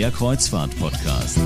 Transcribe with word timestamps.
der 0.00 0.10
Kreuzfahrt-Podcast. 0.10 1.38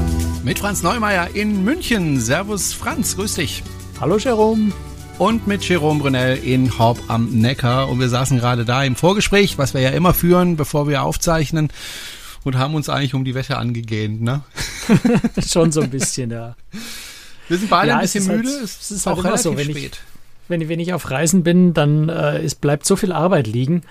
Mit 0.45 0.61
Franz 0.61 0.85
Neumeier 0.85 1.35
in 1.35 1.65
München. 1.65 2.21
Servus 2.21 2.73
Franz, 2.73 3.17
grüß 3.17 3.35
dich. 3.35 3.65
Hallo 4.01 4.17
Jerome. 4.17 4.71
Und 5.19 5.49
mit 5.49 5.69
Jerome 5.69 5.99
Brunel 5.99 6.37
in 6.37 6.79
Horb 6.79 7.01
am 7.09 7.31
Neckar. 7.41 7.89
Und 7.89 7.99
wir 7.99 8.09
saßen 8.09 8.39
gerade 8.39 8.65
da 8.65 8.85
im 8.85 8.95
Vorgespräch, 8.95 9.59
was 9.59 9.75
wir 9.75 9.81
ja 9.81 9.91
immer 9.91 10.15
führen, 10.15 10.55
bevor 10.55 10.87
wir 10.87 11.03
aufzeichnen. 11.03 11.69
Und 12.45 12.57
haben 12.57 12.77
uns 12.77 12.89
eigentlich 12.89 13.15
um 13.15 13.25
die 13.25 13.35
Wette 13.35 13.57
angegähnt, 13.57 14.23
ne? 14.23 14.43
Schon 15.45 15.73
so 15.73 15.81
ein 15.81 15.91
bisschen, 15.91 16.31
ja. 16.31 16.55
Wir 17.49 17.59
sind 17.59 17.69
beide 17.69 17.89
ja, 17.89 17.97
ein 17.97 18.03
bisschen 18.03 18.29
halt- 18.29 18.45
müde. 18.45 18.55
Halt, 18.55 18.65
es 18.67 18.91
ist 18.93 19.09
auch 19.09 19.17
halt 19.17 19.25
relativ 19.25 19.43
so, 19.43 19.57
wenn 19.57 19.71
spät. 19.73 19.95
Ich, 19.95 20.49
wenn, 20.49 20.69
wenn 20.69 20.79
ich 20.79 20.93
auf 20.93 21.11
Reisen 21.11 21.43
bin, 21.43 21.75
dann 21.75 22.09
äh, 22.09 22.39
es 22.39 22.55
bleibt 22.55 22.87
so 22.87 22.95
viel 22.95 23.11
Arbeit 23.11 23.49
liegen 23.49 23.83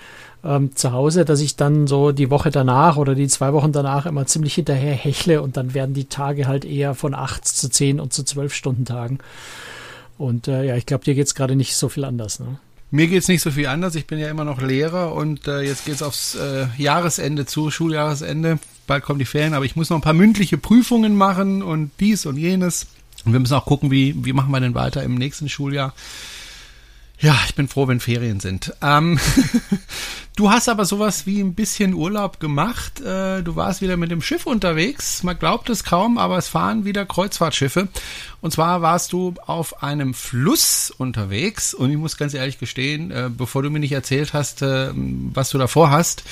ähm, 0.44 0.76
zu 0.76 0.92
Hause, 0.92 1.24
dass 1.24 1.40
ich 1.40 1.56
dann 1.56 1.86
so 1.86 2.12
die 2.12 2.30
Woche 2.30 2.50
danach 2.50 2.96
oder 2.96 3.14
die 3.14 3.28
zwei 3.28 3.52
Wochen 3.52 3.72
danach 3.72 4.06
immer 4.06 4.26
ziemlich 4.26 4.54
hinterher 4.54 4.94
hechle 4.94 5.42
und 5.42 5.56
dann 5.56 5.74
werden 5.74 5.94
die 5.94 6.04
Tage 6.04 6.46
halt 6.46 6.64
eher 6.64 6.94
von 6.94 7.14
acht 7.14 7.46
zu 7.46 7.68
zehn 7.68 8.00
und 8.00 8.12
zu 8.12 8.24
zwölf 8.24 8.54
Stunden 8.54 8.84
Tagen. 8.84 9.18
Und 10.18 10.48
äh, 10.48 10.64
ja, 10.64 10.76
ich 10.76 10.86
glaube, 10.86 11.04
dir 11.04 11.14
geht 11.14 11.26
es 11.26 11.34
gerade 11.34 11.56
nicht 11.56 11.74
so 11.74 11.88
viel 11.88 12.04
anders. 12.04 12.40
Ne? 12.40 12.58
Mir 12.90 13.08
geht's 13.08 13.28
nicht 13.28 13.42
so 13.42 13.50
viel 13.50 13.66
anders. 13.66 13.94
Ich 13.94 14.06
bin 14.06 14.18
ja 14.18 14.28
immer 14.28 14.44
noch 14.44 14.62
Lehrer 14.62 15.14
und 15.14 15.48
äh, 15.48 15.62
jetzt 15.62 15.84
geht's 15.84 16.02
aufs 16.02 16.36
äh, 16.36 16.66
Jahresende 16.78 17.46
zu, 17.46 17.70
Schuljahresende. 17.70 18.58
Bald 18.86 19.02
kommen 19.02 19.18
die 19.18 19.24
Ferien, 19.24 19.54
aber 19.54 19.64
ich 19.64 19.76
muss 19.76 19.90
noch 19.90 19.96
ein 19.98 20.02
paar 20.02 20.12
mündliche 20.12 20.58
Prüfungen 20.58 21.16
machen 21.16 21.62
und 21.62 21.90
dies 21.98 22.26
und 22.26 22.36
jenes. 22.36 22.86
Und 23.24 23.32
wir 23.32 23.40
müssen 23.40 23.54
auch 23.54 23.64
gucken, 23.64 23.90
wie, 23.90 24.14
wie 24.24 24.32
machen 24.32 24.50
wir 24.50 24.60
denn 24.60 24.74
weiter 24.74 25.02
im 25.02 25.14
nächsten 25.14 25.48
Schuljahr. 25.48 25.94
Ja, 27.24 27.40
ich 27.46 27.54
bin 27.54 27.68
froh, 27.68 27.88
wenn 27.88 28.00
Ferien 28.00 28.38
sind. 28.38 28.74
Ähm, 28.82 29.18
du 30.36 30.50
hast 30.50 30.68
aber 30.68 30.84
sowas 30.84 31.24
wie 31.24 31.40
ein 31.40 31.54
bisschen 31.54 31.94
Urlaub 31.94 32.38
gemacht. 32.38 33.00
Äh, 33.00 33.42
du 33.42 33.56
warst 33.56 33.80
wieder 33.80 33.96
mit 33.96 34.10
dem 34.10 34.20
Schiff 34.20 34.44
unterwegs. 34.44 35.22
Man 35.22 35.38
glaubt 35.38 35.70
es 35.70 35.84
kaum, 35.84 36.18
aber 36.18 36.36
es 36.36 36.48
fahren 36.48 36.84
wieder 36.84 37.06
Kreuzfahrtschiffe. 37.06 37.88
Und 38.42 38.50
zwar 38.50 38.82
warst 38.82 39.14
du 39.14 39.32
auf 39.46 39.82
einem 39.82 40.12
Fluss 40.12 40.90
unterwegs. 40.90 41.72
Und 41.72 41.90
ich 41.90 41.96
muss 41.96 42.18
ganz 42.18 42.34
ehrlich 42.34 42.58
gestehen, 42.58 43.10
äh, 43.10 43.30
bevor 43.34 43.62
du 43.62 43.70
mir 43.70 43.80
nicht 43.80 43.92
erzählt 43.92 44.34
hast, 44.34 44.60
äh, 44.60 44.90
was 44.92 45.48
du 45.48 45.56
davor 45.56 45.90
hast, 45.90 46.24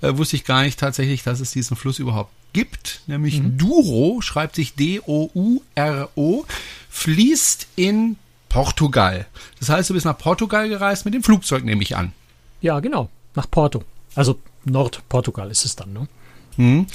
äh, 0.00 0.16
wusste 0.16 0.34
ich 0.34 0.44
gar 0.44 0.64
nicht 0.64 0.80
tatsächlich, 0.80 1.22
dass 1.22 1.38
es 1.38 1.52
diesen 1.52 1.76
Fluss 1.76 2.00
überhaupt 2.00 2.32
gibt. 2.52 3.02
Nämlich 3.06 3.40
mhm. 3.40 3.56
Douro, 3.56 4.20
schreibt 4.20 4.56
sich 4.56 4.74
D-O-U-R-O, 4.74 6.44
fließt 6.88 7.68
in 7.76 8.16
Portugal. 8.50 9.26
Das 9.58 9.70
heißt, 9.70 9.88
du 9.88 9.94
bist 9.94 10.04
nach 10.04 10.18
Portugal 10.18 10.68
gereist 10.68 11.06
mit 11.06 11.14
dem 11.14 11.22
Flugzeug, 11.22 11.64
nehme 11.64 11.82
ich 11.82 11.96
an. 11.96 12.12
Ja, 12.60 12.80
genau. 12.80 13.08
Nach 13.34 13.50
Porto. 13.50 13.82
Also 14.14 14.38
Nordportugal 14.64 15.50
ist 15.50 15.64
es 15.64 15.76
dann, 15.76 15.94
ne? 15.94 16.08
Hm. 16.56 16.86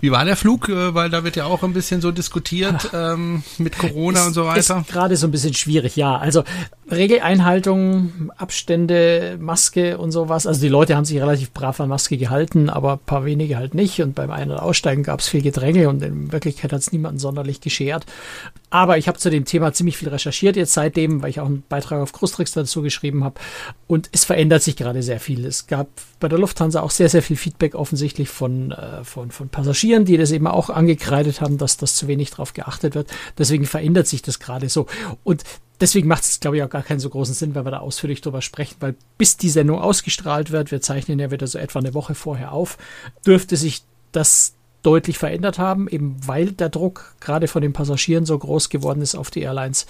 Wie 0.00 0.10
war 0.10 0.24
der 0.24 0.36
Flug? 0.36 0.68
Äh, 0.68 0.94
weil 0.94 1.08
da 1.08 1.24
wird 1.24 1.36
ja 1.36 1.46
auch 1.46 1.62
ein 1.62 1.72
bisschen 1.72 2.02
so 2.02 2.10
diskutiert 2.10 2.90
ähm, 2.92 3.42
mit 3.56 3.78
Corona 3.78 4.20
ist, 4.20 4.26
und 4.26 4.34
so 4.34 4.44
weiter. 4.44 4.80
Ist 4.80 4.88
gerade 4.88 5.16
so 5.16 5.26
ein 5.26 5.30
bisschen 5.30 5.54
schwierig, 5.54 5.96
ja. 5.96 6.18
Also 6.18 6.44
Regeleinhaltung, 6.90 8.30
Abstände, 8.36 9.38
Maske 9.40 9.96
und 9.96 10.12
sowas. 10.12 10.46
Also 10.46 10.60
die 10.60 10.68
Leute 10.68 10.96
haben 10.96 11.06
sich 11.06 11.18
relativ 11.18 11.52
brav 11.52 11.80
an 11.80 11.88
Maske 11.88 12.18
gehalten, 12.18 12.68
aber 12.68 12.94
ein 12.94 13.06
paar 13.06 13.24
wenige 13.24 13.56
halt 13.56 13.74
nicht. 13.74 14.02
Und 14.02 14.14
beim 14.14 14.30
Ein- 14.30 14.50
und 14.50 14.58
Aussteigen 14.58 15.04
gab 15.04 15.20
es 15.20 15.28
viel 15.28 15.40
Gedränge 15.40 15.88
und 15.88 16.02
in 16.02 16.32
Wirklichkeit 16.32 16.72
hat 16.72 16.80
es 16.80 16.92
niemanden 16.92 17.18
sonderlich 17.18 17.62
geschert. 17.62 18.04
Aber 18.74 18.98
ich 18.98 19.06
habe 19.06 19.20
zu 19.20 19.30
dem 19.30 19.44
Thema 19.44 19.72
ziemlich 19.72 19.96
viel 19.96 20.08
recherchiert 20.08 20.56
jetzt 20.56 20.72
seitdem, 20.72 21.22
weil 21.22 21.30
ich 21.30 21.38
auch 21.38 21.46
einen 21.46 21.62
Beitrag 21.68 22.02
auf 22.02 22.12
Krustrix 22.12 22.50
dazu 22.50 22.82
geschrieben 22.82 23.22
habe. 23.22 23.38
Und 23.86 24.08
es 24.10 24.24
verändert 24.24 24.64
sich 24.64 24.74
gerade 24.74 25.00
sehr 25.00 25.20
viel. 25.20 25.46
Es 25.46 25.68
gab 25.68 25.86
bei 26.18 26.26
der 26.26 26.40
Lufthansa 26.40 26.80
auch 26.80 26.90
sehr, 26.90 27.08
sehr 27.08 27.22
viel 27.22 27.36
Feedback 27.36 27.76
offensichtlich 27.76 28.30
von, 28.30 28.72
äh, 28.72 29.04
von, 29.04 29.30
von 29.30 29.48
Passagieren, 29.48 30.06
die 30.06 30.16
das 30.16 30.32
eben 30.32 30.48
auch 30.48 30.70
angekreidet 30.70 31.40
haben, 31.40 31.56
dass 31.56 31.76
das 31.76 31.94
zu 31.94 32.08
wenig 32.08 32.32
drauf 32.32 32.52
geachtet 32.52 32.96
wird. 32.96 33.12
Deswegen 33.38 33.64
verändert 33.64 34.08
sich 34.08 34.22
das 34.22 34.40
gerade 34.40 34.68
so. 34.68 34.86
Und 35.22 35.44
deswegen 35.80 36.08
macht 36.08 36.24
es, 36.24 36.40
glaube 36.40 36.56
ich, 36.56 36.64
auch 36.64 36.68
gar 36.68 36.82
keinen 36.82 36.98
so 36.98 37.10
großen 37.10 37.32
Sinn, 37.36 37.54
wenn 37.54 37.64
wir 37.64 37.70
da 37.70 37.78
ausführlich 37.78 38.22
drüber 38.22 38.42
sprechen, 38.42 38.74
weil 38.80 38.96
bis 39.18 39.36
die 39.36 39.50
Sendung 39.50 39.78
ausgestrahlt 39.78 40.50
wird, 40.50 40.72
wir 40.72 40.80
zeichnen 40.80 41.20
ja 41.20 41.30
wieder 41.30 41.46
so 41.46 41.58
etwa 41.58 41.78
eine 41.78 41.94
Woche 41.94 42.16
vorher 42.16 42.50
auf, 42.50 42.76
dürfte 43.24 43.56
sich 43.56 43.84
das 44.10 44.54
deutlich 44.84 45.18
verändert 45.18 45.58
haben, 45.58 45.88
eben 45.88 46.16
weil 46.24 46.52
der 46.52 46.68
Druck 46.68 47.14
gerade 47.20 47.48
von 47.48 47.62
den 47.62 47.72
Passagieren 47.72 48.26
so 48.26 48.38
groß 48.38 48.68
geworden 48.68 49.02
ist 49.02 49.14
auf 49.14 49.30
die 49.30 49.42
Airlines. 49.42 49.86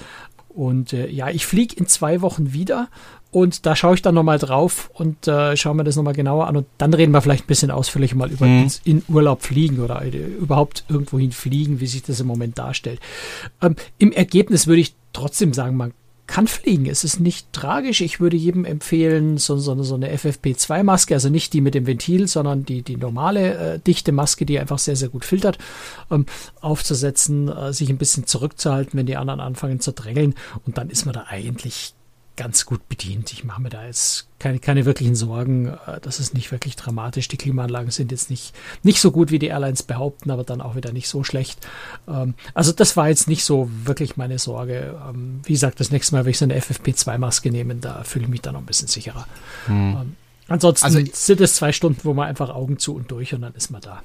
Und 0.48 0.92
äh, 0.92 1.08
ja, 1.08 1.30
ich 1.30 1.46
fliege 1.46 1.74
in 1.76 1.86
zwei 1.86 2.20
Wochen 2.22 2.52
wieder 2.52 2.88
und 3.32 3.66
da 3.66 3.74
schaue 3.74 3.96
ich 3.96 4.02
dann 4.02 4.14
nochmal 4.14 4.38
drauf 4.38 4.90
und 4.94 5.26
äh, 5.26 5.56
schaue 5.56 5.74
mir 5.74 5.82
das 5.82 5.96
nochmal 5.96 6.14
genauer 6.14 6.46
an 6.46 6.56
und 6.56 6.66
dann 6.78 6.94
reden 6.94 7.10
wir 7.10 7.20
vielleicht 7.20 7.44
ein 7.44 7.48
bisschen 7.48 7.72
ausführlicher 7.72 8.14
mal 8.14 8.30
über 8.30 8.46
mhm. 8.46 8.68
in 8.84 9.02
Urlaub 9.08 9.42
fliegen 9.42 9.80
oder 9.80 10.02
äh, 10.02 10.10
überhaupt 10.16 10.84
irgendwohin 10.88 11.32
fliegen, 11.32 11.80
wie 11.80 11.88
sich 11.88 12.04
das 12.04 12.20
im 12.20 12.28
Moment 12.28 12.56
darstellt. 12.58 13.00
Ähm, 13.60 13.74
Im 13.98 14.12
Ergebnis 14.12 14.68
würde 14.68 14.82
ich 14.82 14.94
trotzdem 15.12 15.52
sagen, 15.52 15.76
man 15.76 15.92
kann 16.26 16.46
fliegen. 16.46 16.86
Es 16.86 17.04
ist 17.04 17.20
nicht 17.20 17.52
tragisch. 17.52 18.00
Ich 18.00 18.18
würde 18.18 18.36
jedem 18.36 18.64
empfehlen, 18.64 19.36
so, 19.36 19.58
so, 19.58 19.82
so 19.82 19.94
eine 19.94 20.14
FFP2-Maske, 20.14 21.14
also 21.14 21.28
nicht 21.28 21.52
die 21.52 21.60
mit 21.60 21.74
dem 21.74 21.86
Ventil, 21.86 22.28
sondern 22.28 22.64
die, 22.64 22.82
die 22.82 22.96
normale 22.96 23.74
äh, 23.74 23.78
dichte 23.78 24.12
Maske, 24.12 24.46
die 24.46 24.58
einfach 24.58 24.78
sehr, 24.78 24.96
sehr 24.96 25.08
gut 25.08 25.24
filtert, 25.24 25.58
ähm, 26.10 26.26
aufzusetzen, 26.60 27.48
äh, 27.48 27.72
sich 27.72 27.90
ein 27.90 27.98
bisschen 27.98 28.26
zurückzuhalten, 28.26 28.98
wenn 28.98 29.06
die 29.06 29.16
anderen 29.16 29.40
anfangen 29.40 29.80
zu 29.80 29.92
drängeln. 29.92 30.34
Und 30.66 30.78
dann 30.78 30.88
ist 30.88 31.04
man 31.04 31.12
da 31.12 31.26
eigentlich 31.28 31.94
ganz 32.36 32.66
gut 32.66 32.88
bedient. 32.88 33.32
Ich 33.32 33.44
mache 33.44 33.62
mir 33.62 33.68
da 33.68 33.86
jetzt 33.86 34.28
keine, 34.38 34.58
keine 34.58 34.84
wirklichen 34.84 35.14
Sorgen. 35.14 35.68
Äh, 35.68 36.00
das 36.02 36.20
ist 36.20 36.34
nicht 36.34 36.50
wirklich 36.52 36.76
dramatisch. 36.76 37.28
Die 37.28 37.36
Klimaanlagen 37.36 37.90
sind 37.90 38.10
jetzt 38.10 38.30
nicht, 38.30 38.54
nicht 38.82 39.00
so 39.00 39.10
gut, 39.10 39.30
wie 39.30 39.38
die 39.38 39.46
Airlines 39.46 39.82
behaupten, 39.82 40.30
aber 40.30 40.44
dann 40.44 40.60
auch 40.60 40.74
wieder 40.74 40.92
nicht 40.92 41.08
so 41.08 41.24
schlecht. 41.24 41.66
Ähm, 42.08 42.34
also 42.52 42.72
das 42.72 42.96
war 42.96 43.08
jetzt 43.08 43.28
nicht 43.28 43.44
so 43.44 43.70
wirklich 43.84 44.16
meine 44.16 44.38
Sorge. 44.38 45.00
Ähm, 45.08 45.40
wie 45.44 45.52
gesagt, 45.52 45.80
das 45.80 45.90
nächste 45.90 46.14
Mal 46.14 46.20
werde 46.20 46.30
ich 46.30 46.38
so 46.38 46.44
eine 46.44 46.58
FFP2-Maske 46.58 47.50
nehmen, 47.50 47.80
da 47.80 48.02
fühle 48.04 48.24
ich 48.24 48.30
mich 48.30 48.42
dann 48.42 48.54
noch 48.54 48.60
ein 48.60 48.66
bisschen 48.66 48.88
sicherer. 48.88 49.26
Hm. 49.66 50.14
Ansonsten 50.48 50.84
also, 50.84 51.00
sind 51.12 51.40
es 51.40 51.54
zwei 51.54 51.72
Stunden, 51.72 52.00
wo 52.04 52.12
man 52.12 52.28
einfach 52.28 52.50
Augen 52.50 52.78
zu 52.78 52.94
und 52.94 53.10
durch 53.10 53.32
und 53.34 53.40
dann 53.42 53.54
ist 53.54 53.70
man 53.70 53.80
da. 53.80 54.02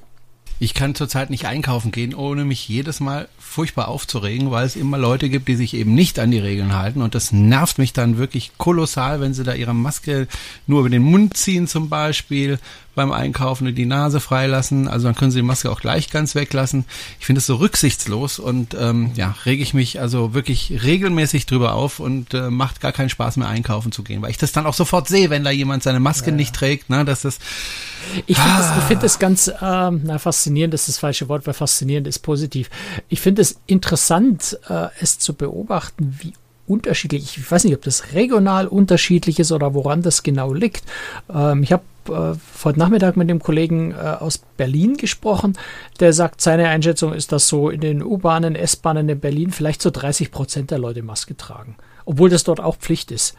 Ich 0.61 0.73
kann 0.73 0.93
zurzeit 0.93 1.29
nicht 1.29 1.45
einkaufen 1.45 1.91
gehen, 1.91 2.13
ohne 2.13 2.43
mich 2.43 2.67
jedes 2.67 2.99
Mal 2.99 3.29
furchtbar 3.37 3.87
aufzuregen, 3.87 4.51
weil 4.51 4.65
es 4.65 4.75
immer 4.75 4.97
Leute 4.97 5.29
gibt, 5.29 5.47
die 5.47 5.55
sich 5.55 5.73
eben 5.73 5.95
nicht 5.95 6.19
an 6.19 6.31
die 6.31 6.39
Regeln 6.39 6.75
halten. 6.75 7.01
Und 7.01 7.15
das 7.15 7.31
nervt 7.31 7.77
mich 7.77 7.93
dann 7.93 8.17
wirklich 8.17 8.51
kolossal, 8.57 9.21
wenn 9.21 9.33
sie 9.33 9.43
da 9.43 9.53
ihre 9.53 9.73
Maske 9.73 10.27
nur 10.67 10.81
über 10.81 10.89
den 10.89 11.01
Mund 11.01 11.37
ziehen 11.37 11.67
zum 11.67 11.87
Beispiel 11.87 12.59
beim 12.99 13.11
Einkaufen 13.13 13.65
und 13.65 13.75
die 13.75 13.85
Nase 13.85 14.19
freilassen. 14.19 14.89
Also 14.89 15.07
dann 15.07 15.15
können 15.15 15.31
sie 15.31 15.39
die 15.39 15.45
Maske 15.45 15.71
auch 15.71 15.79
gleich 15.79 16.09
ganz 16.09 16.35
weglassen. 16.35 16.83
Ich 17.19 17.25
finde 17.25 17.39
es 17.39 17.45
so 17.45 17.55
rücksichtslos 17.55 18.39
und 18.39 18.75
ähm, 18.77 19.11
ja, 19.15 19.35
rege 19.45 19.63
ich 19.63 19.73
mich 19.73 20.01
also 20.01 20.33
wirklich 20.33 20.83
regelmäßig 20.83 21.45
drüber 21.45 21.75
auf 21.75 22.01
und 22.01 22.33
äh, 22.33 22.49
macht 22.49 22.81
gar 22.81 22.91
keinen 22.91 23.09
Spaß 23.09 23.37
mehr 23.37 23.47
einkaufen 23.47 23.93
zu 23.93 24.03
gehen, 24.03 24.21
weil 24.21 24.31
ich 24.31 24.37
das 24.37 24.51
dann 24.51 24.65
auch 24.65 24.73
sofort 24.73 25.07
sehe, 25.07 25.29
wenn 25.29 25.45
da 25.45 25.51
jemand 25.51 25.83
seine 25.83 26.01
Maske 26.01 26.31
ja. 26.31 26.35
nicht 26.35 26.53
trägt, 26.53 26.89
ne, 26.89 27.05
dass 27.05 27.21
das 27.21 27.39
ich 28.27 28.37
finde 28.37 28.53
ah. 28.53 28.75
das, 28.75 28.87
find 28.87 29.03
das 29.03 29.19
ganz 29.19 29.51
ähm, 29.61 30.01
na, 30.03 30.19
faszinierend, 30.19 30.48
das 30.71 30.81
ist 30.81 30.89
das 30.89 30.97
falsche 30.99 31.29
Wort, 31.29 31.47
weil 31.47 31.53
faszinierend 31.53 32.07
ist 32.07 32.19
positiv. 32.19 32.69
Ich 33.07 33.21
finde 33.21 33.41
es 33.41 33.59
interessant, 33.67 34.59
äh, 34.69 34.87
es 34.99 35.19
zu 35.19 35.33
beobachten, 35.33 36.17
wie 36.19 36.33
unterschiedlich, 36.69 37.37
ich 37.37 37.51
weiß 37.51 37.63
nicht, 37.63 37.73
ob 37.73 37.81
das 37.81 38.13
regional 38.13 38.67
unterschiedlich 38.67 39.39
ist 39.39 39.51
oder 39.51 39.73
woran 39.73 40.01
das 40.01 40.23
genau 40.23 40.53
liegt. 40.53 40.83
Ähm, 41.33 41.63
ich 41.63 41.73
habe 41.73 41.83
äh, 42.07 42.35
heute 42.63 42.79
Nachmittag 42.79 43.17
mit 43.17 43.29
dem 43.29 43.39
Kollegen 43.39 43.91
äh, 43.91 43.95
aus 43.95 44.37
Berlin 44.37 44.95
gesprochen, 44.95 45.57
der 45.99 46.13
sagt, 46.13 46.41
seine 46.41 46.69
Einschätzung 46.69 47.13
ist, 47.13 47.31
dass 47.31 47.47
so 47.47 47.69
in 47.69 47.81
den 47.81 48.03
U-Bahnen, 48.03 48.55
S-Bahnen 48.55 49.09
in 49.09 49.19
Berlin 49.19 49.51
vielleicht 49.51 49.81
so 49.81 49.89
30 49.89 50.31
Prozent 50.31 50.71
der 50.71 50.79
Leute 50.79 51.01
Maske 51.01 51.35
tragen, 51.35 51.75
obwohl 52.05 52.29
das 52.29 52.43
dort 52.43 52.59
auch 52.59 52.77
Pflicht 52.77 53.11
ist. 53.11 53.35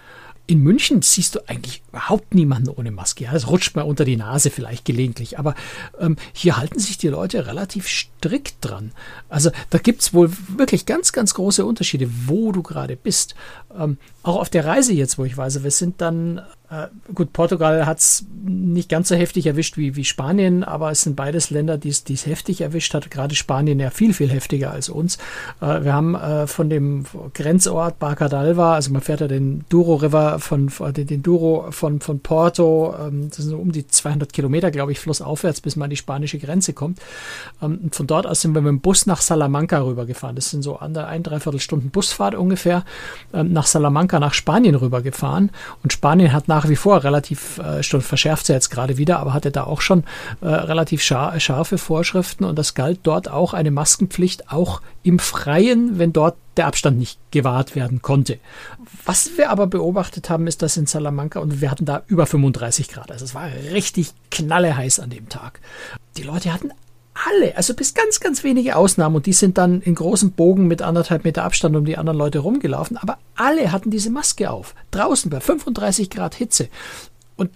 In 0.51 0.65
München 0.65 1.01
siehst 1.01 1.37
du 1.37 1.49
eigentlich 1.49 1.81
überhaupt 1.91 2.35
niemanden 2.35 2.71
ohne 2.71 2.91
Maske. 2.91 3.23
Ja, 3.23 3.33
es 3.33 3.49
rutscht 3.49 3.77
mal 3.77 3.83
unter 3.83 4.05
die 4.05 4.17
Nase 4.17 4.51
vielleicht 4.51 4.85
gelegentlich, 4.85 5.39
aber 5.39 5.55
ähm, 6.01 6.17
hier 6.33 6.57
halten 6.57 6.81
sich 6.81 6.99
die 6.99 7.07
Leute 7.07 7.47
relativ 7.47 7.87
strikt 7.87 8.57
dran. 8.61 8.91
Also 9.29 9.53
da 9.71 9.79
gibt 9.79 10.01
es 10.01 10.13
wohl 10.13 10.33
wirklich 10.49 10.87
ganz, 10.87 11.13
ganz 11.13 11.35
große 11.35 11.65
Unterschiede, 11.65 12.11
wo 12.27 12.51
du 12.51 12.65
gerade 12.65 12.97
bist. 12.97 13.37
Ähm, 13.79 13.97
auch 14.25 14.41
auf 14.41 14.51
der 14.51 14.65
Reise 14.65 14.93
jetzt, 14.93 15.19
wo 15.19 15.25
ich 15.25 15.37
weiß, 15.37 15.63
wir 15.63 15.71
sind 15.71 16.01
dann 16.01 16.41
gut, 17.15 17.33
Portugal 17.33 17.85
hat 17.87 17.99
es 17.99 18.25
nicht 18.43 18.89
ganz 18.89 19.09
so 19.09 19.15
heftig 19.15 19.47
erwischt 19.47 19.77
wie, 19.77 19.97
wie 19.97 20.05
Spanien, 20.05 20.63
aber 20.63 20.91
es 20.91 21.03
sind 21.03 21.17
beides 21.17 21.51
Länder, 21.51 21.79
die 21.79 21.89
es 21.89 22.27
heftig 22.27 22.61
erwischt 22.61 22.95
hat. 22.95 23.11
Gerade 23.11 23.35
Spanien 23.35 23.81
ja 23.81 23.91
viel, 23.91 24.15
viel 24.15 24.31
heftiger 24.31 24.71
als 24.71 24.89
uns. 24.89 25.17
Äh, 25.61 25.85
wir 25.85 25.93
haben 25.93 26.15
äh, 26.15 26.47
von 26.47 26.71
dem 26.71 27.05
Grenzort 27.35 27.99
Barcadalva, 27.99 28.75
also 28.75 28.93
man 28.93 29.03
fährt 29.03 29.21
ja 29.21 29.29
den 29.29 29.65
Douro 29.69 29.97
River 29.97 30.39
von, 30.39 30.71
von 30.71 30.93
den 30.93 31.23
Douro 31.23 31.71
von, 31.71 32.01
von 32.01 32.21
Porto, 32.21 32.95
ähm, 33.01 33.29
das 33.29 33.39
sind 33.39 33.55
um 33.55 33.73
die 33.73 33.87
200 33.87 34.33
Kilometer, 34.33 34.71
glaube 34.71 34.93
ich, 34.93 35.01
flussaufwärts, 35.01 35.61
bis 35.61 35.77
man 35.77 35.85
an 35.85 35.91
die 35.91 35.97
spanische 35.97 36.39
Grenze 36.39 36.73
kommt. 36.73 37.01
Ähm, 37.61 37.91
von 37.91 38.07
dort 38.07 38.27
aus 38.27 38.41
sind 38.41 38.55
wir 38.55 38.63
mit 38.63 38.71
dem 38.71 38.81
Bus 38.81 39.07
nach 39.07 39.21
Salamanca 39.21 39.83
rübergefahren. 39.83 40.37
Das 40.37 40.51
sind 40.51 40.63
so 40.63 40.77
an 40.77 40.95
der 40.95 41.09
ein, 41.09 41.23
dreiviertel 41.23 41.61
Stunden 41.61 41.91
Busfahrt 41.91 42.35
ungefähr 42.35 42.85
ähm, 43.35 43.53
nach 43.53 43.67
Salamanca, 43.67 44.21
nach 44.21 44.35
Spanien 44.35 44.75
rübergefahren. 44.75 45.51
Und 45.83 45.93
Spanien 45.93 46.33
hat 46.33 46.49
nach 46.49 46.60
nach 46.61 46.69
wie 46.69 46.77
vor 46.77 47.05
relativ, 47.05 47.57
äh, 47.57 47.83
schon 47.83 48.03
verschärft 48.03 48.45
sie 48.45 48.53
jetzt 48.53 48.69
gerade 48.69 48.99
wieder, 48.99 49.19
aber 49.19 49.33
hatte 49.33 49.51
da 49.51 49.65
auch 49.65 49.81
schon 49.81 50.05
äh, 50.43 50.47
relativ 50.47 51.01
schar 51.01 51.41
scharfe 51.41 51.79
Vorschriften 51.79 52.45
und 52.45 52.59
das 52.59 52.75
galt 52.75 53.01
dort 53.05 53.31
auch 53.31 53.55
eine 53.55 53.71
Maskenpflicht, 53.71 54.53
auch 54.53 54.83
im 55.03 55.19
Freien, 55.19 55.99
wenn 55.99 56.13
dort 56.13 56.37
der 56.59 56.67
Abstand 56.67 56.99
nicht 56.99 57.19
gewahrt 57.31 57.77
werden 57.77 58.03
konnte. 58.03 58.39
Was 59.07 59.39
wir 59.39 59.49
aber 59.49 59.69
beobachtet 59.69 60.29
haben, 60.29 60.47
ist, 60.47 60.61
dass 60.61 60.77
in 60.77 60.85
Salamanca, 60.85 61.41
und 61.41 61.63
wir 61.63 61.71
hatten 61.71 61.87
da 61.87 62.03
über 62.09 62.27
35 62.27 62.89
Grad, 62.89 63.11
also 63.11 63.25
es 63.25 63.35
war 63.35 63.49
richtig 63.73 64.13
knalleheiß 64.31 65.01
an 65.01 65.09
dem 65.09 65.31
Tag. 65.31 65.61
Die 66.19 66.25
Leute 66.25 66.53
hatten 66.53 66.73
alle, 67.27 67.57
also 67.57 67.75
bis 67.75 67.95
ganz, 67.95 68.21
ganz 68.21 68.45
wenige 68.45 68.77
Ausnahmen, 68.77 69.17
und 69.17 69.27
die 69.27 69.33
sind 69.33 69.59
dann 69.59 69.81
in 69.83 69.95
großen 69.95 70.33
Bogen 70.33 70.67
mit 70.67 70.83
anderthalb 70.83 71.25
Meter 71.25 71.45
Abstand 71.45 71.77
um 71.77 71.85
die 71.85 71.97
anderen 71.97 72.19
Leute 72.19 72.41
rumgelaufen, 72.41 72.97
aber 72.97 73.19
alle 73.35 73.73
hatten 73.73 73.91
diese 73.91 74.11
Maske 74.11 74.51
auf. 74.51 74.75
Draußen 74.91 75.31
bei 75.31 75.41
35 75.41 76.11
Grad 76.11 76.35
Hitze. 76.35 76.69
Und 77.37 77.51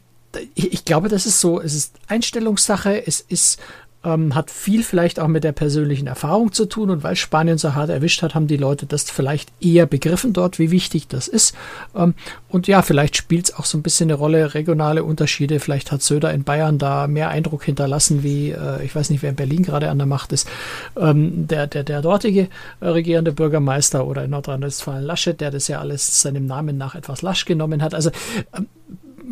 ich 0.55 0.85
glaube, 0.85 1.09
das 1.09 1.27
ist 1.27 1.41
so, 1.41 1.61
es 1.61 1.75
ist 1.75 1.95
Einstellungssache, 2.09 3.07
es 3.07 3.21
ist 3.21 3.61
ähm, 4.05 4.35
hat 4.35 4.51
viel 4.51 4.83
vielleicht 4.83 5.19
auch 5.19 5.29
mit 5.29 5.45
der 5.45 5.53
persönlichen 5.53 6.06
Erfahrung 6.06 6.53
zu 6.53 6.67
tun 6.67 6.91
und 6.91 7.03
weil 7.03 7.17
Spanien 7.17 7.59
so 7.59 7.75
hart 7.75 7.91
erwischt 7.91 8.23
hat, 8.23 8.35
haben 8.35 8.47
die 8.47 8.56
Leute 8.56 8.87
das 8.87 9.05
vielleicht 9.05 9.51
eher 9.61 9.87
begriffen 9.87 10.33
dort, 10.33 10.59
wie 10.59 10.71
wichtig 10.71 11.09
das 11.09 11.29
ist. 11.29 11.55
Ähm, 11.97 12.15
und 12.49 12.69
ja, 12.69 12.83
vielleicht 12.83 13.17
spielt 13.17 13.47
es 13.47 13.55
auch 13.59 13.65
so 13.65 13.77
ein 13.79 13.83
bisschen 13.83 14.11
eine 14.11 14.19
Rolle, 14.19 14.55
regionale 14.55 15.03
Unterschiede. 15.03 15.59
Vielleicht 15.59 15.91
hat 15.91 16.03
Söder 16.03 16.33
in 16.33 16.45
Bayern 16.45 16.79
da 16.79 17.06
mehr 17.06 17.29
Eindruck 17.31 17.65
hinterlassen, 17.65 18.23
wie, 18.23 18.51
äh, 18.51 18.85
ich 18.85 18.95
weiß 18.95 19.11
nicht, 19.11 19.23
wer 19.23 19.31
in 19.31 19.37
Berlin 19.37 19.62
gerade 19.62 19.91
an 19.91 19.99
der 19.99 20.06
Macht 20.06 20.33
ist, 20.33 20.49
ähm, 20.97 21.49
der, 21.49 21.67
der, 21.67 21.83
der 21.83 22.03
dortige 22.03 22.49
äh, 22.81 22.89
regierende 22.89 23.33
Bürgermeister 23.33 24.06
oder 24.06 24.25
in 24.25 24.31
Nordrhein-Westfalen 24.31 25.05
Laschet, 25.05 25.41
der 25.41 25.51
das 25.51 25.69
ja 25.69 25.81
alles 25.81 26.21
seinem 26.21 26.47
Namen 26.47 26.77
nach 26.77 26.95
etwas 26.95 27.23
lasch 27.23 27.45
genommen 27.45 27.83
hat. 27.83 27.95
Also 27.95 28.11
ähm, 28.56 28.69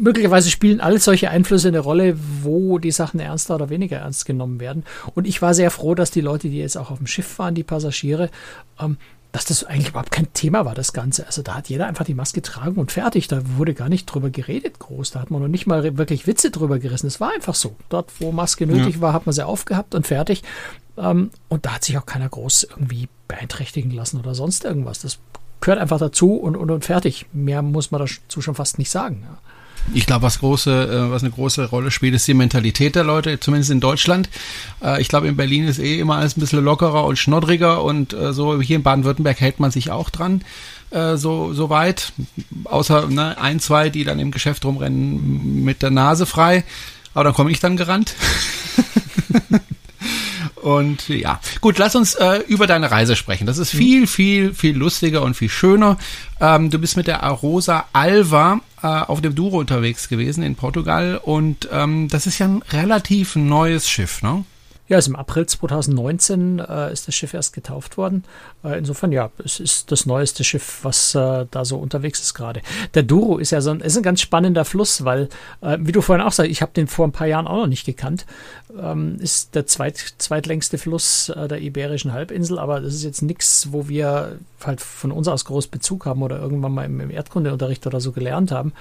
möglicherweise 0.02 0.50
spielen 0.50 0.80
all 0.80 0.98
solche 0.98 1.30
Einflüsse 1.30 1.68
eine 1.68 1.78
Rolle, 1.78 2.18
wo 2.42 2.78
die 2.78 2.90
Sachen 2.90 3.20
ernster 3.20 3.54
oder 3.54 3.70
weniger 3.70 3.98
ernst 3.98 4.26
genommen 4.26 4.60
werden. 4.60 4.84
Und 5.14 5.26
ich 5.26 5.40
war 5.40 5.54
sehr 5.54 5.70
froh, 5.70 5.94
dass 5.94 6.10
die 6.10 6.20
Leute, 6.20 6.48
die 6.48 6.58
jetzt 6.58 6.76
auch 6.76 6.90
auf 6.90 6.98
dem 6.98 7.06
Schiff 7.06 7.38
waren, 7.38 7.54
die 7.54 7.62
Passagiere, 7.62 8.28
ähm, 8.80 8.96
dass 9.30 9.46
das 9.46 9.64
eigentlich 9.64 9.90
überhaupt 9.90 10.10
kein 10.10 10.30
Thema 10.34 10.66
war, 10.66 10.74
das 10.74 10.92
Ganze. 10.92 11.24
Also 11.26 11.40
da 11.40 11.54
hat 11.54 11.68
jeder 11.68 11.86
einfach 11.86 12.04
die 12.04 12.14
Maske 12.14 12.42
getragen 12.42 12.76
und 12.76 12.92
fertig. 12.92 13.28
Da 13.28 13.40
wurde 13.56 13.72
gar 13.72 13.88
nicht 13.88 14.06
drüber 14.06 14.28
geredet 14.28 14.78
groß. 14.78 15.12
Da 15.12 15.20
hat 15.20 15.30
man 15.30 15.40
noch 15.40 15.48
nicht 15.48 15.66
mal 15.66 15.96
wirklich 15.96 16.26
Witze 16.26 16.50
drüber 16.50 16.78
gerissen. 16.78 17.06
Es 17.06 17.20
war 17.20 17.32
einfach 17.32 17.54
so. 17.54 17.76
Dort, 17.88 18.10
wo 18.20 18.30
Maske 18.32 18.66
nötig 18.66 18.96
ja. 18.96 19.00
war, 19.00 19.12
hat 19.14 19.24
man 19.24 19.32
sie 19.32 19.46
aufgehabt 19.46 19.94
und 19.94 20.06
fertig. 20.06 20.42
Ähm, 20.98 21.30
und 21.48 21.64
da 21.64 21.76
hat 21.76 21.84
sich 21.84 21.96
auch 21.96 22.04
keiner 22.04 22.28
groß 22.28 22.64
irgendwie 22.64 23.08
beeinträchtigen 23.28 23.92
lassen 23.92 24.18
oder 24.18 24.34
sonst 24.34 24.64
irgendwas. 24.64 25.00
Das 25.00 25.18
gehört 25.60 25.80
einfach 25.80 25.98
dazu 25.98 26.34
und, 26.34 26.56
und, 26.56 26.70
und 26.70 26.84
fertig. 26.84 27.26
Mehr 27.32 27.62
muss 27.62 27.90
man 27.90 28.00
dazu 28.00 28.42
schon 28.42 28.54
fast 28.54 28.78
nicht 28.78 28.90
sagen. 28.90 29.22
Ja. 29.22 29.38
Ich 29.94 30.06
glaube, 30.06 30.22
was 30.22 30.38
große, 30.38 30.70
äh, 30.70 31.10
was 31.10 31.22
eine 31.22 31.32
große 31.32 31.66
Rolle 31.66 31.90
spielt, 31.90 32.14
ist 32.14 32.26
die 32.28 32.34
Mentalität 32.34 32.94
der 32.94 33.04
Leute, 33.04 33.40
zumindest 33.40 33.70
in 33.70 33.80
Deutschland. 33.80 34.28
Äh, 34.82 35.00
ich 35.00 35.08
glaube, 35.08 35.28
in 35.28 35.36
Berlin 35.36 35.66
ist 35.66 35.78
eh 35.78 35.98
immer 35.98 36.16
alles 36.16 36.36
ein 36.36 36.40
bisschen 36.40 36.64
lockerer 36.64 37.04
und 37.04 37.18
schnoddriger 37.18 37.82
und 37.82 38.12
äh, 38.12 38.32
so 38.32 38.60
hier 38.60 38.76
in 38.76 38.82
Baden-Württemberg 38.82 39.40
hält 39.40 39.60
man 39.60 39.70
sich 39.70 39.90
auch 39.90 40.10
dran 40.10 40.42
so, 41.14 41.54
so 41.54 41.70
weit. 41.70 42.12
Außer 42.64 43.06
ne, 43.06 43.38
ein, 43.38 43.60
zwei, 43.60 43.88
die 43.88 44.04
dann 44.04 44.18
im 44.18 44.30
Geschäft 44.30 44.66
rumrennen 44.66 45.64
mit 45.64 45.80
der 45.80 45.90
Nase 45.90 46.26
frei. 46.26 46.64
Aber 47.14 47.24
dann 47.24 47.32
komme 47.32 47.50
ich 47.50 47.60
dann 47.60 47.78
gerannt. 47.78 48.14
Und 50.62 51.08
ja, 51.08 51.40
gut, 51.60 51.78
lass 51.78 51.96
uns 51.96 52.14
äh, 52.14 52.38
über 52.46 52.66
deine 52.66 52.90
Reise 52.90 53.16
sprechen. 53.16 53.46
Das 53.46 53.58
ist 53.58 53.74
mhm. 53.74 53.78
viel, 53.78 54.06
viel, 54.06 54.54
viel 54.54 54.76
lustiger 54.76 55.22
und 55.22 55.34
viel 55.34 55.48
schöner. 55.48 55.98
Ähm, 56.40 56.70
du 56.70 56.78
bist 56.78 56.96
mit 56.96 57.08
der 57.08 57.22
Arosa 57.22 57.86
Alva 57.92 58.60
äh, 58.82 58.86
auf 58.86 59.20
dem 59.20 59.34
Douro 59.34 59.58
unterwegs 59.58 60.08
gewesen 60.08 60.42
in 60.42 60.54
Portugal 60.54 61.20
und 61.22 61.68
ähm, 61.72 62.08
das 62.08 62.26
ist 62.26 62.38
ja 62.38 62.46
ein 62.46 62.62
relativ 62.70 63.36
neues 63.36 63.88
Schiff, 63.88 64.22
ne? 64.22 64.44
Ja, 64.92 64.96
also 64.96 65.10
im 65.10 65.16
April 65.16 65.46
2019 65.46 66.58
äh, 66.58 66.92
ist 66.92 67.08
das 67.08 67.14
Schiff 67.14 67.32
erst 67.32 67.54
getauft 67.54 67.96
worden. 67.96 68.24
Äh, 68.62 68.76
insofern, 68.76 69.10
ja, 69.10 69.30
es 69.42 69.58
ist 69.58 69.90
das 69.90 70.04
neueste 70.04 70.44
Schiff, 70.44 70.80
was 70.82 71.14
äh, 71.14 71.46
da 71.50 71.64
so 71.64 71.78
unterwegs 71.78 72.20
ist 72.20 72.34
gerade. 72.34 72.60
Der 72.92 73.02
Douro 73.02 73.38
ist 73.38 73.52
ja 73.52 73.62
so 73.62 73.70
ein, 73.70 73.80
ist 73.80 73.96
ein 73.96 74.02
ganz 74.02 74.20
spannender 74.20 74.66
Fluss, 74.66 75.02
weil, 75.02 75.30
äh, 75.62 75.78
wie 75.80 75.92
du 75.92 76.02
vorhin 76.02 76.22
auch 76.22 76.32
sagst, 76.32 76.50
ich 76.50 76.60
habe 76.60 76.72
den 76.72 76.88
vor 76.88 77.06
ein 77.06 77.12
paar 77.12 77.26
Jahren 77.26 77.46
auch 77.46 77.56
noch 77.56 77.68
nicht 77.68 77.86
gekannt. 77.86 78.26
Ähm, 78.78 79.16
ist 79.18 79.54
der 79.54 79.66
zweit, 79.66 79.96
zweitlängste 80.18 80.76
Fluss 80.76 81.30
äh, 81.30 81.48
der 81.48 81.62
Iberischen 81.62 82.12
Halbinsel, 82.12 82.58
aber 82.58 82.82
das 82.82 82.92
ist 82.92 83.02
jetzt 83.02 83.22
nichts, 83.22 83.68
wo 83.70 83.88
wir 83.88 84.38
halt 84.66 84.80
von 84.80 85.10
uns 85.10 85.26
aus 85.26 85.44
groß 85.44 85.68
Bezug 85.68 86.06
haben 86.06 86.22
oder 86.22 86.38
irgendwann 86.38 86.72
mal 86.72 86.84
im, 86.84 87.00
im 87.00 87.10
Erdkundeunterricht 87.10 87.86
oder 87.86 88.00
so 88.00 88.12
gelernt 88.12 88.52
haben. 88.52 88.72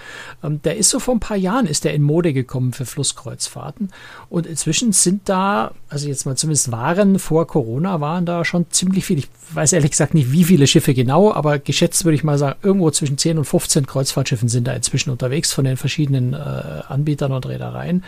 Ähm, 0.44 0.62
der 0.62 0.78
ist 0.78 0.90
so 0.90 1.00
vor 1.00 1.16
ein 1.16 1.20
paar 1.20 1.38
Jahren 1.38 1.66
ist 1.66 1.86
der 1.86 1.94
in 1.94 2.02
Mode 2.02 2.34
gekommen 2.34 2.74
für 2.74 2.86
Flusskreuzfahrten 2.86 3.92
und 4.30 4.46
inzwischen 4.46 4.92
sind 4.92 5.30
da, 5.30 5.72
also 5.90 6.01
also 6.02 6.10
jetzt 6.10 6.26
mal 6.26 6.36
zumindest 6.36 6.72
waren 6.72 7.20
vor 7.20 7.46
Corona, 7.46 8.02
waren 8.02 8.26
da 8.26 8.44
schon 8.44 8.66
ziemlich 8.72 9.06
viele. 9.06 9.20
Ich 9.20 9.28
weiß 9.54 9.74
ehrlich 9.74 9.92
gesagt 9.92 10.16
nicht, 10.16 10.32
wie 10.32 10.44
viele 10.44 10.66
Schiffe 10.66 10.96
genau, 10.96 11.32
aber 11.32 11.60
geschätzt 11.60 12.06
würde 12.06 12.16
ich 12.16 12.24
mal 12.24 12.40
sagen, 12.40 12.58
irgendwo 12.64 12.90
zwischen 12.90 13.20
10 13.20 13.38
und 13.38 13.46
15 13.46 13.86
Kreuzfahrtschiffen 13.86 14.50
sind 14.50 14.68
da 14.68 14.74
inzwischen 14.74 15.12
unterwegs 15.12 15.54
von 15.54 15.66
den 15.66 15.78
verschiedenen 15.78 16.34
äh, 16.34 16.38
Anbietern 16.38 17.32
und 17.32 17.46
Reedereien. 17.46 18.04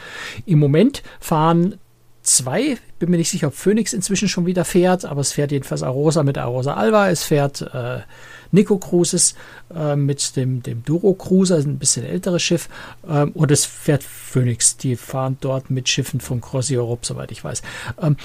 Im 0.48 0.58
Moment 0.58 1.04
fahren 1.20 1.76
zwei, 2.24 2.78
bin 3.00 3.12
mir 3.12 3.18
nicht 3.18 3.30
sicher, 3.30 3.48
ob 3.48 3.54
Phoenix 3.54 3.94
inzwischen 3.94 4.28
schon 4.28 4.46
wieder 4.46 4.66
fährt, 4.66 5.06
aber 5.06 5.22
es 5.22 5.34
fährt 5.34 5.52
jedenfalls 5.52 5.84
Arosa 5.84 6.24
mit 6.24 6.38
Arosa 6.38 6.74
Alva, 6.74 7.10
es 7.10 7.24
fährt 7.24 7.62
äh, 7.62 8.00
Nico 8.52 8.78
Cruises 8.78 9.36
äh, 9.76 9.96
mit 9.96 10.36
dem, 10.36 10.64
dem 10.64 10.84
Duro 10.84 11.14
Cruiser, 11.14 11.58
ein 11.58 11.80
bisschen 11.80 12.06
älteres 12.06 12.42
Schiff. 12.42 12.70
Ähm, 13.08 13.32
und 13.32 13.52
es 13.52 13.66
fährt 13.66 14.04
Phoenix. 14.04 14.78
Die 14.78 14.96
fahren 14.96 15.38
dort 15.42 15.70
mit 15.70 15.90
Schiffen 15.90 16.22
von 16.22 16.40
Cross 16.40 16.72
Europe, 16.72 17.06
soweit 17.06 17.32
ich 17.32 17.44
weiß. 17.44 17.64
Ähm, 18.02 18.16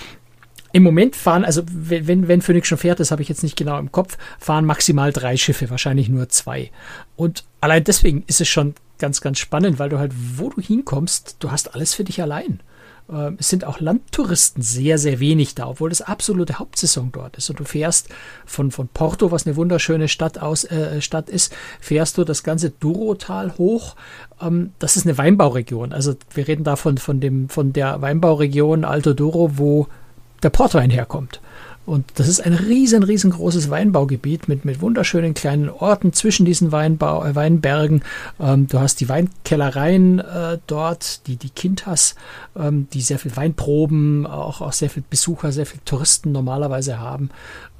im 0.73 0.83
Moment 0.83 1.17
fahren, 1.17 1.47
also 1.47 1.63
wenn, 1.67 2.29
wenn 2.29 2.43
Phoenix 2.43 2.69
schon 2.69 2.77
fährt, 2.77 3.01
das 3.01 3.11
habe 3.11 3.23
ich 3.23 3.29
jetzt 3.29 3.43
nicht 3.43 3.57
genau 3.57 3.79
im 3.79 3.91
Kopf, 3.91 4.19
fahren 4.39 4.67
maximal 4.67 5.13
drei 5.15 5.39
Schiffe, 5.39 5.71
wahrscheinlich 5.71 6.11
nur 6.11 6.29
zwei. 6.29 6.71
Und 7.17 7.45
allein 7.63 7.85
deswegen 7.85 8.23
ist 8.27 8.43
es 8.43 8.49
schon 8.49 8.75
ganz, 8.99 9.23
ganz 9.23 9.39
spannend, 9.39 9.79
weil 9.79 9.89
du 9.89 9.99
halt, 9.99 10.13
wo 10.37 10.51
du 10.51 10.61
hinkommst, 10.61 11.37
du 11.39 11.51
hast 11.51 11.75
alles 11.75 11.95
für 11.95 12.05
dich 12.05 12.21
allein. 12.21 12.61
Ähm, 13.11 13.37
es 13.39 13.49
sind 13.49 13.65
auch 13.65 13.81
Landtouristen 13.81 14.63
sehr, 14.63 14.99
sehr 14.99 15.21
wenig 15.21 15.55
da, 15.55 15.69
obwohl 15.69 15.89
das 15.89 16.03
absolute 16.03 16.59
Hauptsaison 16.59 17.11
dort 17.13 17.37
ist. 17.37 17.51
Und 17.51 17.61
du 17.61 17.65
fährst 17.65 18.09
von, 18.45 18.71
von 18.71 18.89
Porto, 18.89 19.31
was 19.31 19.47
eine 19.47 19.57
wunderschöne 19.57 20.09
Stadt, 20.09 20.39
aus, 20.39 20.65
äh, 20.65 21.01
Stadt 21.01 21.29
ist, 21.29 21.55
fährst 21.81 22.19
du 22.19 22.25
das 22.25 22.43
ganze 22.43 22.71
Durotal 22.71 23.57
hoch. 23.59 23.97
Ähm, 24.41 24.73
das 24.79 24.97
ist 24.97 25.07
eine 25.07 25.19
Weinbauregion. 25.19 25.93
Also 25.93 26.15
wir 26.35 26.49
reden 26.49 26.65
da 26.65 26.77
von, 26.77 26.99
von, 26.99 27.21
dem, 27.21 27.49
von 27.49 27.73
der 27.73 28.01
Weinbauregion 28.03 28.85
Alto 28.85 29.15
Douro, 29.15 29.53
wo 29.59 29.89
der 30.43 30.51
Portwein 30.51 30.91
herkommt. 30.91 31.41
Und 31.89 32.05
das 32.17 32.29
ist 32.29 32.45
ein 32.45 32.53
riesen, 32.53 33.03
riesengroßes 33.03 33.71
Weinbaugebiet 33.71 34.47
mit, 34.47 34.67
mit 34.67 34.83
wunderschönen 34.83 35.33
kleinen 35.33 35.71
Orten 35.71 36.13
zwischen 36.13 36.45
diesen 36.45 36.71
Weinbau, 36.71 37.25
äh, 37.25 37.35
Weinbergen. 37.35 38.03
Ähm, 38.39 38.67
du 38.67 38.79
hast 38.79 39.01
die 39.01 39.09
Weinkellereien 39.09 40.19
äh, 40.19 40.59
dort, 40.67 41.27
die, 41.27 41.37
die 41.37 41.49
Quintas, 41.49 42.15
ähm, 42.55 42.89
die 42.93 43.01
sehr 43.01 43.19
viel 43.19 43.35
Weinproben, 43.35 44.27
auch, 44.27 44.61
auch 44.61 44.75
sehr 44.75 44.91
viel 44.91 45.03
Besucher, 45.09 45.51
sehr 45.51 45.65
viel 45.65 45.81
Touristen 45.87 46.31
normalerweise 46.31 46.99
haben. 46.99 47.31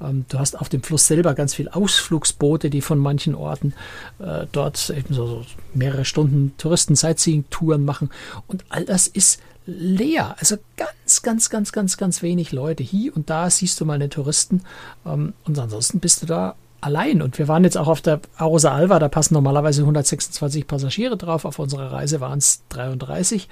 Ähm, 0.01 0.25
du 0.27 0.39
hast 0.39 0.59
auf 0.59 0.69
dem 0.69 0.81
Fluss 0.81 1.05
selber 1.05 1.35
ganz 1.35 1.53
viel 1.53 1.69
Ausflugsboote, 1.69 2.71
die 2.71 2.81
von 2.81 2.97
manchen 2.97 3.35
Orten 3.35 3.75
äh, 4.17 4.47
dort 4.51 4.89
eben 4.89 5.13
so, 5.13 5.27
so 5.27 5.45
mehrere 5.75 6.03
Stunden 6.03 6.53
Touristen-Sightseeing-Touren 6.57 7.85
machen. 7.85 8.09
Und 8.47 8.65
all 8.69 8.85
das 8.85 9.05
ist 9.05 9.39
leer. 9.69 10.35
Also 10.39 10.57
ganz, 10.77 11.21
ganz, 11.21 11.49
ganz, 11.49 11.71
ganz, 11.71 11.97
ganz 11.97 12.21
wenig 12.21 12.51
Leute. 12.51 12.83
Hier 12.83 13.15
und 13.15 13.29
da 13.29 13.49
siehst 13.49 13.79
du 13.79 13.85
mal 13.85 13.93
eine 13.93 14.09
Touristen. 14.09 14.63
Ähm, 15.05 15.33
und 15.45 15.57
ansonsten 15.59 15.99
bist 15.99 16.21
du 16.21 16.25
da 16.25 16.55
allein. 16.81 17.21
Und 17.21 17.37
wir 17.37 17.47
waren 17.47 17.63
jetzt 17.63 17.77
auch 17.77 17.87
auf 17.87 18.01
der 18.01 18.19
Arosa 18.37 18.71
Alva, 18.73 18.99
da 18.99 19.09
passen 19.09 19.33
normalerweise 19.33 19.81
126 19.81 20.67
Passagiere 20.67 21.17
drauf. 21.17 21.45
Auf 21.45 21.59
unserer 21.59 21.91
Reise 21.91 22.19
waren 22.19 22.39
es 22.39 22.61
33. 22.69 23.47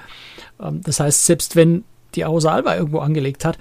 Ähm, 0.59 0.81
das 0.83 0.99
heißt, 0.99 1.25
selbst 1.25 1.55
wenn 1.55 1.83
die 2.15 2.23
Arosa 2.23 2.51
Alva 2.51 2.75
irgendwo 2.75 2.99
angelegt 2.99 3.45
hat 3.45 3.57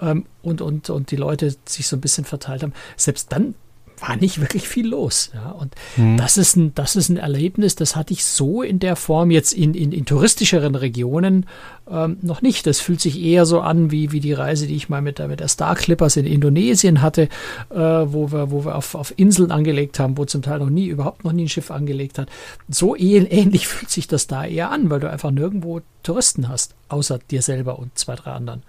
ähm, 0.00 0.26
und, 0.42 0.60
und, 0.60 0.90
und 0.90 1.10
die 1.10 1.16
Leute 1.16 1.56
sich 1.64 1.88
so 1.88 1.96
ein 1.96 2.00
bisschen 2.00 2.24
verteilt 2.24 2.62
haben, 2.62 2.74
selbst 2.96 3.32
dann 3.32 3.54
war 4.00 4.16
nicht 4.16 4.40
wirklich 4.40 4.68
viel 4.68 4.88
los. 4.88 5.30
Ja. 5.34 5.50
Und 5.50 5.74
mhm. 5.96 6.16
das, 6.16 6.36
ist 6.36 6.56
ein, 6.56 6.74
das 6.74 6.96
ist 6.96 7.08
ein 7.08 7.16
Erlebnis, 7.16 7.74
das 7.74 7.96
hatte 7.96 8.12
ich 8.12 8.24
so 8.24 8.62
in 8.62 8.78
der 8.78 8.96
Form 8.96 9.30
jetzt 9.30 9.52
in, 9.52 9.74
in, 9.74 9.92
in 9.92 10.04
touristischeren 10.04 10.74
Regionen 10.74 11.46
ähm, 11.90 12.18
noch 12.22 12.42
nicht. 12.42 12.66
Das 12.66 12.80
fühlt 12.80 13.00
sich 13.00 13.20
eher 13.20 13.46
so 13.46 13.60
an 13.60 13.90
wie, 13.90 14.12
wie 14.12 14.20
die 14.20 14.32
Reise, 14.32 14.66
die 14.66 14.76
ich 14.76 14.88
mal 14.88 15.02
mit 15.02 15.18
der, 15.18 15.28
mit 15.28 15.40
der 15.40 15.48
Star 15.48 15.74
Clippers 15.74 16.16
in 16.16 16.26
Indonesien 16.26 17.02
hatte, 17.02 17.28
äh, 17.70 17.76
wo 17.76 18.32
wir, 18.32 18.50
wo 18.50 18.64
wir 18.64 18.74
auf, 18.74 18.94
auf 18.94 19.14
Inseln 19.16 19.50
angelegt 19.50 19.98
haben, 19.98 20.16
wo 20.18 20.24
zum 20.24 20.42
Teil 20.42 20.58
noch 20.58 20.70
nie, 20.70 20.86
überhaupt 20.86 21.24
noch 21.24 21.32
nie 21.32 21.44
ein 21.44 21.48
Schiff 21.48 21.70
angelegt 21.70 22.18
hat. 22.18 22.28
So 22.68 22.96
ähnlich 22.96 23.68
fühlt 23.68 23.90
sich 23.90 24.08
das 24.08 24.26
da 24.26 24.44
eher 24.44 24.70
an, 24.70 24.90
weil 24.90 25.00
du 25.00 25.10
einfach 25.10 25.30
nirgendwo 25.30 25.80
Touristen 26.02 26.48
hast, 26.48 26.74
außer 26.88 27.18
dir 27.30 27.42
selber 27.42 27.78
und 27.78 27.96
zwei, 27.98 28.14
drei 28.14 28.32
anderen. 28.32 28.62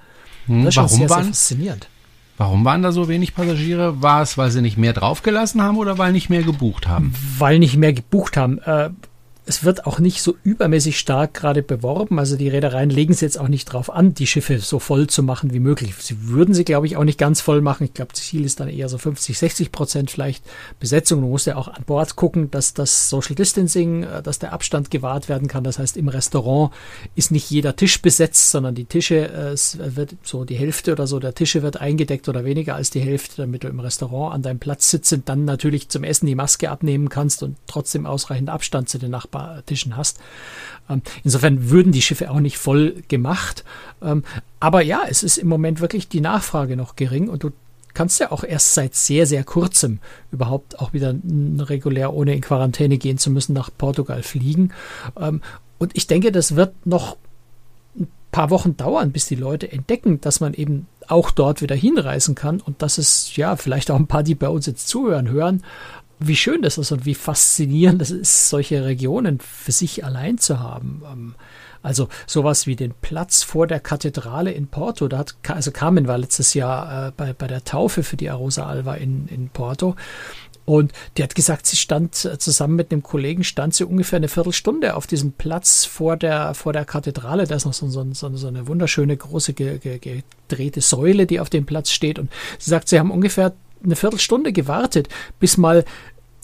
Mhm. 0.47 0.65
Das 0.65 0.73
ist 0.73 0.77
Warum 0.77 0.89
sehr, 0.89 1.09
sehr 1.09 1.23
faszinierend. 1.23 1.87
Warum 2.37 2.63
waren 2.65 2.83
da 2.83 2.91
so 2.91 3.07
wenig 3.07 3.33
Passagiere? 3.33 4.01
War 4.01 4.21
es, 4.21 4.37
weil 4.37 4.51
sie 4.51 4.61
nicht 4.61 4.77
mehr 4.77 4.93
draufgelassen 4.93 5.61
haben 5.61 5.77
oder 5.77 5.97
weil 5.97 6.11
nicht 6.11 6.29
mehr 6.29 6.43
gebucht 6.43 6.87
haben? 6.87 7.13
Weil 7.39 7.57
nicht 7.57 7.77
mehr 7.77 7.93
gebucht 7.93 8.37
haben. 8.37 8.59
Äh, 8.59 8.91
es 9.47 9.63
wird 9.63 9.85
auch 9.85 9.99
nicht 9.99 10.21
so 10.21 10.35
übermäßig 10.43 10.99
stark 10.99 11.33
gerade 11.33 11.63
beworben. 11.63 12.19
Also 12.19 12.35
die 12.35 12.49
Reedereien 12.49 12.89
legen 12.89 13.13
es 13.13 13.21
jetzt 13.21 13.39
auch 13.39 13.47
nicht 13.47 13.65
drauf 13.65 13.89
an, 13.89 14.13
die 14.13 14.27
Schiffe 14.27 14.59
so 14.59 14.77
voll 14.77 15.07
zu 15.07 15.23
machen 15.23 15.53
wie 15.53 15.61
möglich. 15.61 15.93
Sie 15.99 16.27
würden 16.27 16.53
sie, 16.53 16.65
glaube 16.65 16.85
ich, 16.85 16.97
auch 16.97 17.05
nicht 17.05 17.17
ganz 17.17 17.39
voll 17.39 17.61
machen. 17.61 17.85
Ich 17.85 17.93
glaube, 17.93 18.11
das 18.13 18.23
Ziel 18.23 18.43
ist 18.43 18.59
dann 18.59 18.67
eher 18.67 18.89
so 18.89 18.97
50, 18.97 19.37
60 19.37 19.71
Prozent 19.71 20.11
vielleicht 20.11 20.43
Besetzung. 20.81 21.21
Du 21.21 21.27
musst 21.27 21.47
ja 21.47 21.55
auch 21.55 21.69
an 21.69 21.83
Bord 21.85 22.17
gucken, 22.17 22.51
dass 22.51 22.73
das 22.73 23.09
Social 23.09 23.35
Distancing, 23.35 24.03
äh, 24.03 24.21
dass 24.21 24.37
der 24.39 24.51
Abstand 24.51 24.91
gewahrt 24.91 25.29
werden 25.29 25.47
kann. 25.47 25.63
Das 25.63 25.79
heißt, 25.79 25.95
im 25.95 26.09
Restaurant 26.09 26.73
ist 27.15 27.31
nicht 27.31 27.49
jeder 27.49 27.77
Tisch 27.77 28.01
besetzt, 28.01 28.51
sondern 28.51 28.75
die 28.75 28.85
Tische, 28.85 29.29
äh, 29.29 29.51
es 29.51 29.77
wird 29.79 30.15
so 30.23 30.43
die 30.43 30.55
Hälfte 30.55 30.91
oder 30.91 31.07
so 31.07 31.19
der 31.19 31.33
Tische 31.33 31.63
wird 31.63 31.79
eingedeckt 31.79 32.27
oder 32.27 32.43
weniger 32.43 32.75
als 32.75 32.89
die 32.89 32.99
Hälfte, 32.99 33.43
damit 33.43 33.63
du 33.63 33.69
im 33.69 33.79
Restaurant 33.79 34.35
an 34.35 34.41
deinem 34.41 34.59
Platz 34.59 34.91
sitzend 34.91 35.29
dann 35.29 35.45
natürlich 35.45 35.87
zum 35.87 36.03
Essen 36.03 36.25
die 36.25 36.35
Maske 36.35 36.69
abnehmen 36.69 37.07
kannst 37.07 37.43
und 37.43 37.55
trotzdem 37.65 38.05
ausreichend 38.05 38.49
Abstand 38.49 38.89
zu 38.89 38.97
den 38.97 39.11
Nachbarn 39.11 39.36
Tischen 39.65 39.97
hast. 39.97 40.19
Ähm, 40.89 41.01
insofern 41.23 41.69
würden 41.69 41.91
die 41.91 42.01
Schiffe 42.01 42.31
auch 42.31 42.39
nicht 42.39 42.57
voll 42.57 43.03
gemacht. 43.07 43.63
Ähm, 44.01 44.23
aber 44.59 44.81
ja, 44.81 45.01
es 45.07 45.23
ist 45.23 45.37
im 45.37 45.47
Moment 45.47 45.81
wirklich 45.81 46.07
die 46.07 46.21
Nachfrage 46.21 46.75
noch 46.75 46.95
gering 46.95 47.29
und 47.29 47.43
du 47.43 47.51
kannst 47.93 48.19
ja 48.19 48.31
auch 48.31 48.43
erst 48.43 48.75
seit 48.75 48.93
sehr, 48.93 49.25
sehr 49.25 49.43
kurzem 49.43 49.99
überhaupt 50.31 50.79
auch 50.79 50.93
wieder 50.93 51.15
regulär, 51.59 52.13
ohne 52.13 52.35
in 52.35 52.41
Quarantäne 52.41 52.99
gehen 52.99 53.17
zu 53.17 53.31
müssen, 53.31 53.53
nach 53.53 53.71
Portugal 53.75 54.21
fliegen. 54.21 54.71
Ähm, 55.19 55.41
und 55.79 55.95
ich 55.95 56.05
denke, 56.05 56.31
das 56.31 56.55
wird 56.55 56.85
noch 56.85 57.17
ein 57.99 58.07
paar 58.31 58.51
Wochen 58.51 58.77
dauern, 58.77 59.11
bis 59.11 59.25
die 59.25 59.35
Leute 59.35 59.71
entdecken, 59.71 60.21
dass 60.21 60.39
man 60.39 60.53
eben 60.53 60.87
auch 61.07 61.31
dort 61.31 61.61
wieder 61.61 61.75
hinreisen 61.75 62.35
kann 62.35 62.61
und 62.61 62.81
dass 62.81 62.99
es 62.99 63.35
ja 63.35 63.55
vielleicht 63.55 63.89
auch 63.89 63.95
ein 63.95 64.07
paar, 64.07 64.23
die 64.23 64.35
bei 64.35 64.49
uns 64.49 64.67
jetzt 64.67 64.87
zuhören, 64.87 65.29
hören, 65.29 65.63
wie 66.19 66.35
schön 66.35 66.61
das 66.61 66.77
ist 66.77 66.91
und 66.91 67.05
wie 67.05 67.15
faszinierend 67.15 68.01
es 68.01 68.11
ist, 68.11 68.49
solche 68.49 68.85
Regionen 68.85 69.39
für 69.39 69.71
sich 69.71 70.03
allein 70.03 70.37
zu 70.37 70.59
haben. 70.59 71.03
Ähm, 71.11 71.35
also 71.83 72.09
sowas 72.25 72.67
wie 72.67 72.75
den 72.75 72.93
Platz 73.01 73.43
vor 73.43 73.67
der 73.67 73.79
Kathedrale 73.79 74.51
in 74.51 74.67
Porto. 74.67 75.07
Da 75.07 75.19
hat, 75.19 75.35
also 75.47 75.71
Carmen 75.71 76.07
war 76.07 76.17
letztes 76.17 76.53
Jahr 76.53 77.07
äh, 77.07 77.11
bei, 77.15 77.33
bei 77.33 77.47
der 77.47 77.63
Taufe 77.63 78.03
für 78.03 78.17
die 78.17 78.29
Arosa 78.29 78.65
Alva 78.65 78.95
in, 78.95 79.27
in 79.27 79.49
Porto. 79.49 79.95
Und 80.65 80.91
die 81.15 81.23
hat 81.23 81.33
gesagt, 81.33 81.65
sie 81.65 81.77
stand 81.77 82.25
äh, 82.25 82.37
zusammen 82.39 82.75
mit 82.75 82.91
einem 82.91 83.03
Kollegen, 83.03 83.45
stand 83.45 83.73
sie 83.73 83.85
ungefähr 83.85 84.17
eine 84.17 84.27
Viertelstunde 84.27 84.95
auf 84.95 85.07
diesem 85.07 85.31
Platz 85.31 85.85
vor 85.85 86.17
der, 86.17 86.53
vor 86.55 86.73
der 86.73 86.83
Kathedrale. 86.83 87.47
Da 87.47 87.55
ist 87.55 87.65
noch 87.65 87.73
so, 87.73 87.87
so, 87.87 88.05
so, 88.11 88.35
so 88.35 88.47
eine 88.47 88.67
wunderschöne 88.67 89.15
große 89.15 89.53
ge, 89.53 89.77
ge, 89.77 89.97
gedrehte 89.99 90.81
Säule, 90.81 91.25
die 91.25 91.39
auf 91.39 91.49
dem 91.49 91.65
Platz 91.65 91.91
steht. 91.91 92.19
Und 92.19 92.29
sie 92.59 92.69
sagt, 92.69 92.89
sie 92.89 92.99
haben 92.99 93.11
ungefähr 93.11 93.53
eine 93.83 93.95
Viertelstunde 93.95 94.53
gewartet, 94.53 95.09
bis 95.39 95.57
mal 95.57 95.85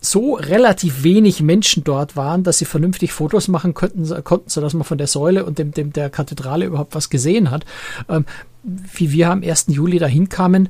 so 0.01 0.35
relativ 0.35 1.03
wenig 1.03 1.41
Menschen 1.41 1.83
dort 1.83 2.15
waren, 2.15 2.43
dass 2.43 2.57
sie 2.57 2.65
vernünftig 2.65 3.13
Fotos 3.13 3.47
machen 3.47 3.73
könnten, 3.73 4.23
konnten, 4.23 4.49
sodass 4.49 4.73
man 4.73 4.83
von 4.83 4.97
der 4.97 5.07
Säule 5.07 5.45
und 5.45 5.59
dem, 5.59 5.71
dem 5.71 5.93
der 5.93 6.09
Kathedrale 6.09 6.65
überhaupt 6.65 6.93
was 6.93 7.09
gesehen 7.09 7.51
hat. 7.51 7.65
Ähm, 8.09 8.25
wie 8.63 9.11
wir 9.11 9.29
am 9.29 9.43
1. 9.43 9.67
Juli 9.69 9.99
dahin 9.99 10.29
kamen, 10.29 10.69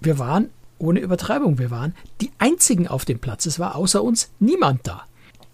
wir 0.00 0.18
waren 0.18 0.50
ohne 0.78 1.00
Übertreibung, 1.00 1.58
wir 1.58 1.70
waren 1.70 1.94
die 2.20 2.30
einzigen 2.38 2.86
auf 2.86 3.06
dem 3.06 3.18
Platz. 3.18 3.46
Es 3.46 3.58
war 3.58 3.76
außer 3.76 4.02
uns 4.02 4.30
niemand 4.40 4.86
da. 4.86 5.04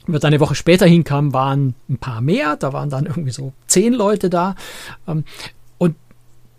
Wir 0.06 0.18
dann 0.18 0.32
eine 0.32 0.40
Woche 0.40 0.56
später 0.56 0.86
hinkamen, 0.86 1.32
waren 1.32 1.74
ein 1.88 1.98
paar 1.98 2.20
mehr, 2.20 2.56
da 2.56 2.72
waren 2.72 2.90
dann 2.90 3.06
irgendwie 3.06 3.30
so 3.30 3.52
zehn 3.68 3.92
Leute 3.92 4.30
da. 4.30 4.56
Ähm, 5.06 5.24
und 5.78 5.94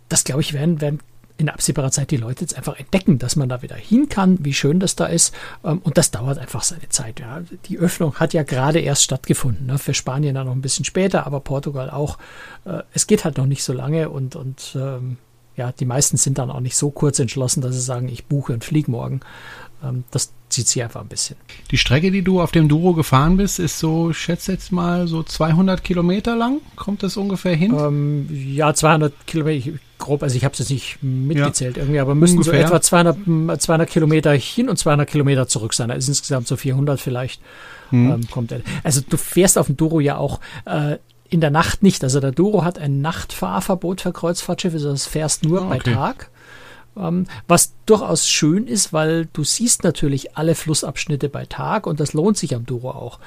das, 0.07 0.23
glaube 0.23 0.41
ich, 0.41 0.53
werden, 0.53 0.79
werden 0.79 1.00
in 1.38 1.50
absehbarer 1.50 1.92
Zeit 1.92 2.12
die 2.12 2.18
Leute 2.18 2.42
jetzt 2.42 2.56
einfach 2.56 2.78
entdecken, 2.78 3.20
dass 3.20 3.36
man 3.36 3.50
da 3.50 3.62
wieder 3.62 3.75
hin 3.75 4.08
kann, 4.08 4.38
wie 4.42 4.54
schön 4.54 4.80
das 4.80 4.96
da 4.96 5.06
ist. 5.06 5.34
Ähm, 5.63 5.80
und 5.84 5.98
das 5.98 6.12
dauert 6.12 6.38
einfach 6.38 6.63
seine 6.63 6.90
Zeit. 6.90 7.20
Ja. 7.20 7.42
Die 7.66 7.78
Öffnung 7.78 8.16
hat 8.16 8.34
ja 8.34 8.44
gerade 8.44 8.80
erst 8.80 9.04
stattgefunden. 9.04 9.66
Ne. 9.66 9.78
Für 9.78 9.94
Spanien 9.94 10.36
dann 10.36 10.48
noch 10.48 10.54
ein 10.54 10.62
bisschen 10.62 10.86
später, 10.86 11.25
aber 11.25 11.40
Portugal 11.40 11.90
auch. 11.90 12.18
Äh, 12.66 12.84
es 12.94 13.08
geht 13.08 13.25
halt 13.25 13.38
noch 13.38 13.48
nicht 13.48 13.63
so 13.63 13.74
lange 13.74 14.10
und, 14.10 14.36
und 14.36 14.75
ähm, 14.75 15.18
ja, 15.56 15.72
die 15.72 15.86
meisten 15.86 16.18
sind 16.18 16.38
dann 16.38 16.50
auch 16.50 16.60
nicht 16.60 16.75
so 16.75 16.90
kurz 16.90 17.20
entschlossen, 17.20 17.62
dass 17.62 17.75
sie 17.75 17.82
sagen, 17.82 18.10
ich 18.10 18.25
buche 18.25 18.54
und 18.54 18.63
fliege 18.63 18.90
morgen. 18.90 19.22
Ähm, 19.84 20.04
das 20.12 20.34
zieht 20.50 20.68
sich 20.68 20.82
einfach 20.84 21.02
ein 21.02 21.08
bisschen. 21.08 21.36
Die 21.72 21.78
Strecke, 21.78 22.12
die 22.12 22.22
du 22.22 22.42
auf 22.42 22.52
dem 22.52 22.70
Duro 22.70 22.94
gefahren 22.94 23.38
bist, 23.38 23.60
ist 23.60 23.80
so, 23.80 24.12
ich 24.12 24.18
schätze 24.18 24.54
jetzt 24.54 24.72
mal, 24.72 25.08
so 25.08 25.24
200 25.24 25.84
Kilometer 25.84 26.36
lang. 26.36 26.62
Kommt 26.75 27.04
das 27.04 27.18
ungefähr 27.18 27.56
hin? 27.56 27.74
Ähm, 27.78 28.28
ja, 28.32 28.74
200 28.74 29.28
Kilometer, 29.28 29.72
grob, 30.03 30.24
also 30.24 30.36
ich 30.36 30.43
habe 30.43 30.53
es 30.53 30.60
jetzt 30.60 30.69
nicht 30.69 30.98
mitgezählt 31.01 31.77
ja. 31.77 31.83
irgendwie, 31.83 32.00
aber 32.00 32.15
müssen 32.15 32.38
ungefähr. 32.38 32.67
so 32.67 32.74
etwa 32.75 32.81
200, 32.81 33.62
200 33.62 33.89
Kilometer 33.89 34.31
hin 34.31 34.69
und 34.69 34.77
200 34.77 35.10
Kilometer 35.10 35.48
zurück 35.48 35.74
sein. 35.74 35.91
Also 35.91 36.12
insgesamt 36.12 36.48
so 36.48 36.55
400 36.55 37.00
vielleicht. 37.00 37.41
Hm. 37.89 38.12
Ähm, 38.12 38.29
kommt 38.29 38.53
Also 38.83 39.01
du 39.07 39.17
fährst 39.17 39.57
auf 39.57 39.67
dem 39.67 39.77
Duro 39.77 40.00
ja 40.00 40.17
auch 40.17 40.39
äh, 40.65 40.98
in 41.29 41.41
der 41.41 41.51
Nacht 41.51 41.83
nicht. 41.83 42.03
Also 42.03 42.19
der 42.19 42.31
Duro 42.31 42.63
hat 42.63 42.77
ein 42.77 43.01
Nachtfahrverbot 43.01 44.01
für 44.01 44.13
Kreuzfahrtschiffe, 44.13 44.75
also 44.75 44.91
das 44.91 45.07
fährst 45.07 45.43
nur 45.43 45.62
oh, 45.62 45.65
okay. 45.65 45.81
bei 45.86 45.93
Tag. 45.93 46.29
Ähm, 46.97 47.25
was 47.47 47.73
durchaus 47.85 48.27
schön 48.27 48.67
ist, 48.67 48.93
weil 48.93 49.27
du 49.33 49.43
siehst 49.43 49.83
natürlich 49.83 50.38
alle 50.38 50.55
Flussabschnitte 50.55 51.29
bei 51.29 51.45
Tag 51.45 51.88
und 51.88 52.00
das 52.00 52.13
lohnt 52.13 52.38
sich 52.38 52.55
am 52.55 52.65
Duro 52.65 52.91
auch. 52.91 53.19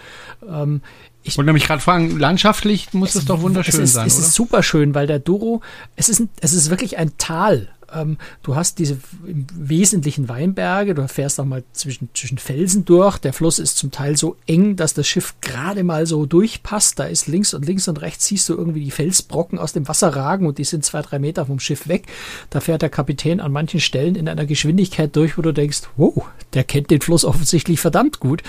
Ähm, 0.48 0.82
ich 1.22 1.36
wollte 1.36 1.46
nämlich 1.46 1.66
gerade 1.66 1.82
fragen, 1.82 2.18
landschaftlich 2.18 2.92
muss 2.92 3.10
es, 3.10 3.14
das 3.14 3.24
doch 3.24 3.42
wunderschön 3.42 3.74
es 3.74 3.90
ist, 3.90 3.92
sein, 3.94 4.06
es 4.06 4.16
oder? 4.16 4.26
ist 4.26 4.34
super 4.34 4.62
schön, 4.62 4.94
weil 4.94 5.08
der 5.08 5.18
Duro, 5.18 5.60
es 5.96 6.08
ist, 6.08 6.22
es 6.40 6.52
ist 6.52 6.70
wirklich 6.70 6.98
ein 6.98 7.12
Tal 7.18 7.68
ähm, 7.94 8.18
du 8.42 8.56
hast 8.56 8.78
diese 8.78 8.98
im 9.26 9.46
Wesentlichen 9.54 10.28
Weinberge, 10.28 10.94
du 10.94 11.06
fährst 11.08 11.40
auch 11.40 11.44
mal 11.44 11.64
zwischen, 11.72 12.08
zwischen 12.14 12.38
Felsen 12.38 12.84
durch. 12.84 13.18
Der 13.18 13.32
Fluss 13.32 13.58
ist 13.58 13.78
zum 13.78 13.90
Teil 13.90 14.16
so 14.16 14.36
eng, 14.46 14.76
dass 14.76 14.94
das 14.94 15.06
Schiff 15.06 15.34
gerade 15.40 15.84
mal 15.84 16.06
so 16.06 16.26
durchpasst. 16.26 16.98
Da 16.98 17.04
ist 17.04 17.26
links 17.26 17.54
und 17.54 17.66
links 17.66 17.88
und 17.88 18.00
rechts 18.00 18.26
siehst 18.26 18.48
du 18.48 18.54
irgendwie 18.54 18.84
die 18.84 18.90
Felsbrocken 18.90 19.58
aus 19.58 19.72
dem 19.72 19.88
Wasser 19.88 20.14
ragen 20.14 20.46
und 20.46 20.58
die 20.58 20.64
sind 20.64 20.84
zwei, 20.84 21.02
drei 21.02 21.18
Meter 21.18 21.46
vom 21.46 21.60
Schiff 21.60 21.88
weg. 21.88 22.06
Da 22.50 22.60
fährt 22.60 22.82
der 22.82 22.90
Kapitän 22.90 23.40
an 23.40 23.52
manchen 23.52 23.80
Stellen 23.80 24.14
in 24.14 24.28
einer 24.28 24.46
Geschwindigkeit 24.46 25.14
durch, 25.14 25.38
wo 25.38 25.42
du 25.42 25.52
denkst, 25.52 25.82
wow, 25.96 26.26
der 26.54 26.64
kennt 26.64 26.90
den 26.90 27.00
Fluss 27.00 27.24
offensichtlich 27.24 27.80
verdammt 27.80 28.20
gut. 28.20 28.42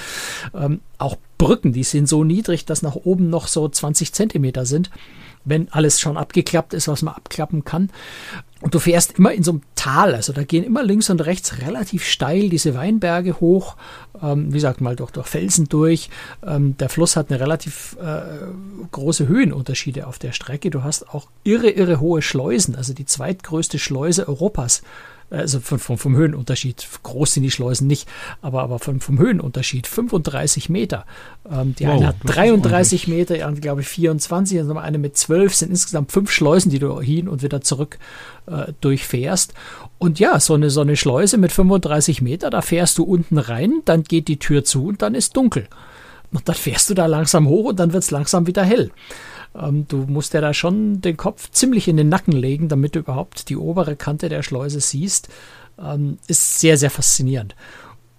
Ähm, 0.54 0.82
auch 0.98 1.18
Brücken, 1.38 1.74
die 1.74 1.84
sind 1.84 2.10
so 2.10 2.24
niedrig, 2.24 2.66
dass 2.66 2.82
nach 2.82 2.96
oben 2.96 3.30
noch 3.30 3.48
so 3.48 3.68
20 3.68 4.14
Zentimeter 4.14 4.66
sind 4.66 4.90
wenn 5.48 5.72
alles 5.72 6.00
schon 6.00 6.18
abgeklappt 6.18 6.74
ist, 6.74 6.88
was 6.88 7.02
man 7.02 7.16
abklappen 7.16 7.64
kann. 7.64 7.90
Und 8.60 8.74
du 8.74 8.80
fährst 8.80 9.20
immer 9.20 9.32
in 9.32 9.44
so 9.44 9.52
einem 9.52 9.62
Tal, 9.76 10.16
also 10.16 10.34
da 10.34 10.44
gehen 10.44 10.64
immer 10.64 10.84
links 10.84 11.12
und 11.12 11.22
rechts 11.22 11.62
relativ 11.62 12.04
steil 12.04 12.50
diese 12.50 12.74
Weinberge 12.74 13.40
hoch, 13.40 13.78
ähm, 14.22 14.48
wie 14.48 14.58
gesagt 14.58 14.82
mal 14.82 14.96
durch, 14.96 15.12
durch 15.12 15.28
Felsen 15.28 15.70
durch. 15.70 16.10
Ähm, 16.46 16.76
der 16.78 16.90
Fluss 16.90 17.16
hat 17.16 17.30
eine 17.30 17.40
relativ 17.40 17.96
äh, 18.02 18.48
große 18.92 19.28
Höhenunterschiede 19.28 20.08
auf 20.08 20.18
der 20.18 20.32
Strecke. 20.32 20.72
Du 20.72 20.84
hast 20.84 21.14
auch 21.14 21.28
irre, 21.44 21.70
irre 21.70 22.00
hohe 22.00 22.24
Schleusen, 22.24 22.76
also 22.76 22.94
die 22.94 23.06
zweitgrößte 23.06 23.78
Schleuse 23.78 24.28
Europas 24.28 24.82
also 25.30 25.60
von, 25.60 25.80
von, 25.80 25.98
vom 25.98 26.16
Höhenunterschied, 26.16 26.88
groß 27.04 27.34
sind 27.34 27.44
die 27.44 27.52
Schleusen 27.52 27.88
nicht, 27.88 28.08
aber, 28.42 28.64
aber 28.64 28.80
vom, 28.80 29.02
vom 29.02 29.20
Höhenunterschied 29.20 29.88
35 29.88 30.70
Meter. 30.70 31.06
Ähm, 31.52 31.76
die 31.76 31.86
wow, 31.86 31.96
eine 31.96 32.08
hat 32.08 32.16
33 32.24 33.08
Meter, 33.08 33.36
die 33.36 33.44
andere 33.44 33.62
glaube 33.62 33.82
ich 33.82 33.88
24, 33.88 34.60
also 34.60 34.78
eine 34.78 34.98
mit 34.98 35.18
12 35.18 35.54
sind 35.54 35.70
insgesamt 35.72 36.12
fünf 36.12 36.32
Schleusen, 36.32 36.72
die 36.72 36.80
du 36.80 37.02
hin 37.02 37.28
und 37.28 37.44
wieder 37.44 37.62
zurück 37.62 38.00
äh, 38.48 38.72
durchfährst. 38.80 39.54
Und 39.98 40.20
ja, 40.20 40.40
so 40.40 40.54
eine, 40.54 40.70
so 40.70 40.82
eine 40.82 40.96
Schleuse 40.96 41.38
mit 41.38 41.52
35 41.52 42.22
Meter, 42.22 42.50
da 42.50 42.62
fährst 42.62 42.98
du 42.98 43.04
unten 43.04 43.38
rein, 43.38 43.82
dann 43.86 44.04
geht 44.04 44.28
die 44.28 44.40
Tür 44.40 44.64
zu 44.64 44.88
und 44.88 45.02
dann 45.02 45.16
ist 45.16 45.36
dunkel. 45.36 45.68
Und 46.32 46.48
dann 46.48 46.56
fährst 46.56 46.90
du 46.90 46.94
da 46.94 47.06
langsam 47.06 47.48
hoch 47.48 47.66
und 47.66 47.80
dann 47.80 47.94
wird 47.94 48.04
es 48.04 48.12
langsam 48.12 48.48
wieder 48.48 48.64
hell. 48.64 48.92
Ähm, 49.60 49.88
du 49.88 50.06
musst 50.08 50.34
ja 50.34 50.42
da 50.42 50.54
schon 50.54 51.02
den 51.02 51.18
Kopf 51.18 51.50
ziemlich 51.52 51.88
in 51.88 51.98
den 51.98 52.10
Nacken 52.10 52.34
legen, 52.34 52.70
damit 52.70 52.96
du 52.96 53.00
überhaupt 53.00 53.50
die 53.50 53.58
obere 53.58 53.96
Kante 53.96 54.30
der 54.30 54.44
Schleuse 54.44 54.80
siehst. 54.80 55.30
Ähm, 55.80 56.18
ist 56.28 56.60
sehr, 56.60 56.78
sehr 56.78 56.90
faszinierend. 56.90 57.56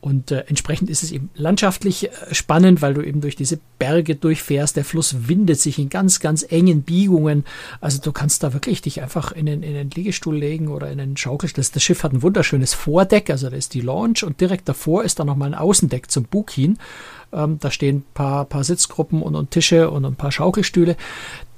Und 0.01 0.31
äh, 0.31 0.45
entsprechend 0.47 0.91
ist 0.91 1.03
es 1.03 1.11
eben 1.11 1.29
landschaftlich 1.35 2.09
äh, 2.09 2.35
spannend, 2.35 2.83
weil 2.83 2.95
du 2.95 3.03
eben 3.03 3.21
durch 3.21 3.35
diese 3.35 3.59
Berge 3.81 4.15
durchfährst. 4.15 4.77
Der 4.77 4.85
Fluss 4.85 5.29
windet 5.29 5.59
sich 5.59 5.79
in 5.79 5.89
ganz, 5.89 6.21
ganz 6.21 6.47
engen 6.49 6.83
Biegungen. 6.83 7.45
Also 7.81 8.01
du 8.01 8.13
kannst 8.13 8.45
da 8.45 8.53
wirklich 8.53 8.81
dich 8.81 9.03
einfach 9.03 9.33
in 9.33 9.47
den, 9.47 9.65
in 9.65 9.75
den 9.75 9.91
Liegestuhl 9.91 10.37
legen 10.37 10.69
oder 10.69 10.91
in 10.91 10.99
den 10.99 11.17
Schaukelstuhl. 11.17 11.63
Das, 11.63 11.73
das 11.73 11.83
Schiff 11.83 12.05
hat 12.05 12.13
ein 12.13 12.23
wunderschönes 12.23 12.75
Vordeck, 12.75 13.29
also 13.29 13.51
da 13.51 13.57
ist 13.57 13.75
die 13.75 13.81
Launch 13.81 14.23
und 14.23 14.41
direkt 14.41 14.69
davor 14.69 15.03
ist 15.03 15.19
dann 15.19 15.27
nochmal 15.27 15.49
ein 15.49 15.59
Außendeck 15.59 16.11
zum 16.11 16.25
Bug 16.25 16.53
hin. 16.53 16.79
Ähm, 17.33 17.59
da 17.61 17.71
stehen 17.71 17.99
ein 17.99 18.05
paar, 18.15 18.45
paar 18.45 18.65
Sitzgruppen 18.65 19.23
und, 19.23 19.35
und 19.35 19.51
Tische 19.51 19.91
und 19.91 20.05
ein 20.05 20.17
paar 20.17 20.33
Schaukelstühle 20.33 20.97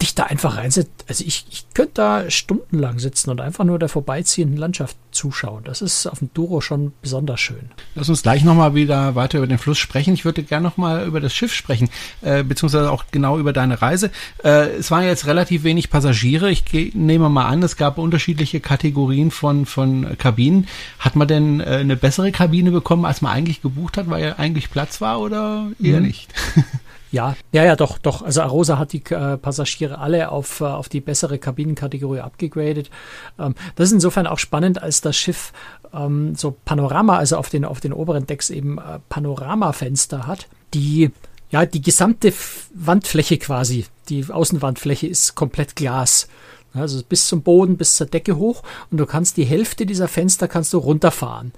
dich 0.00 0.14
da 0.14 0.24
einfach 0.24 0.56
reinsetzt. 0.56 0.90
Also 1.08 1.24
ich, 1.26 1.44
ich 1.50 1.66
könnte 1.74 1.92
da 1.94 2.30
stundenlang 2.30 2.98
sitzen 2.98 3.30
und 3.30 3.40
einfach 3.40 3.64
nur 3.64 3.78
der 3.78 3.88
vorbeiziehenden 3.88 4.56
Landschaft 4.56 4.96
zuschauen. 5.10 5.64
Das 5.64 5.82
ist 5.82 6.06
auf 6.06 6.20
dem 6.20 6.30
Duro 6.32 6.60
schon 6.60 6.92
besonders 7.02 7.40
schön. 7.40 7.70
Lass 7.94 8.08
uns 8.08 8.22
gleich 8.22 8.42
nochmal 8.42 8.74
wieder 8.74 9.14
weiter 9.14 9.38
über 9.38 9.46
den 9.46 9.58
Fluss 9.58 9.78
sprechen. 9.78 10.14
Ich 10.14 10.24
würde 10.24 10.42
gerne 10.42 10.66
nochmal 10.66 11.06
über 11.06 11.20
das 11.20 11.34
Schiff 11.34 11.52
sprechen, 11.52 11.90
äh, 12.22 12.42
beziehungsweise 12.42 12.90
auch 12.90 13.04
genau 13.10 13.38
über 13.38 13.52
deine 13.52 13.82
Reise. 13.82 14.10
Äh, 14.42 14.70
es 14.78 14.90
waren 14.90 15.04
jetzt 15.04 15.26
relativ 15.26 15.64
wenig 15.64 15.90
Passagiere. 15.90 16.50
Ich 16.50 16.64
nehme 16.94 17.28
mal 17.28 17.46
an, 17.46 17.62
es 17.62 17.76
gab 17.76 17.98
unterschiedliche 17.98 18.60
Kategorien 18.60 19.30
von, 19.30 19.66
von 19.66 20.16
Kabinen. 20.16 20.66
Hat 20.98 21.16
man 21.16 21.28
denn 21.28 21.60
äh, 21.60 21.64
eine 21.64 21.96
bessere 21.96 22.32
Kabine 22.32 22.70
bekommen, 22.70 23.04
als 23.04 23.20
man 23.20 23.32
eigentlich 23.32 23.60
gebucht 23.60 23.96
hat, 23.96 24.08
weil 24.08 24.24
ja 24.24 24.36
eigentlich 24.36 24.70
Platz 24.70 25.00
war 25.00 25.20
oder 25.20 25.59
eher 25.82 26.00
mhm. 26.00 26.06
nicht? 26.06 26.32
Ja, 27.12 27.36
ja, 27.50 27.64
ja, 27.64 27.74
doch, 27.74 27.98
doch. 27.98 28.22
Also 28.22 28.42
Arosa 28.42 28.78
hat 28.78 28.92
die 28.92 29.02
äh, 29.10 29.36
Passagiere 29.36 29.98
alle 29.98 30.30
auf, 30.30 30.60
äh, 30.60 30.64
auf 30.64 30.88
die 30.88 31.00
bessere 31.00 31.38
Kabinenkategorie 31.38 32.20
abgegradet. 32.20 32.88
Ähm, 33.36 33.54
das 33.74 33.88
ist 33.88 33.94
insofern 33.94 34.28
auch 34.28 34.38
spannend, 34.38 34.80
als 34.80 35.00
das 35.00 35.16
Schiff 35.16 35.52
ähm, 35.92 36.36
so 36.36 36.56
Panorama, 36.64 37.16
also 37.16 37.36
auf 37.36 37.50
den, 37.50 37.64
auf 37.64 37.80
den 37.80 37.92
oberen 37.92 38.26
Decks 38.26 38.48
eben 38.48 38.78
äh, 38.78 39.00
Panoramafenster 39.08 40.28
hat, 40.28 40.46
die 40.72 41.10
ja, 41.50 41.66
die 41.66 41.82
gesamte 41.82 42.32
Wandfläche 42.74 43.38
quasi, 43.38 43.86
die 44.08 44.24
Außenwandfläche 44.30 45.08
ist 45.08 45.34
komplett 45.34 45.74
Glas. 45.74 46.28
Also 46.72 47.02
bis 47.02 47.26
zum 47.26 47.42
Boden, 47.42 47.76
bis 47.76 47.96
zur 47.96 48.06
Decke 48.06 48.36
hoch 48.36 48.62
und 48.92 48.98
du 48.98 49.06
kannst 49.06 49.36
die 49.36 49.44
Hälfte 49.44 49.86
dieser 49.86 50.06
Fenster 50.06 50.46
kannst 50.46 50.72
du 50.72 50.78
runterfahren. 50.78 51.50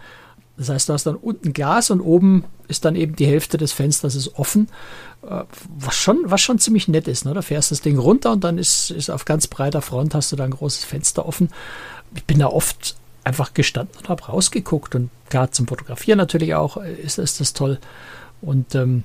Das 0.63 0.69
heißt, 0.69 0.89
du 0.89 0.93
hast 0.93 1.07
dann 1.07 1.17
unten 1.17 1.53
Glas 1.53 1.91
und 1.91 2.01
oben 2.01 2.45
ist 2.69 2.85
dann 2.85 2.95
eben 2.95 3.17
die 3.17 3.27
Hälfte 3.27 3.59
des 3.59 3.73
Fensters 3.73 4.15
ist 4.15 4.37
offen, 4.37 4.69
äh, 5.29 5.43
was 5.77 5.97
schon, 5.97 6.21
was 6.25 6.41
schon 6.41 6.61
ziemlich 6.61 6.87
nett 6.87 7.09
ist. 7.09 7.25
Ne? 7.25 7.35
Da 7.35 7.43
fährst 7.43 7.73
das 7.73 7.81
Ding 7.81 7.99
runter 7.99 8.31
und 8.31 8.45
dann 8.45 8.59
ist, 8.59 8.93
ist 8.93 9.11
auf 9.11 9.25
ganz 9.25 9.49
breiter 9.49 9.83
Front 9.83 10.15
hast 10.15 10.31
du 10.31 10.37
da 10.37 10.45
ein 10.45 10.53
großes 10.53 10.85
Fenster 10.85 11.27
offen. 11.27 11.51
Ich 12.15 12.25
bin 12.25 12.39
da 12.39 12.47
oft 12.47 12.95
einfach 13.25 13.55
gestanden 13.55 13.97
und 13.99 14.09
habe 14.09 14.23
rausgeguckt 14.23 14.95
und 14.95 15.11
gerade 15.31 15.51
zum 15.51 15.67
Fotografieren 15.67 16.19
natürlich 16.19 16.55
auch 16.55 16.77
äh, 16.77 16.95
ist, 16.95 17.19
ist 17.19 17.41
das 17.41 17.55
toll. 17.55 17.81
Und 18.41 18.77
ähm, 18.77 19.03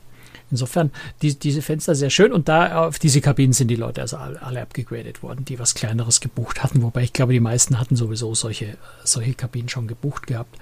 Insofern 0.52 0.92
die, 1.22 1.38
diese 1.38 1.62
Fenster 1.62 1.96
sehr 1.96 2.10
schön 2.10 2.32
und 2.32 2.48
da 2.48 2.86
auf 2.88 3.00
diese 3.00 3.22
Kabinen 3.22 3.54
sind 3.54 3.70
die 3.70 3.76
Leute 3.76 4.02
also 4.02 4.18
alle, 4.18 4.62
abgegradet 4.62 5.24
worden, 5.24 5.46
die 5.46 5.60
was 5.60 5.76
Kleineres 5.76 6.20
gebucht 6.20 6.64
hatten, 6.64 6.82
wobei 6.82 7.04
ich 7.04 7.14
glaube, 7.14 7.34
die 7.34 7.40
meisten 7.40 7.80
hatten 7.80 7.96
sowieso 7.96 8.34
solche, 8.36 8.78
solche 9.04 9.34
Kabinen 9.34 9.70
schon 9.70 9.88
gebucht 9.88 10.28
gehabt. 10.28 10.56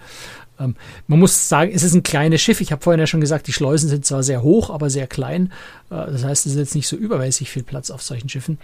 Ähm, 0.60 0.76
man 1.08 1.20
muss 1.20 1.50
sagen, 1.50 1.72
es 1.74 1.84
ist 1.84 1.94
ein 1.94 2.04
kleines 2.04 2.42
Schiff. 2.42 2.62
Ich 2.62 2.72
habe 2.72 2.82
vorhin 2.82 3.00
ja 3.00 3.08
schon 3.08 3.22
gesagt, 3.22 3.48
die 3.48 3.54
Schleusen 3.54 3.90
sind 3.90 4.06
zwar 4.06 4.24
sehr 4.24 4.42
hoch, 4.42 4.70
aber 4.70 4.90
sehr 4.90 5.08
klein. 5.08 5.52
Äh, 5.90 6.12
das 6.12 6.24
heißt, 6.24 6.46
es 6.46 6.54
ist 6.54 6.58
jetzt 6.58 6.76
nicht 6.76 6.88
so 6.88 6.96
übermäßig 6.96 7.50
viel 7.50 7.64
Platz 7.64 7.92
auf 7.92 8.02
solchen 8.02 8.30
Schiffen. 8.30 8.58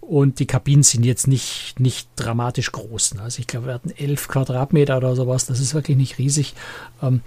Und 0.00 0.38
die 0.38 0.46
Kabinen 0.46 0.82
sind 0.82 1.04
jetzt 1.04 1.26
nicht, 1.26 1.78
nicht 1.78 2.08
dramatisch 2.16 2.72
groß. 2.72 3.14
Ne? 3.14 3.22
Also 3.22 3.40
ich 3.40 3.46
glaube, 3.46 3.66
wir 3.66 3.74
hatten 3.74 3.90
elf 3.90 4.28
Quadratmeter 4.28 4.96
oder 4.96 5.16
sowas. 5.16 5.46
Das 5.46 5.60
ist 5.60 5.74
wirklich 5.74 5.96
nicht 5.96 6.18
riesig. 6.18 6.54
Ähm, 7.02 7.20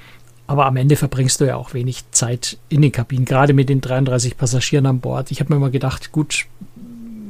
aber 0.49 0.65
am 0.65 0.77
Ende 0.77 0.95
verbringst 0.95 1.39
du 1.41 1.45
ja 1.45 1.57
auch 1.57 1.75
wenig 1.75 2.09
Zeit 2.09 2.57
in 2.69 2.81
den 2.81 2.91
Kabinen, 2.91 3.23
gerade 3.23 3.53
mit 3.53 3.69
den 3.69 3.81
33 3.81 4.35
Passagieren 4.35 4.87
an 4.87 4.99
Bord. 4.99 5.29
Ich 5.29 5.41
habe 5.41 5.53
mir 5.53 5.57
immer 5.57 5.69
gedacht, 5.69 6.11
gut, 6.11 6.47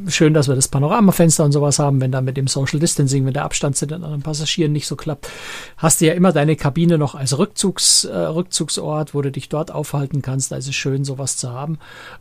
schön, 0.07 0.33
dass 0.33 0.47
wir 0.47 0.55
das 0.55 0.69
Panoramafenster 0.69 1.43
und 1.43 1.51
sowas 1.51 1.79
haben, 1.79 1.99
wenn 1.99 2.13
dann 2.13 2.23
mit 2.23 2.37
dem 2.37 2.47
Social 2.47 2.79
Distancing, 2.79 3.25
wenn 3.25 3.33
der 3.33 3.43
Abstand 3.43 3.75
zu 3.75 3.87
den 3.87 4.05
anderen 4.05 4.21
Passagieren 4.21 4.71
nicht 4.71 4.87
so 4.87 4.95
klappt, 4.95 5.29
hast 5.75 5.99
du 5.99 6.05
ja 6.05 6.13
immer 6.13 6.31
deine 6.31 6.55
Kabine 6.55 6.97
noch 6.97 7.13
als 7.13 7.37
Rückzugs, 7.37 8.05
äh, 8.05 8.15
Rückzugsort, 8.17 9.13
wo 9.13 9.21
du 9.21 9.33
dich 9.33 9.49
dort 9.49 9.69
aufhalten 9.69 10.21
kannst. 10.21 10.53
Da 10.53 10.55
ist 10.55 10.69
es 10.69 10.75
schön, 10.75 11.03
sowas 11.03 11.35
zu 11.35 11.51
haben. 11.51 11.77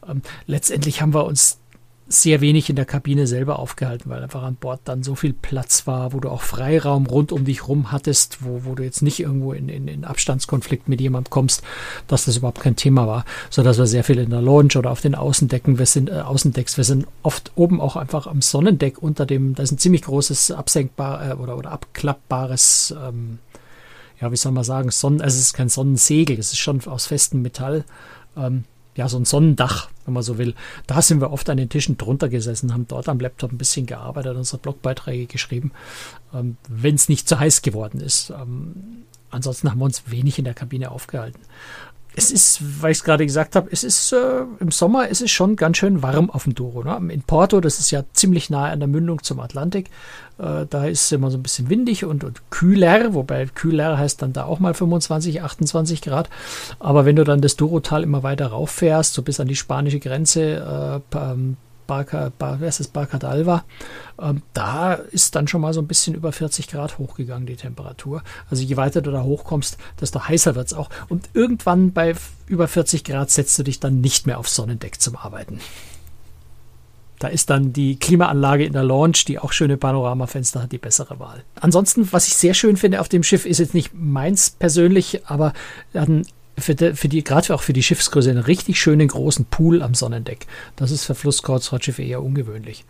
Ähm, 0.09 0.23
letztendlich 0.49 1.01
haben 1.01 1.15
wir 1.15 1.27
uns 1.27 1.61
sehr 2.09 2.41
wenig 2.41 2.71
in 2.71 2.77
der 2.77 2.87
Kabine 2.87 3.27
selber 3.27 3.59
aufgehalten, 3.59 4.09
weil 4.09 4.23
einfach 4.23 4.43
an 4.43 4.57
Bord 4.57 4.81
dann 4.85 5.03
so 5.03 5.15
viel 5.15 5.35
Platz 5.35 5.87
war, 5.87 6.15
wo 6.15 6.21
du 6.21 6.31
auch 6.31 6.41
Freiraum 6.41 7.07
rund 7.07 7.33
um 7.33 7.45
dich 7.45 7.69
rum 7.69 7.93
hattest, 7.93 8.39
wo, 8.43 8.65
wo 8.65 8.75
du 8.75 8.83
jetzt 8.83 9.03
nicht 9.03 9.21
irgendwo 9.21 9.53
in, 9.53 9.69
in, 9.69 9.89
in 9.89 10.05
Abstandskonflikt 10.05 10.89
mit 10.89 11.01
jemandem 11.03 11.31
kommst, 11.31 11.63
dass 12.07 12.25
das 12.25 12.39
überhaupt 12.39 12.61
kein 12.61 12.77
Thema 12.77 13.07
war, 13.07 13.25
so 13.51 13.63
dass 13.63 13.79
wir 13.79 13.87
sehr 13.87 14.05
viel 14.05 14.19
in 14.19 14.31
der 14.31 14.41
Lounge 14.41 14.79
oder 14.79 14.91
auf 14.91 15.03
den 15.03 15.15
Außendecken, 15.15 15.79
wir 15.79 15.87
sind 15.87 16.09
äh, 16.09 16.21
Außendecks, 16.21 16.79
wir 16.79 16.85
sind 16.85 17.07
oft 17.23 17.53
oben 17.57 17.81
auch 17.81 17.97
einfach 17.97 18.27
am 18.27 18.41
Sonnendeck 18.41 19.03
unter 19.03 19.27
dem, 19.27 19.55
da 19.55 19.63
ist 19.63 19.73
ein 19.73 19.79
ziemlich 19.79 20.03
großes 20.03 20.51
absenkbar 20.51 21.31
äh, 21.31 21.35
oder, 21.35 21.59
oder 21.59 21.73
abklappbares 21.73 22.95
ähm, 23.07 23.39
ja, 24.21 24.33
wie 24.33 24.37
soll 24.37 24.53
man 24.53 24.65
sagen, 24.65 24.91
Sonnen, 24.91 25.21
also 25.21 25.37
es 25.37 25.43
ist 25.43 25.53
kein 25.55 25.69
Sonnensegel, 25.69 26.39
es 26.39 26.53
ist 26.53 26.59
schon 26.59 26.85
aus 26.87 27.07
festem 27.07 27.43
Metall. 27.43 27.85
Ähm, 28.37 28.65
ja, 28.99 29.09
so 29.09 29.17
ein 29.17 29.25
Sonnendach, 29.25 29.91
wenn 30.05 30.15
man 30.15 30.25
so 30.25 30.39
will. 30.39 30.55
Da 30.89 31.01
sind 31.01 31.21
wir 31.21 31.31
oft 31.31 31.49
an 31.49 31.57
den 31.57 31.69
Tischen 31.69 31.97
drunter 31.97 32.29
gesessen, 32.29 32.75
haben 32.75 32.89
dort 32.89 33.09
am 33.09 33.21
Laptop 33.21 33.53
ein 33.53 33.59
bisschen 33.59 33.87
gearbeitet, 33.87 34.37
unsere 34.37 34.59
Blogbeiträge 34.59 35.27
geschrieben, 35.27 35.71
ähm, 36.35 36.57
wenn 36.69 36.97
es 36.97 37.09
nicht 37.09 37.29
zu 37.29 37.39
heiß 37.39 37.63
geworden 37.63 38.01
ist. 38.01 38.31
Ähm, 38.31 39.05
ansonsten 39.31 39.71
haben 39.71 39.79
wir 39.79 39.85
uns 39.85 40.11
wenig 40.11 40.41
in 40.41 40.45
der 40.45 40.55
Kabine 40.55 40.91
aufgehalten 40.91 41.41
es 42.19 42.33
ist, 42.33 42.83
weil 42.83 42.91
ich 42.91 42.99
es 42.99 43.05
gerade 43.05 43.25
gesagt 43.25 43.55
habe, 43.55 43.69
es 43.71 43.85
ist 43.85 44.13
äh, 44.13 44.43
im 44.59 44.73
Sommer 44.73 45.07
ist 45.09 45.23
es 45.23 45.31
schon 45.31 45.55
ganz 45.55 45.77
schön 45.77 46.03
warm 46.03 46.31
auf 46.31 46.45
dem 46.45 46.55
Douro. 46.55 46.83
Ne? 46.83 47.13
In 47.13 47.23
Porto, 47.23 47.61
das 47.61 47.79
ist 47.79 47.93
ja 47.93 48.03
ziemlich 48.13 48.51
nahe 48.51 48.73
an 48.73 48.81
der 48.81 48.89
Mündung 48.89 49.23
zum 49.23 49.39
Atlantik, 49.39 49.89
äh, 50.39 50.67
da 50.69 50.87
ist 50.87 51.03
es 51.03 51.13
immer 51.13 51.31
so 51.31 51.39
ein 51.39 51.43
bisschen 51.43 51.71
windig 51.71 52.05
und, 52.05 52.25
und 52.25 52.51
kühler, 52.51 53.15
wobei 53.15 53.47
kühler 53.47 53.99
heißt 53.99 54.21
dann 54.21 54.33
da 54.33 54.45
auch 54.45 54.59
mal 54.59 54.75
25, 54.75 55.43
28 55.43 56.03
Grad. 56.03 56.29
Aber 56.81 57.05
wenn 57.05 57.15
du 57.15 57.23
dann 57.23 57.41
das 57.41 57.55
Douro-Tal 57.55 58.03
immer 58.03 58.25
weiter 58.25 58.49
rauffährst, 58.49 59.15
so 59.15 59.23
bis 59.23 59.39
an 59.39 59.47
die 59.47 59.57
spanische 59.57 60.01
Grenze, 60.01 61.03
äh, 61.13 61.17
ähm, 61.17 61.57
Barca, 61.89 62.31
Bar, 62.39 62.61
wer 62.61 62.73
Barca 62.93 63.17
d'Alva, 63.17 63.63
ähm, 64.21 64.43
da 64.53 64.95
ist 64.95 65.35
dann 65.35 65.49
schon 65.49 65.61
mal 65.61 65.73
so 65.73 65.81
ein 65.81 65.89
bisschen 65.89 66.15
über 66.15 66.31
40 66.31 66.69
Grad 66.69 66.99
hochgegangen, 66.99 67.47
die 67.47 67.57
Temperatur. 67.57 68.23
Also 68.49 68.63
je 68.63 68.77
weiter 68.77 69.03
du 69.03 69.11
da 69.11 69.25
hochkommst, 69.25 69.79
desto 70.01 70.29
heißer 70.29 70.55
wird 70.55 70.69
es 70.69 70.75
auch. 70.75 70.91
Und 71.09 71.31
irgendwann 71.33 71.93
bei 71.93 72.15
über 72.47 72.69
40 72.69 73.03
Grad 73.03 73.31
setzt 73.31 73.59
du 73.59 73.65
dich 73.65 73.81
dann 73.81 74.01
nicht 74.01 74.29
mehr 74.29 74.39
aufs 74.39 74.55
Sonnendeck 74.55 75.01
zum 75.01 75.17
Arbeiten. 75.17 75.59
Da 77.19 77.29
ist 77.29 77.51
dann 77.51 77.73
die 77.73 77.99
Klimaanlage 77.99 78.65
in 78.65 78.75
der 78.75 78.85
Launch, 78.85 79.25
die 79.25 79.41
auch 79.41 79.51
schöne 79.51 79.77
Panoramafenster 79.77 80.63
hat, 80.63 80.73
die 80.73 80.79
bessere 80.79 81.19
Wahl. 81.19 81.43
Ansonsten, 81.61 82.13
was 82.13 82.29
ich 82.29 82.37
sehr 82.37 82.55
schön 82.55 82.77
finde 82.77 83.01
auf 83.01 83.09
dem 83.09 83.25
Schiff, 83.25 83.45
ist 83.45 83.59
jetzt 83.59 83.75
nicht 83.75 83.91
meins 83.93 84.51
persönlich, 84.51 85.27
aber 85.27 85.53
ein 85.95 86.25
für 86.61 86.75
die, 86.75 86.95
für 86.95 87.09
die 87.09 87.25
gerade 87.25 87.55
auch 87.55 87.63
für 87.63 87.73
die 87.73 87.83
Schiffsgröße 87.83 88.31
einen 88.31 88.39
richtig 88.41 88.81
schönen 88.81 89.09
großen 89.09 89.47
Pool 89.47 89.83
am 89.83 89.95
Sonnendeck. 89.95 90.47
Das 90.77 90.91
ist 90.91 91.05
für 91.05 91.15
Flusskreuzfahrtschiffe 91.15 92.03
eher 92.03 92.23
ungewöhnlich. 92.23 92.85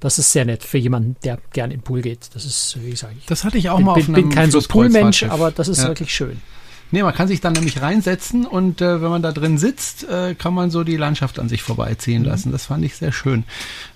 Das 0.00 0.18
ist 0.18 0.32
sehr 0.32 0.44
nett 0.44 0.64
für 0.64 0.78
jemanden, 0.78 1.16
der 1.22 1.38
gern 1.52 1.70
in 1.70 1.78
den 1.78 1.84
Pool 1.84 2.02
geht. 2.02 2.30
Das 2.34 2.44
ist, 2.44 2.76
wie 2.82 2.90
gesagt, 2.90 3.14
ich 3.18 3.26
das 3.26 3.44
hatte 3.44 3.56
ich 3.56 3.70
auch 3.70 3.76
bin, 3.76 3.86
mal 3.86 3.92
auf 3.92 4.04
bin, 4.04 4.14
bin 4.14 4.28
kein 4.30 4.50
so 4.50 4.60
Poolmensch, 4.60 5.22
aber 5.24 5.52
das 5.52 5.68
ist 5.68 5.82
ja. 5.82 5.88
wirklich 5.88 6.12
schön. 6.12 6.40
Nee, 6.92 7.02
man 7.02 7.14
kann 7.14 7.26
sich 7.26 7.40
dann 7.40 7.54
nämlich 7.54 7.80
reinsetzen 7.80 8.44
und 8.44 8.82
äh, 8.82 9.00
wenn 9.00 9.08
man 9.08 9.22
da 9.22 9.32
drin 9.32 9.56
sitzt, 9.56 10.04
äh, 10.04 10.34
kann 10.34 10.52
man 10.52 10.70
so 10.70 10.84
die 10.84 10.98
Landschaft 10.98 11.38
an 11.38 11.48
sich 11.48 11.62
vorbeiziehen 11.62 12.22
mhm. 12.22 12.28
lassen. 12.28 12.52
Das 12.52 12.66
fand 12.66 12.84
ich 12.84 12.96
sehr 12.96 13.12
schön. 13.12 13.44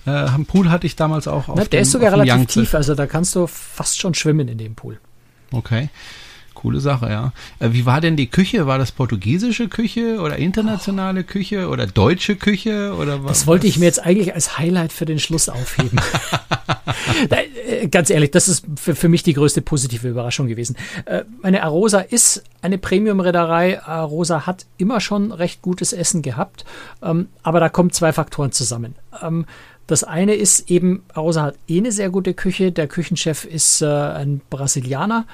Äh, 0.06 0.10
am 0.12 0.46
Pool 0.46 0.70
hatte 0.70 0.86
ich 0.86 0.96
damals 0.96 1.28
auch 1.28 1.48
auf 1.48 1.56
Na, 1.56 1.64
Der 1.64 1.80
dem, 1.80 1.82
ist 1.82 1.92
sogar 1.92 2.12
relativ 2.12 2.28
Yangtze. 2.28 2.60
tief, 2.60 2.74
also 2.74 2.94
da 2.94 3.06
kannst 3.06 3.34
du 3.34 3.46
fast 3.46 4.00
schon 4.00 4.14
schwimmen 4.14 4.48
in 4.48 4.56
dem 4.56 4.74
Pool. 4.74 4.98
Okay. 5.52 5.90
Coole 6.56 6.80
Sache, 6.80 7.08
ja. 7.08 7.32
Äh, 7.60 7.68
wie 7.72 7.86
war 7.86 8.00
denn 8.00 8.16
die 8.16 8.26
Küche? 8.26 8.66
War 8.66 8.78
das 8.78 8.90
portugiesische 8.90 9.68
Küche 9.68 10.20
oder 10.20 10.36
internationale 10.36 11.22
Küche 11.22 11.68
oder 11.68 11.86
deutsche 11.86 12.34
Küche 12.34 12.94
oder 12.98 13.22
was? 13.22 13.30
Das 13.38 13.46
wollte 13.46 13.68
ich 13.68 13.78
mir 13.78 13.84
jetzt 13.84 14.04
eigentlich 14.04 14.34
als 14.34 14.58
Highlight 14.58 14.92
für 14.92 15.04
den 15.04 15.20
Schluss 15.20 15.48
aufheben. 15.48 16.00
Äh, 17.30 17.88
Ganz 17.88 18.10
ehrlich, 18.10 18.30
das 18.30 18.48
ist 18.48 18.64
für, 18.76 18.94
für 18.94 19.08
mich 19.08 19.22
die 19.22 19.32
größte 19.32 19.60
positive 19.62 20.08
Überraschung 20.08 20.46
gewesen. 20.46 20.76
Äh, 21.04 21.22
Meine 21.42 21.62
Arosa 21.62 22.00
ist 22.00 22.42
eine 22.62 22.78
Premium-Reederei. 22.78 23.82
Arosa 23.82 24.46
hat 24.46 24.66
immer 24.78 25.00
schon 25.00 25.32
recht 25.32 25.62
gutes 25.62 25.92
Essen 25.92 26.22
gehabt, 26.22 26.64
ähm, 27.02 27.28
aber 27.42 27.60
da 27.60 27.68
kommen 27.68 27.90
zwei 27.90 28.12
Faktoren 28.12 28.52
zusammen. 28.52 28.94
Ähm, 29.22 29.46
Das 29.88 30.02
eine 30.04 30.34
ist 30.34 30.68
eben, 30.70 31.02
Arosa 31.14 31.42
hat 31.42 31.54
eh 31.68 31.78
eine 31.78 31.92
sehr 31.92 32.10
gute 32.10 32.34
Küche. 32.34 32.72
Der 32.72 32.88
Küchenchef 32.88 33.44
ist 33.44 33.82
ein 33.82 34.40
Brasilianer, 34.50 35.26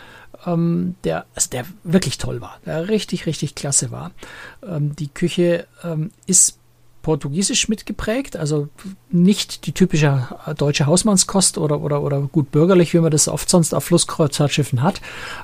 ähm, 0.47 0.95
der, 1.05 1.27
also 1.35 1.51
der 1.51 1.65
wirklich 1.85 2.19
toll 2.19 2.41
war, 2.41 2.59
der 2.67 2.89
richtig, 2.89 3.27
richtig 3.27 3.55
klasse 3.55 3.91
war. 3.91 4.13
Ähm, 4.67 4.95
die 4.97 5.09
Küche 5.09 5.67
ähm, 5.85 6.11
ist 6.27 6.59
portugiesisch 7.03 7.69
mitgeprägt, 7.69 8.37
also 8.37 8.69
nicht 9.11 9.67
die 9.67 9.73
typische 9.73 10.29
äh, 10.47 10.55
deutsche 10.55 10.87
Hausmannskost 10.87 11.59
oder, 11.59 11.81
oder, 11.81 12.03
oder 12.03 12.21
gut 12.21 12.51
bürgerlich, 12.53 12.95
wie 12.95 13.01
man 13.01 13.11
das 13.11 13.29
oft 13.29 13.51
sonst 13.51 13.75
auf 13.75 13.85
Flusskreuzfahrtschiffen 13.85 14.83
hat, 14.83 15.01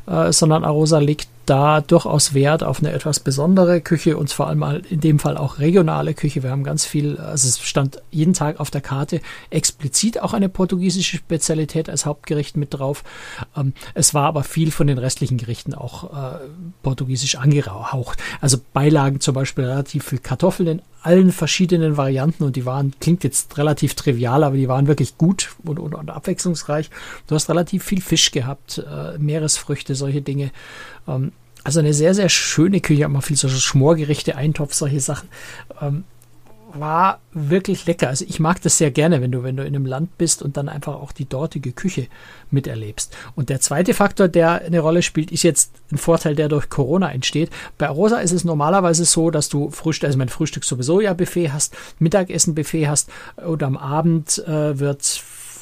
äh, 0.06 0.32
sondern 0.32 0.64
Arosa 0.64 0.98
legt 0.98 1.28
da 1.48 1.80
durchaus 1.80 2.34
Wert 2.34 2.62
auf 2.62 2.80
eine 2.80 2.92
etwas 2.92 3.20
besondere 3.20 3.80
Küche 3.80 4.16
und 4.16 4.30
vor 4.32 4.48
allem 4.48 4.58
mal 4.58 4.82
in 4.90 5.00
dem 5.00 5.18
Fall 5.18 5.36
auch 5.36 5.58
regionale 5.58 6.14
Küche. 6.14 6.42
Wir 6.42 6.50
haben 6.50 6.64
ganz 6.64 6.84
viel, 6.84 7.16
also 7.16 7.48
es 7.48 7.60
stand 7.60 8.02
jeden 8.10 8.34
Tag 8.34 8.60
auf 8.60 8.70
der 8.70 8.80
Karte 8.80 9.20
explizit 9.50 10.20
auch 10.20 10.34
eine 10.34 10.48
portugiesische 10.48 11.16
Spezialität 11.16 11.88
als 11.88 12.06
Hauptgericht 12.06 12.56
mit 12.56 12.74
drauf. 12.74 13.02
Ähm, 13.56 13.72
es 13.94 14.14
war 14.14 14.26
aber 14.26 14.42
viel 14.42 14.70
von 14.70 14.86
den 14.86 14.98
restlichen 14.98 15.38
Gerichten 15.38 15.74
auch 15.74 16.12
äh, 16.12 16.38
portugiesisch 16.82 17.36
angehaucht. 17.36 18.18
Also 18.40 18.58
Beilagen 18.72 19.20
zum 19.20 19.34
Beispiel 19.34 19.64
relativ 19.64 20.04
viel 20.04 20.18
Kartoffeln 20.18 20.68
in 20.68 20.82
allen 21.02 21.32
verschiedenen 21.32 21.96
Varianten 21.96 22.44
und 22.44 22.56
die 22.56 22.66
waren, 22.66 22.92
klingt 23.00 23.24
jetzt 23.24 23.56
relativ 23.56 23.94
trivial, 23.94 24.42
aber 24.42 24.56
die 24.56 24.68
waren 24.68 24.88
wirklich 24.88 25.16
gut 25.16 25.50
und, 25.64 25.78
und, 25.78 25.94
und 25.94 26.10
abwechslungsreich. 26.10 26.90
Du 27.26 27.34
hast 27.34 27.48
relativ 27.48 27.84
viel 27.84 28.00
Fisch 28.00 28.30
gehabt, 28.32 28.78
äh, 28.78 29.16
Meeresfrüchte, 29.16 29.94
solche 29.94 30.22
Dinge. 30.22 30.50
Ähm, 31.06 31.32
also 31.68 31.80
eine 31.80 31.92
sehr, 31.92 32.14
sehr 32.14 32.30
schöne 32.30 32.80
Küche, 32.80 33.04
immer 33.04 33.20
viel 33.20 33.36
so 33.36 33.46
Schmorgerichte, 33.46 34.36
Eintopf, 34.36 34.72
solche 34.72 35.00
Sachen. 35.00 35.28
Ähm, 35.82 36.04
war 36.72 37.20
wirklich 37.34 37.84
lecker. 37.84 38.08
Also 38.08 38.24
ich 38.26 38.40
mag 38.40 38.62
das 38.62 38.78
sehr 38.78 38.90
gerne, 38.90 39.20
wenn 39.20 39.30
du, 39.30 39.42
wenn 39.42 39.54
du 39.54 39.64
in 39.64 39.76
einem 39.76 39.84
Land 39.84 40.16
bist 40.16 40.40
und 40.40 40.56
dann 40.56 40.70
einfach 40.70 40.94
auch 40.94 41.12
die 41.12 41.28
dortige 41.28 41.72
Küche 41.72 42.06
miterlebst. 42.50 43.14
Und 43.36 43.50
der 43.50 43.60
zweite 43.60 43.92
Faktor, 43.92 44.28
der 44.28 44.62
eine 44.62 44.80
Rolle 44.80 45.02
spielt, 45.02 45.30
ist 45.30 45.42
jetzt 45.42 45.72
ein 45.92 45.98
Vorteil, 45.98 46.34
der 46.34 46.48
durch 46.48 46.70
Corona 46.70 47.12
entsteht. 47.12 47.50
Bei 47.76 47.88
Rosa 47.88 48.16
ist 48.16 48.32
es 48.32 48.44
normalerweise 48.44 49.04
so, 49.04 49.30
dass 49.30 49.50
du 49.50 49.68
Frühstück, 49.70 50.06
also 50.06 50.16
mein 50.16 50.30
Frühstück 50.30 50.64
sowieso 50.64 51.02
ja 51.02 51.12
Buffet 51.12 51.52
hast, 51.52 51.76
Mittagessen 51.98 52.54
Buffet 52.54 52.88
hast 52.88 53.10
und 53.36 53.62
am 53.62 53.76
Abend 53.76 54.38
äh, 54.46 54.78
wird 54.78 55.02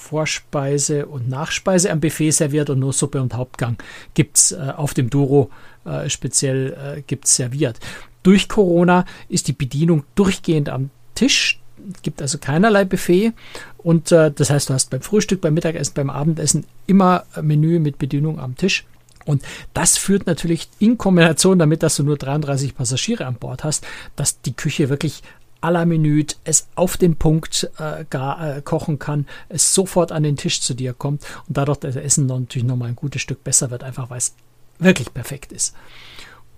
Vorspeise 0.06 1.06
und 1.06 1.28
Nachspeise 1.28 1.90
am 1.90 1.98
Buffet 1.98 2.30
serviert 2.30 2.70
und 2.70 2.78
nur 2.78 2.92
Suppe 2.92 3.20
und 3.20 3.34
Hauptgang 3.34 3.76
gibt's 4.14 4.52
äh, 4.52 4.72
auf 4.76 4.94
dem 4.94 5.10
Duro 5.10 5.50
äh, 5.86 6.10
speziell 6.10 6.96
äh, 6.98 7.02
gibt's 7.02 7.36
serviert. 7.36 7.78
Durch 8.22 8.48
Corona 8.48 9.04
ist 9.28 9.48
die 9.48 9.52
Bedienung 9.52 10.04
durchgehend 10.14 10.68
am 10.68 10.90
Tisch, 11.14 11.60
gibt 12.02 12.20
also 12.20 12.38
keinerlei 12.38 12.84
Buffet. 12.84 13.32
Und 13.78 14.10
äh, 14.12 14.32
das 14.32 14.50
heißt, 14.50 14.68
du 14.68 14.74
hast 14.74 14.90
beim 14.90 15.02
Frühstück, 15.02 15.40
beim 15.40 15.54
Mittagessen, 15.54 15.94
beim 15.94 16.10
Abendessen 16.10 16.64
immer 16.86 17.24
Menü 17.40 17.78
mit 17.78 17.98
Bedienung 17.98 18.40
am 18.40 18.56
Tisch. 18.56 18.84
Und 19.24 19.42
das 19.74 19.98
führt 19.98 20.26
natürlich 20.26 20.68
in 20.78 20.98
Kombination 20.98 21.58
damit, 21.58 21.82
dass 21.82 21.96
du 21.96 22.04
nur 22.04 22.16
33 22.16 22.74
Passagiere 22.74 23.26
an 23.26 23.34
Bord 23.34 23.64
hast, 23.64 23.84
dass 24.14 24.40
die 24.40 24.54
Küche 24.54 24.88
wirklich 24.88 25.22
à 25.60 25.70
la 25.70 25.84
Minute 25.84 26.36
es 26.44 26.68
auf 26.76 26.96
den 26.96 27.16
Punkt 27.16 27.68
äh, 27.78 28.04
gar, 28.08 28.58
äh, 28.58 28.62
kochen 28.62 28.98
kann, 28.98 29.26
es 29.48 29.74
sofort 29.74 30.12
an 30.12 30.22
den 30.22 30.36
Tisch 30.36 30.60
zu 30.60 30.74
dir 30.74 30.94
kommt 30.94 31.22
und 31.48 31.56
dadurch 31.56 31.78
das 31.78 31.96
Essen 31.96 32.26
natürlich 32.26 32.66
nochmal 32.66 32.90
ein 32.90 32.96
gutes 32.96 33.22
Stück 33.22 33.42
besser 33.42 33.70
wird, 33.70 33.82
einfach 33.82 34.10
weil 34.10 34.18
es 34.18 34.34
wirklich 34.78 35.12
perfekt 35.12 35.52
ist. 35.52 35.74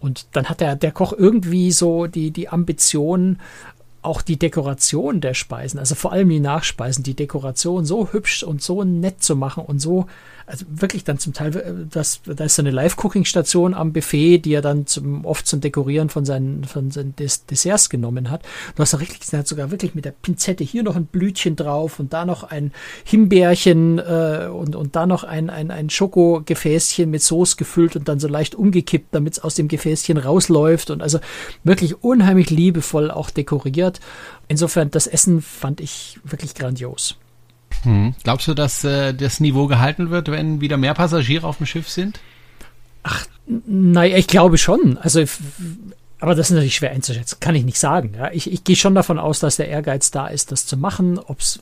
Und 0.01 0.27
dann 0.33 0.49
hat 0.49 0.61
der, 0.61 0.77
der 0.77 0.93
Koch 0.93 1.13
irgendwie 1.13 1.73
so 1.73 2.07
die, 2.07 2.31
die 2.31 2.49
Ambition, 2.49 3.39
auch 4.03 4.23
die 4.23 4.39
Dekoration 4.39 5.21
der 5.21 5.35
Speisen, 5.35 5.79
also 5.79 5.95
vor 5.95 6.13
allem 6.13 6.29
die 6.29 6.41
Nachspeisen, 6.41 7.05
die 7.05 7.15
Dekoration 7.15 7.85
so 7.85 8.13
hübsch 8.13 8.43
und 8.43 8.63
so 8.63 8.85
nett 8.85 9.23
zu 9.23 9.37
machen 9.37 9.65
und 9.65 9.81
so 9.81 10.07
also 10.49 10.65
wirklich 10.71 11.05
dann 11.05 11.19
zum 11.19 11.35
Teil, 11.35 11.55
äh, 11.57 11.73
das, 11.91 12.23
da 12.25 12.45
ist 12.45 12.57
so 12.57 12.63
eine 12.63 12.71
Live-Cooking-Station 12.71 13.75
am 13.75 13.93
Buffet, 13.93 14.39
die 14.39 14.55
er 14.55 14.63
dann 14.63 14.87
zum, 14.87 15.25
oft 15.25 15.47
zum 15.47 15.61
Dekorieren 15.61 16.09
von 16.09 16.25
seinen, 16.25 16.65
von 16.65 16.91
seinen 16.91 17.15
Des 17.17 17.45
Desserts 17.45 17.91
genommen 17.91 18.31
hat. 18.31 18.43
Du 18.75 18.83
hast 18.83 18.95
da 18.95 18.97
richtig, 18.97 19.21
er 19.31 19.41
hat 19.41 19.49
sogar 19.49 19.71
wirklich 19.71 19.95
mit 19.95 20.07
der 20.07 20.13
Pinzette 20.13 20.65
hier 20.65 20.83
noch 20.83 20.97
ein 20.97 21.05
Blütchen 21.05 21.55
drauf 21.55 22.01
und 22.01 22.15
da 22.15 22.25
noch 22.25 22.45
ein 22.45 22.73
Himbeerchen 23.05 23.99
äh, 23.99 24.49
und, 24.51 24.75
und 24.75 24.97
da 24.97 25.07
noch 25.07 25.23
ein, 25.23 25.51
ein, 25.51 25.71
ein 25.71 25.91
Schokogefäßchen 25.91 27.11
mit 27.11 27.23
Soße 27.23 27.57
gefüllt 27.57 27.97
und 27.97 28.09
dann 28.09 28.19
so 28.19 28.29
leicht 28.29 28.55
umgekippt, 28.55 29.15
damit 29.15 29.35
es 29.35 29.39
aus 29.41 29.55
dem 29.55 29.69
Gefäßchen 29.69 30.17
rausläuft 30.17 30.91
und 30.91 31.03
also 31.03 31.21
wirklich 31.63 32.03
unheimlich 32.03 32.49
liebevoll 32.49 33.11
auch 33.11 33.29
dekoriert. 33.29 33.88
Insofern, 34.49 34.91
das 34.91 35.07
Essen 35.07 35.43
fand 35.43 35.81
ich 35.81 36.19
wirklich 36.25 36.55
grandios. 36.55 37.17
Hm. 37.83 38.15
Glaubst 38.25 38.49
du, 38.49 38.55
dass 38.55 38.85
äh, 38.85 39.15
das 39.15 39.41
Niveau 39.41 39.67
gehalten 39.67 40.11
wird, 40.11 40.31
wenn 40.31 40.61
wieder 40.61 40.77
mehr 40.77 40.95
Passagiere 40.95 41.47
auf 41.47 41.59
dem 41.59 41.67
Schiff 41.67 41.89
sind? 41.89 42.21
Ach, 43.03 43.27
naja, 43.47 44.17
ich 44.17 44.27
glaube 44.27 44.59
schon. 44.59 44.99
Also, 44.99 45.23
aber 46.19 46.35
das 46.35 46.49
ist 46.49 46.55
natürlich 46.55 46.77
schwer 46.77 46.91
einzuschätzen. 46.91 47.39
Kann 47.41 47.55
ich 47.55 47.65
nicht 47.65 47.79
sagen. 47.79 48.15
Ja. 48.17 48.31
Ich, 48.33 48.51
ich 48.51 48.65
gehe 48.65 48.77
schon 48.77 48.95
davon 48.95 49.19
aus, 49.19 49.39
dass 49.39 49.57
der 49.57 49.69
Ehrgeiz 49.69 50.11
da 50.11 50.27
ist, 50.27 50.53
das 50.53 50.67
zu 50.67 50.77
machen. 50.77 51.19
Ob 51.19 51.41
es 51.41 51.61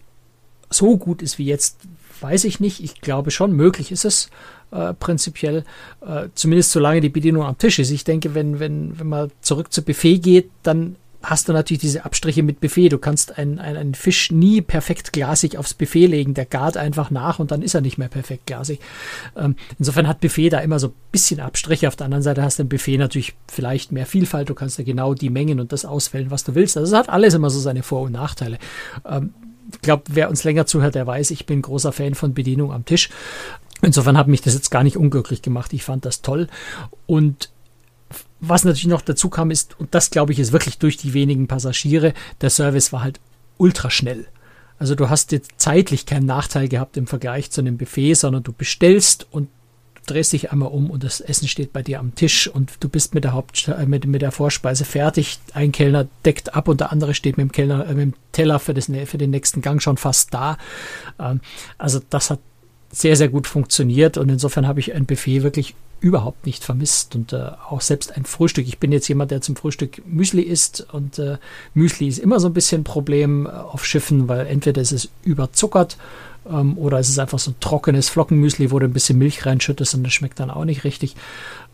so 0.70 0.96
gut 0.96 1.22
ist 1.22 1.38
wie 1.38 1.46
jetzt, 1.46 1.78
weiß 2.20 2.44
ich 2.44 2.60
nicht. 2.60 2.82
Ich 2.82 3.00
glaube 3.00 3.30
schon, 3.30 3.52
möglich 3.52 3.92
ist 3.92 4.04
es 4.04 4.30
äh, 4.70 4.94
prinzipiell. 4.94 5.64
Äh, 6.00 6.28
zumindest 6.34 6.72
solange 6.72 7.00
die 7.00 7.08
Bedienung 7.08 7.44
am 7.44 7.58
Tisch 7.58 7.78
ist. 7.78 7.90
Ich 7.90 8.04
denke, 8.04 8.34
wenn, 8.34 8.58
wenn, 8.58 8.98
wenn 8.98 9.08
man 9.08 9.30
zurück 9.42 9.72
zu 9.72 9.82
Buffet 9.82 10.18
geht, 10.18 10.50
dann 10.62 10.96
hast 11.28 11.48
du 11.48 11.52
natürlich 11.52 11.80
diese 11.80 12.04
Abstriche 12.04 12.44
mit 12.44 12.60
Buffet. 12.60 12.90
Du 12.90 12.98
kannst 12.98 13.36
einen, 13.36 13.58
einen, 13.58 13.94
Fisch 13.94 14.30
nie 14.30 14.60
perfekt 14.60 15.12
glasig 15.12 15.58
aufs 15.58 15.74
Buffet 15.74 16.06
legen. 16.06 16.34
Der 16.34 16.46
gart 16.46 16.76
einfach 16.76 17.10
nach 17.10 17.40
und 17.40 17.50
dann 17.50 17.62
ist 17.62 17.74
er 17.74 17.80
nicht 17.80 17.98
mehr 17.98 18.08
perfekt 18.08 18.46
glasig. 18.46 18.78
Ähm, 19.36 19.56
insofern 19.78 20.06
hat 20.06 20.20
Buffet 20.20 20.50
da 20.50 20.60
immer 20.60 20.78
so 20.78 20.88
ein 20.88 20.94
bisschen 21.10 21.40
Abstriche. 21.40 21.88
Auf 21.88 21.96
der 21.96 22.04
anderen 22.04 22.22
Seite 22.22 22.42
hast 22.42 22.58
du 22.58 22.62
im 22.62 22.68
Buffet 22.68 22.98
natürlich 22.98 23.34
vielleicht 23.48 23.90
mehr 23.90 24.06
Vielfalt. 24.06 24.48
Du 24.48 24.54
kannst 24.54 24.78
ja 24.78 24.84
genau 24.84 25.14
die 25.14 25.30
Mengen 25.30 25.58
und 25.58 25.72
das 25.72 25.84
auswählen, 25.84 26.30
was 26.30 26.44
du 26.44 26.54
willst. 26.54 26.76
Also 26.76 26.92
es 26.92 26.98
hat 26.98 27.08
alles 27.08 27.34
immer 27.34 27.50
so 27.50 27.58
seine 27.58 27.82
Vor- 27.82 28.02
und 28.02 28.12
Nachteile. 28.12 28.58
Ähm, 29.04 29.34
ich 29.72 29.80
glaube, 29.80 30.04
wer 30.10 30.30
uns 30.30 30.44
länger 30.44 30.66
zuhört, 30.66 30.94
der 30.94 31.08
weiß, 31.08 31.32
ich 31.32 31.44
bin 31.44 31.60
großer 31.60 31.90
Fan 31.90 32.14
von 32.14 32.34
Bedienung 32.34 32.72
am 32.72 32.84
Tisch. 32.84 33.10
Insofern 33.82 34.16
hat 34.16 34.28
mich 34.28 34.42
das 34.42 34.54
jetzt 34.54 34.70
gar 34.70 34.84
nicht 34.84 34.96
unglücklich 34.96 35.42
gemacht. 35.42 35.72
Ich 35.72 35.82
fand 35.82 36.04
das 36.04 36.22
toll. 36.22 36.46
Und 37.06 37.50
was 38.40 38.64
natürlich 38.64 38.86
noch 38.86 39.02
dazu 39.02 39.30
kam, 39.30 39.50
ist, 39.50 39.78
und 39.78 39.94
das 39.94 40.10
glaube 40.10 40.32
ich 40.32 40.38
ist 40.38 40.52
wirklich 40.52 40.78
durch 40.78 40.96
die 40.96 41.14
wenigen 41.14 41.46
Passagiere, 41.46 42.12
der 42.40 42.50
Service 42.50 42.92
war 42.92 43.02
halt 43.02 43.20
ultra 43.58 43.90
schnell. 43.90 44.26
Also 44.78 44.94
du 44.94 45.08
hast 45.08 45.32
jetzt 45.32 45.52
zeitlich 45.56 46.04
keinen 46.04 46.26
Nachteil 46.26 46.68
gehabt 46.68 46.96
im 46.96 47.06
Vergleich 47.06 47.50
zu 47.50 47.62
einem 47.62 47.78
Buffet, 47.78 48.14
sondern 48.14 48.42
du 48.42 48.52
bestellst 48.52 49.26
und 49.30 49.48
drehst 50.06 50.32
dich 50.32 50.52
einmal 50.52 50.70
um 50.70 50.90
und 50.90 51.02
das 51.02 51.20
Essen 51.20 51.48
steht 51.48 51.72
bei 51.72 51.82
dir 51.82 51.98
am 51.98 52.14
Tisch 52.14 52.46
und 52.46 52.72
du 52.80 52.88
bist 52.88 53.14
mit 53.14 53.24
der 53.24 53.32
Haupt 53.32 53.68
äh, 53.68 53.86
mit, 53.86 54.06
mit 54.06 54.22
der 54.22 54.30
Vorspeise 54.30 54.84
fertig. 54.84 55.38
Ein 55.52 55.72
Kellner 55.72 56.06
deckt 56.24 56.54
ab 56.54 56.68
und 56.68 56.80
der 56.80 56.92
andere 56.92 57.14
steht 57.14 57.36
mit 57.36 57.48
dem 57.48 57.52
Kellner 57.52 57.86
äh, 57.86 57.94
mit 57.94 58.02
dem 58.02 58.14
Teller 58.32 58.58
für, 58.58 58.72
das, 58.72 58.86
für 58.86 59.18
den 59.18 59.30
nächsten 59.30 59.62
Gang 59.62 59.82
schon 59.82 59.96
fast 59.96 60.32
da. 60.32 60.58
Ähm, 61.18 61.40
also 61.76 62.00
das 62.08 62.30
hat 62.30 62.38
sehr, 62.92 63.16
sehr 63.16 63.28
gut 63.28 63.46
funktioniert 63.46 64.16
und 64.16 64.28
insofern 64.28 64.66
habe 64.66 64.80
ich 64.80 64.94
ein 64.94 65.06
Buffet 65.06 65.42
wirklich 65.42 65.74
überhaupt 66.00 66.46
nicht 66.46 66.62
vermisst 66.62 67.14
und 67.14 67.32
äh, 67.32 67.50
auch 67.68 67.80
selbst 67.80 68.16
ein 68.16 68.24
Frühstück. 68.24 68.66
Ich 68.66 68.78
bin 68.78 68.92
jetzt 68.92 69.08
jemand, 69.08 69.30
der 69.30 69.40
zum 69.40 69.56
Frühstück 69.56 70.02
Müsli 70.06 70.42
isst 70.42 70.86
und 70.92 71.18
äh, 71.18 71.38
Müsli 71.74 72.06
ist 72.06 72.18
immer 72.18 72.38
so 72.38 72.48
ein 72.48 72.54
bisschen 72.54 72.82
ein 72.82 72.84
Problem 72.84 73.46
äh, 73.46 73.48
auf 73.48 73.84
Schiffen, 73.84 74.28
weil 74.28 74.46
entweder 74.46 74.82
ist 74.82 74.92
es 74.92 75.08
überzuckert 75.24 75.96
ähm, 76.48 76.76
oder 76.76 76.98
es 76.98 77.08
ist 77.08 77.18
einfach 77.18 77.38
so 77.38 77.52
ein 77.52 77.60
trockenes 77.60 78.10
Flockenmüsli, 78.10 78.70
wo 78.70 78.78
du 78.78 78.86
ein 78.86 78.92
bisschen 78.92 79.18
Milch 79.18 79.46
reinschüttest 79.46 79.94
und 79.94 80.04
das 80.04 80.12
schmeckt 80.12 80.38
dann 80.38 80.50
auch 80.50 80.64
nicht 80.64 80.84
richtig. 80.84 81.16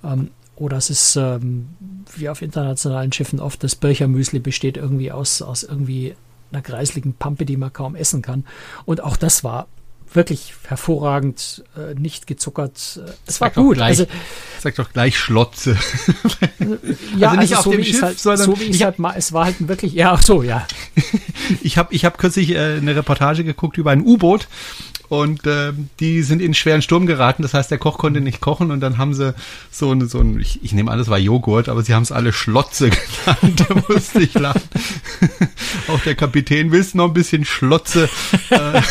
Ähm, 0.04 0.30
oder 0.54 0.76
es 0.76 0.90
ist 0.90 1.16
ähm, 1.16 1.70
wie 2.16 2.28
auf 2.28 2.42
internationalen 2.42 3.12
Schiffen 3.12 3.40
oft 3.40 3.64
das 3.64 3.74
Birchermüsli 3.74 4.38
besteht 4.38 4.76
irgendwie 4.76 5.10
aus, 5.10 5.42
aus 5.42 5.64
irgendwie 5.64 6.14
einer 6.52 6.62
kreisligen 6.62 7.14
Pampe, 7.14 7.44
die 7.44 7.56
man 7.56 7.72
kaum 7.72 7.96
essen 7.96 8.22
kann. 8.22 8.44
Und 8.84 9.02
auch 9.02 9.16
das 9.16 9.42
war 9.42 9.66
wirklich 10.14 10.54
hervorragend, 10.66 11.64
äh, 11.76 11.94
nicht 11.94 12.26
gezuckert. 12.26 13.00
Äh, 13.04 13.10
es 13.26 13.40
war 13.40 13.50
gut. 13.50 13.76
Gleich, 13.76 13.88
also, 13.88 14.06
sag 14.60 14.74
doch 14.76 14.92
gleich 14.92 15.18
Schlotze. 15.18 15.76
ja, 17.16 17.30
also 17.30 17.40
nicht 17.40 17.52
also 17.52 17.56
auf 17.56 17.64
so 17.64 17.70
dem 17.72 17.84
Schiff, 17.84 18.02
halt, 18.02 18.18
sondern 18.18 18.46
so 18.46 18.60
wie 18.60 18.64
ich 18.64 18.82
halt 18.82 18.98
mal, 18.98 19.14
es 19.16 19.32
war 19.32 19.46
halt 19.46 19.68
wirklich, 19.68 19.92
ja, 19.92 20.16
so, 20.16 20.42
ja. 20.42 20.66
ich 21.62 21.78
habe 21.78 21.94
ich 21.94 22.04
hab 22.04 22.18
kürzlich 22.18 22.50
äh, 22.50 22.76
eine 22.76 22.96
Reportage 22.96 23.44
geguckt 23.44 23.78
über 23.78 23.90
ein 23.90 24.02
U-Boot 24.02 24.48
und 25.12 25.46
äh, 25.46 25.74
die 26.00 26.22
sind 26.22 26.40
in 26.40 26.54
schweren 26.54 26.80
Sturm 26.80 27.04
geraten. 27.04 27.42
Das 27.42 27.52
heißt, 27.52 27.70
der 27.70 27.76
Koch 27.76 27.98
konnte 27.98 28.22
nicht 28.22 28.40
kochen 28.40 28.70
und 28.70 28.80
dann 28.80 28.96
haben 28.96 29.12
sie 29.12 29.34
so 29.70 29.92
ein, 29.92 30.08
so 30.08 30.20
ein 30.20 30.40
ich, 30.40 30.64
ich 30.64 30.72
nehme 30.72 30.90
alles 30.90 31.08
war 31.08 31.18
Joghurt, 31.18 31.68
aber 31.68 31.82
sie 31.82 31.92
haben 31.92 32.02
es 32.02 32.10
alle 32.10 32.32
Schlotze 32.32 32.88
genannt. 33.26 33.62
da 33.68 33.74
musste 33.86 34.22
ich 34.22 34.32
lachen. 34.32 34.62
Auch 35.88 36.00
der 36.00 36.14
Kapitän 36.14 36.72
willst 36.72 36.94
noch 36.94 37.08
ein 37.08 37.12
bisschen 37.12 37.44
Schlotze. 37.44 38.08
Äh, 38.50 38.82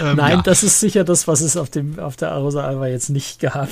ähm, 0.00 0.16
Nein, 0.16 0.38
ja. 0.38 0.42
das 0.42 0.64
ist 0.64 0.80
sicher 0.80 1.04
das, 1.04 1.28
was 1.28 1.40
es 1.40 1.56
auf 1.56 1.70
dem 1.70 1.98
auf 2.00 2.16
der 2.16 2.32
Arosa 2.32 2.64
Alba 2.64 2.88
jetzt 2.88 3.08
nicht 3.08 3.40
gab. 3.40 3.68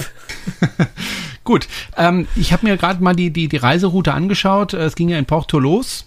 Gut, 1.43 1.67
ähm, 1.97 2.29
ich 2.37 2.53
habe 2.53 2.67
mir 2.67 2.77
gerade 2.77 3.03
mal 3.03 3.15
die, 3.15 3.31
die, 3.31 3.49
die 3.49 3.57
Reiseroute 3.57 4.15
angeschaut. 4.15 4.75
Es 4.75 4.95
ging 4.95 5.09
ja 5.09 5.19
in 5.19 5.27
Porto 5.27 5.59
los 5.59 6.05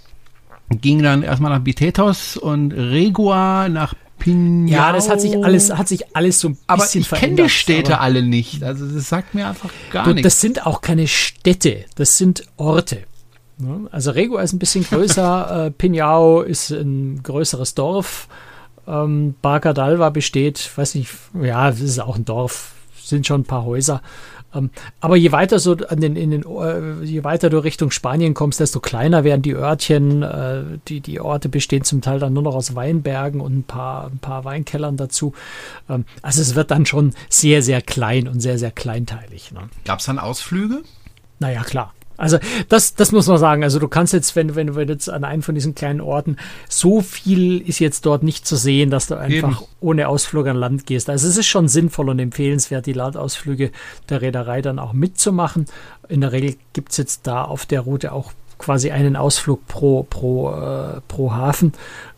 ging 0.79 1.03
dann 1.03 1.23
erstmal 1.23 1.51
nach 1.51 1.59
Bitetos 1.59 2.37
und 2.37 2.71
Regua 2.71 3.67
nach 3.67 3.93
Pinhao. 4.21 4.71
Ja, 4.71 4.91
das 4.91 5.09
hat 5.09 5.19
sich 5.19 5.43
alles, 5.43 5.73
hat 5.73 5.87
sich 5.87 6.15
alles 6.15 6.39
so 6.39 6.49
ein 6.49 6.53
bisschen 6.53 6.67
aber 6.67 6.85
ich 6.85 7.09
kenne 7.09 7.43
die 7.43 7.49
Städte 7.49 7.99
alle 7.99 8.21
nicht. 8.21 8.63
Also 8.63 8.85
das 8.85 9.09
sagt 9.09 9.33
mir 9.33 9.47
einfach 9.47 9.71
gar 9.91 10.05
du, 10.05 10.13
nichts. 10.13 10.23
Das 10.23 10.41
sind 10.41 10.65
auch 10.65 10.81
keine 10.81 11.07
Städte, 11.07 11.85
das 11.95 12.17
sind 12.17 12.43
Orte. 12.57 12.99
Also 13.91 14.11
Regua 14.11 14.41
ist 14.41 14.53
ein 14.53 14.59
bisschen 14.59 14.83
größer, 14.83 15.65
äh, 15.67 15.71
Pinhao 15.71 16.41
ist 16.41 16.71
ein 16.71 17.21
größeres 17.23 17.73
Dorf. 17.75 18.27
Ähm, 18.87 19.35
Barcadalva 19.41 20.09
besteht, 20.09 20.71
weiß 20.75 20.95
nicht, 20.95 21.11
ja, 21.41 21.69
das 21.69 21.81
ist 21.81 21.99
auch 21.99 22.15
ein 22.15 22.25
Dorf, 22.25 22.73
sind 23.03 23.25
schon 23.27 23.41
ein 23.41 23.45
paar 23.45 23.65
Häuser. 23.65 24.01
Ähm, 24.53 24.69
aber 24.99 25.15
je 25.15 25.31
weiter 25.31 25.59
so 25.59 25.73
an 25.73 25.99
den, 25.99 26.15
in 26.15 26.31
den, 26.31 26.43
äh, 26.43 27.03
je 27.03 27.23
weiter 27.23 27.49
du 27.49 27.59
Richtung 27.59 27.91
Spanien 27.91 28.33
kommst, 28.33 28.59
desto 28.59 28.79
kleiner 28.79 29.23
werden 29.23 29.41
die 29.41 29.53
Örtchen. 29.53 30.23
Äh, 30.23 30.63
die, 30.87 31.01
die 31.01 31.19
Orte 31.19 31.49
bestehen 31.49 31.83
zum 31.83 32.01
Teil 32.01 32.19
dann 32.19 32.33
nur 32.33 32.43
noch 32.43 32.55
aus 32.55 32.75
Weinbergen 32.75 33.41
und 33.41 33.59
ein 33.59 33.63
paar, 33.63 34.07
ein 34.07 34.19
paar 34.19 34.45
Weinkellern 34.45 34.97
dazu. 34.97 35.33
Ähm, 35.89 36.05
also 36.21 36.41
es 36.41 36.55
wird 36.55 36.71
dann 36.71 36.85
schon 36.85 37.13
sehr, 37.29 37.61
sehr 37.61 37.81
klein 37.81 38.27
und 38.27 38.39
sehr, 38.39 38.57
sehr 38.57 38.71
kleinteilig. 38.71 39.51
Ne? 39.51 39.69
Gab 39.85 39.99
es 39.99 40.05
dann 40.05 40.19
Ausflüge? 40.19 40.83
Naja, 41.39 41.63
klar. 41.63 41.93
Also 42.21 42.37
das, 42.69 42.95
das 42.95 43.11
muss 43.11 43.27
man 43.27 43.37
sagen. 43.37 43.63
Also 43.63 43.79
du 43.79 43.87
kannst 43.87 44.13
jetzt, 44.13 44.35
wenn, 44.35 44.55
wenn 44.55 44.67
du 44.67 44.79
jetzt 44.79 45.09
an 45.09 45.23
einen 45.23 45.41
von 45.41 45.55
diesen 45.55 45.75
kleinen 45.75 46.01
Orten, 46.01 46.37
so 46.69 47.01
viel 47.01 47.59
ist 47.61 47.79
jetzt 47.79 48.05
dort 48.05 48.23
nicht 48.23 48.45
zu 48.45 48.55
sehen, 48.55 48.91
dass 48.91 49.07
du 49.07 49.15
einfach 49.15 49.61
Eben. 49.61 49.67
ohne 49.79 50.07
Ausflug 50.07 50.47
an 50.47 50.55
Land 50.55 50.85
gehst. 50.85 51.09
Also 51.09 51.27
es 51.27 51.37
ist 51.37 51.47
schon 51.47 51.67
sinnvoll 51.67 52.09
und 52.09 52.19
empfehlenswert, 52.19 52.85
die 52.85 52.93
Landausflüge 52.93 53.71
der 54.09 54.21
Reederei 54.21 54.61
dann 54.61 54.77
auch 54.77 54.93
mitzumachen. 54.93 55.65
In 56.09 56.21
der 56.21 56.31
Regel 56.31 56.55
gibt 56.73 56.91
es 56.91 56.97
jetzt 56.97 57.25
da 57.25 57.43
auf 57.43 57.65
der 57.65 57.81
Route 57.81 58.11
auch 58.11 58.33
quasi 58.59 58.91
einen 58.91 59.15
Ausflug 59.15 59.65
pro, 59.67 60.03
pro, 60.03 60.51
äh, 60.51 61.01
pro 61.07 61.31
Hafen, 61.33 61.73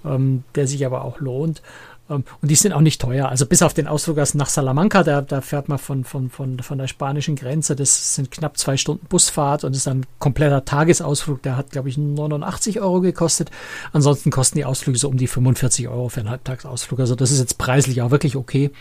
ähm, 0.06 0.44
der 0.56 0.68
sich 0.68 0.86
aber 0.86 1.06
auch 1.06 1.20
lohnt. 1.20 1.62
Ähm, 2.10 2.24
und 2.42 2.52
die 2.52 2.56
sind 2.56 2.74
auch 2.74 2.82
nicht 2.82 3.02
teuer. 3.02 3.30
Also 3.30 3.46
bis 3.46 3.62
auf 3.62 3.74
den 3.74 3.88
Ausflug 3.88 4.18
nach 4.34 4.50
Salamanca, 4.50 5.04
da, 5.04 5.22
da 5.22 5.42
fährt 5.42 5.70
man 5.70 5.78
von, 5.78 6.04
von, 6.04 6.30
von, 6.30 6.60
von 6.60 6.78
der 6.78 6.88
spanischen 6.88 7.36
Grenze. 7.36 7.76
Das 7.76 8.16
sind 8.16 8.32
knapp 8.32 8.58
zwei 8.58 8.78
Stunden 8.78 9.06
Busfahrt 9.08 9.64
und 9.64 9.76
ist 9.76 9.88
ein 9.88 10.06
kompletter 10.20 10.66
Tagesausflug. 10.66 11.42
Der 11.42 11.58
hat, 11.58 11.72
glaube 11.72 11.90
ich, 11.90 11.98
89 11.98 12.82
Euro 12.82 13.02
gekostet. 13.02 13.52
Ansonsten 13.92 14.32
kosten 14.32 14.58
die 14.58 14.66
Ausflüge 14.66 14.98
so 14.98 15.10
um 15.10 15.18
die 15.18 15.28
45 15.28 15.88
Euro 15.88 16.10
für 16.10 16.22
einen 16.22 16.30
Halbtagsausflug. 16.30 17.00
Also 17.00 17.16
das 17.16 17.32
ist 17.32 17.40
jetzt 17.40 17.58
preislich 17.58 18.02
auch 18.02 18.12
wirklich 18.12 18.36
okay. 18.36 18.72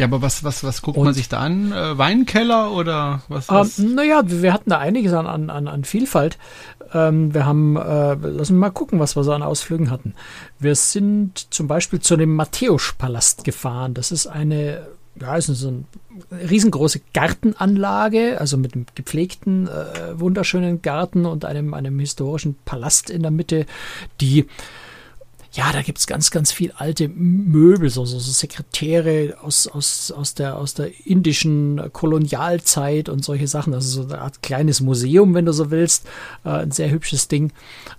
Ja, 0.00 0.06
aber 0.06 0.22
was, 0.22 0.42
was, 0.44 0.64
was 0.64 0.80
guckt 0.80 0.96
und, 0.96 1.04
man 1.04 1.12
sich 1.12 1.28
da 1.28 1.40
an? 1.40 1.72
Äh, 1.72 1.98
Weinkeller 1.98 2.72
oder 2.72 3.20
was? 3.28 3.50
was? 3.50 3.78
Ähm, 3.78 3.96
naja, 3.96 4.22
wir 4.24 4.50
hatten 4.54 4.70
da 4.70 4.78
einiges 4.78 5.12
an, 5.12 5.26
an, 5.26 5.68
an 5.68 5.84
Vielfalt. 5.84 6.38
Ähm, 6.94 7.34
wir 7.34 7.44
haben, 7.44 7.76
äh, 7.76 8.14
lassen 8.14 8.54
wir 8.54 8.60
mal 8.60 8.70
gucken, 8.70 8.98
was 8.98 9.14
wir 9.14 9.24
so 9.24 9.32
an 9.34 9.42
Ausflügen 9.42 9.90
hatten. 9.90 10.14
Wir 10.58 10.74
sind 10.74 11.52
zum 11.52 11.68
Beispiel 11.68 12.00
zu 12.00 12.16
dem 12.16 12.34
Matthäuspalast 12.34 13.44
gefahren. 13.44 13.92
Das 13.92 14.10
ist 14.10 14.26
eine, 14.26 14.86
ja, 15.20 15.36
ist 15.36 15.48
so 15.48 15.68
eine 15.68 15.84
riesengroße 16.48 17.02
Gartenanlage, 17.12 18.40
also 18.40 18.56
mit 18.56 18.72
einem 18.72 18.86
gepflegten, 18.94 19.68
äh, 19.68 20.18
wunderschönen 20.18 20.80
Garten 20.80 21.26
und 21.26 21.44
einem, 21.44 21.74
einem 21.74 21.98
historischen 21.98 22.56
Palast 22.64 23.10
in 23.10 23.20
der 23.20 23.32
Mitte, 23.32 23.66
die 24.22 24.46
ja, 25.52 25.72
da 25.72 25.82
gibt's 25.82 26.06
ganz, 26.06 26.30
ganz 26.30 26.52
viel 26.52 26.72
alte 26.76 27.08
Möbel, 27.08 27.90
so, 27.90 28.04
so, 28.04 28.20
so 28.20 28.30
Sekretäre 28.30 29.34
aus, 29.42 29.66
aus, 29.66 30.12
aus, 30.12 30.34
der, 30.34 30.56
aus 30.56 30.74
der 30.74 30.90
indischen 31.04 31.92
Kolonialzeit 31.92 33.08
und 33.08 33.24
solche 33.24 33.48
Sachen. 33.48 33.74
Also 33.74 34.02
so 34.02 34.08
eine 34.08 34.22
Art 34.22 34.42
kleines 34.42 34.80
Museum, 34.80 35.34
wenn 35.34 35.46
du 35.46 35.52
so 35.52 35.72
willst. 35.72 36.06
Äh, 36.44 36.50
ein 36.50 36.70
sehr 36.70 36.90
hübsches 36.90 37.26
Ding. 37.26 37.52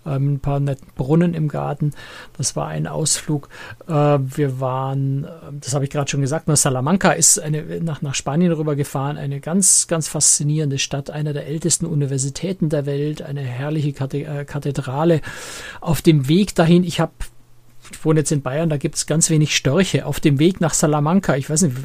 Ähm, 0.05 0.35
ein 0.35 0.39
paar 0.39 0.61
netten 0.61 0.87
Brunnen 0.95 1.33
im 1.33 1.49
Garten. 1.49 1.91
Das 2.37 2.55
war 2.55 2.69
ein 2.69 2.87
Ausflug. 2.87 3.49
Äh, 3.85 3.91
wir 3.91 4.61
waren, 4.61 5.25
ähm, 5.25 5.59
das 5.59 5.73
habe 5.73 5.83
ich 5.83 5.89
gerade 5.89 6.09
schon 6.09 6.21
gesagt, 6.21 6.47
nach 6.47 6.55
Salamanca 6.55 7.11
ist 7.11 7.37
eine, 7.37 7.81
nach, 7.81 8.01
nach 8.01 8.15
Spanien 8.15 8.53
rübergefahren. 8.53 9.17
Eine 9.17 9.41
ganz, 9.41 9.87
ganz 9.87 10.07
faszinierende 10.07 10.79
Stadt. 10.79 11.09
Einer 11.09 11.33
der 11.33 11.47
ältesten 11.47 11.85
Universitäten 11.85 12.69
der 12.69 12.85
Welt. 12.85 13.21
Eine 13.21 13.41
herrliche 13.41 13.89
äh, 13.89 14.45
Kathedrale. 14.45 15.19
Auf 15.81 16.01
dem 16.01 16.29
Weg 16.29 16.55
dahin, 16.55 16.85
ich 16.85 17.01
habe 17.01 17.11
wohne 18.03 18.21
jetzt 18.21 18.31
in 18.31 18.41
Bayern, 18.41 18.69
da 18.69 18.77
gibt 18.77 18.95
es 18.95 19.05
ganz 19.05 19.29
wenig 19.29 19.55
Störche. 19.55 20.05
Auf 20.05 20.19
dem 20.19 20.39
Weg 20.39 20.61
nach 20.61 20.73
Salamanca, 20.73 21.35
ich 21.35 21.49
weiß 21.49 21.63
nicht, 21.63 21.77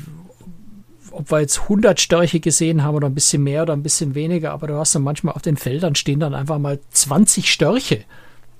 ob 1.11 1.31
wir 1.31 1.41
jetzt 1.41 1.63
100 1.63 2.01
Störche 2.01 2.41
gesehen 2.41 2.83
haben 2.83 2.95
oder 2.95 3.09
ein 3.09 3.15
bisschen 3.15 3.43
mehr 3.43 3.63
oder 3.63 3.73
ein 3.73 3.83
bisschen 3.83 4.15
weniger, 4.15 4.53
aber 4.53 4.67
du 4.67 4.75
hast 4.77 4.95
dann 4.95 5.03
manchmal 5.03 5.35
auf 5.35 5.43
den 5.43 5.57
Feldern 5.57 5.95
stehen 5.95 6.21
dann 6.21 6.35
einfach 6.35 6.59
mal 6.59 6.79
20 6.91 7.51
Störche 7.51 8.05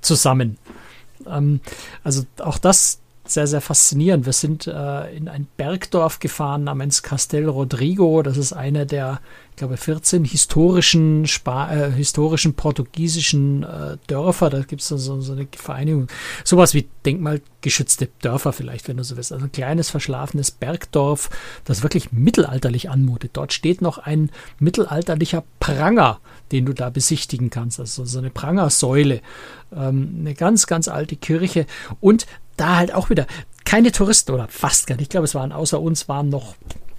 zusammen. 0.01 0.57
Ähm, 1.27 1.61
also 2.03 2.25
auch 2.39 2.59
das 2.59 3.01
sehr, 3.27 3.47
sehr 3.47 3.61
faszinierend. 3.61 4.25
Wir 4.25 4.33
sind 4.33 4.67
äh, 4.67 5.17
in 5.17 5.29
ein 5.29 5.47
Bergdorf 5.57 6.21
gefahren 6.21 6.65
namens 6.65 7.03
Castel 7.03 7.49
Rodrigo. 7.49 8.23
Das 8.23 8.37
ist 8.37 8.53
einer 8.53 8.85
der 8.87 9.21
ich 9.57 9.59
glaube, 9.59 9.79
14 9.79 10.27
historischen, 10.27 11.27
Spa 11.27 11.73
äh, 11.73 11.91
historischen 11.91 12.53
portugiesischen 12.53 13.63
äh, 13.63 13.97
Dörfer. 14.07 14.51
Da 14.51 14.61
gibt 14.61 14.83
es 14.83 14.89
so, 14.89 14.99
so 14.99 15.33
eine 15.33 15.49
Vereinigung. 15.57 16.09
Sowas 16.45 16.75
wie 16.75 16.87
denkmalgeschützte 17.07 18.11
Dörfer 18.21 18.53
vielleicht, 18.53 18.87
wenn 18.87 18.99
du 18.99 19.03
so 19.03 19.17
willst. 19.17 19.33
Also 19.33 19.47
ein 19.47 19.53
kleines, 19.53 19.89
verschlafenes 19.89 20.51
Bergdorf, 20.51 21.31
das 21.65 21.83
wirklich 21.83 22.13
mittelalterlich 22.13 22.91
anmutet. 22.91 23.31
Dort 23.33 23.55
steht 23.55 23.81
noch 23.81 23.97
ein 23.97 24.31
mittelalterlicher 24.59 25.43
Pranger, 25.59 26.21
den 26.53 26.67
du 26.67 26.75
da 26.75 26.91
besichtigen 26.91 27.49
kannst. 27.49 27.81
Also 27.81 28.05
so 28.05 28.19
eine 28.19 28.29
Prangersäule. 28.29 29.23
Ähm, 29.75 30.17
eine 30.21 30.35
ganz, 30.35 30.67
ganz 30.67 30.87
alte 30.87 31.17
Kirche. 31.17 31.65
Und 32.03 32.27
da 32.59 32.77
halt 32.77 32.93
auch 32.93 33.09
wieder 33.09 33.27
keine 33.65 33.91
Touristen 33.91 34.33
oder 34.33 34.49
fast 34.49 34.87
gar 34.87 34.97
nicht. 34.97 35.05
Ich 35.05 35.09
glaube, 35.09 35.25
es 35.25 35.35
waren 35.35 35.53
außer 35.53 35.81
uns 35.81 36.11
waren 36.11 36.29
noch 36.29 36.57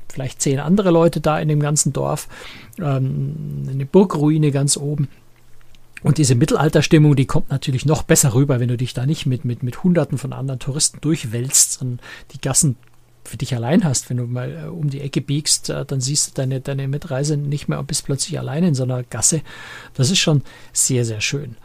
vielleicht 0.09 0.41
zehn 0.41 0.59
andere 0.59 0.91
Leute 0.91 1.21
da 1.21 1.39
in 1.39 1.47
dem 1.47 1.59
ganzen 1.59 1.93
Dorf. 1.93 2.27
Ähm, 2.79 3.63
eine 3.69 3.85
Burgruine 3.85 4.51
ganz 4.51 4.77
oben. 4.77 5.07
Und 6.03 6.19
diese 6.19 6.35
Mittelalterstimmung, 6.35 7.15
die 7.15 7.25
kommt 7.25 7.49
natürlich 7.49 7.85
noch 7.85 8.03
besser 8.03 8.33
rüber, 8.33 8.59
wenn 8.59 8.69
du 8.69 8.77
dich 8.77 8.93
da 8.93 9.05
nicht 9.05 9.25
mit, 9.25 9.45
mit, 9.45 9.63
mit 9.63 9.83
Hunderten 9.83 10.17
von 10.17 10.31
anderen 10.31 10.59
Touristen 10.59 11.01
durchwälzt, 11.01 11.73
sondern 11.73 11.99
die 12.33 12.41
Gassen 12.41 12.75
für 13.23 13.37
dich 13.37 13.55
allein 13.55 13.83
hast. 13.83 14.09
Wenn 14.09 14.17
du 14.17 14.25
mal 14.25 14.63
äh, 14.65 14.67
um 14.67 14.89
die 14.89 15.01
Ecke 15.01 15.21
biegst, 15.21 15.69
äh, 15.69 15.85
dann 15.85 16.01
siehst 16.01 16.29
du 16.29 16.31
deine, 16.33 16.61
deine 16.61 16.87
Mitreise 16.87 17.37
nicht 17.37 17.67
mehr 17.67 17.79
und 17.79 17.87
bist 17.87 18.05
plötzlich 18.05 18.39
allein 18.39 18.63
in 18.63 18.75
so 18.75 18.83
einer 18.83 19.03
Gasse. 19.03 19.41
Das 19.93 20.09
ist 20.09 20.19
schon 20.19 20.43
sehr, 20.71 21.03
sehr 21.03 21.21
schön. 21.21 21.57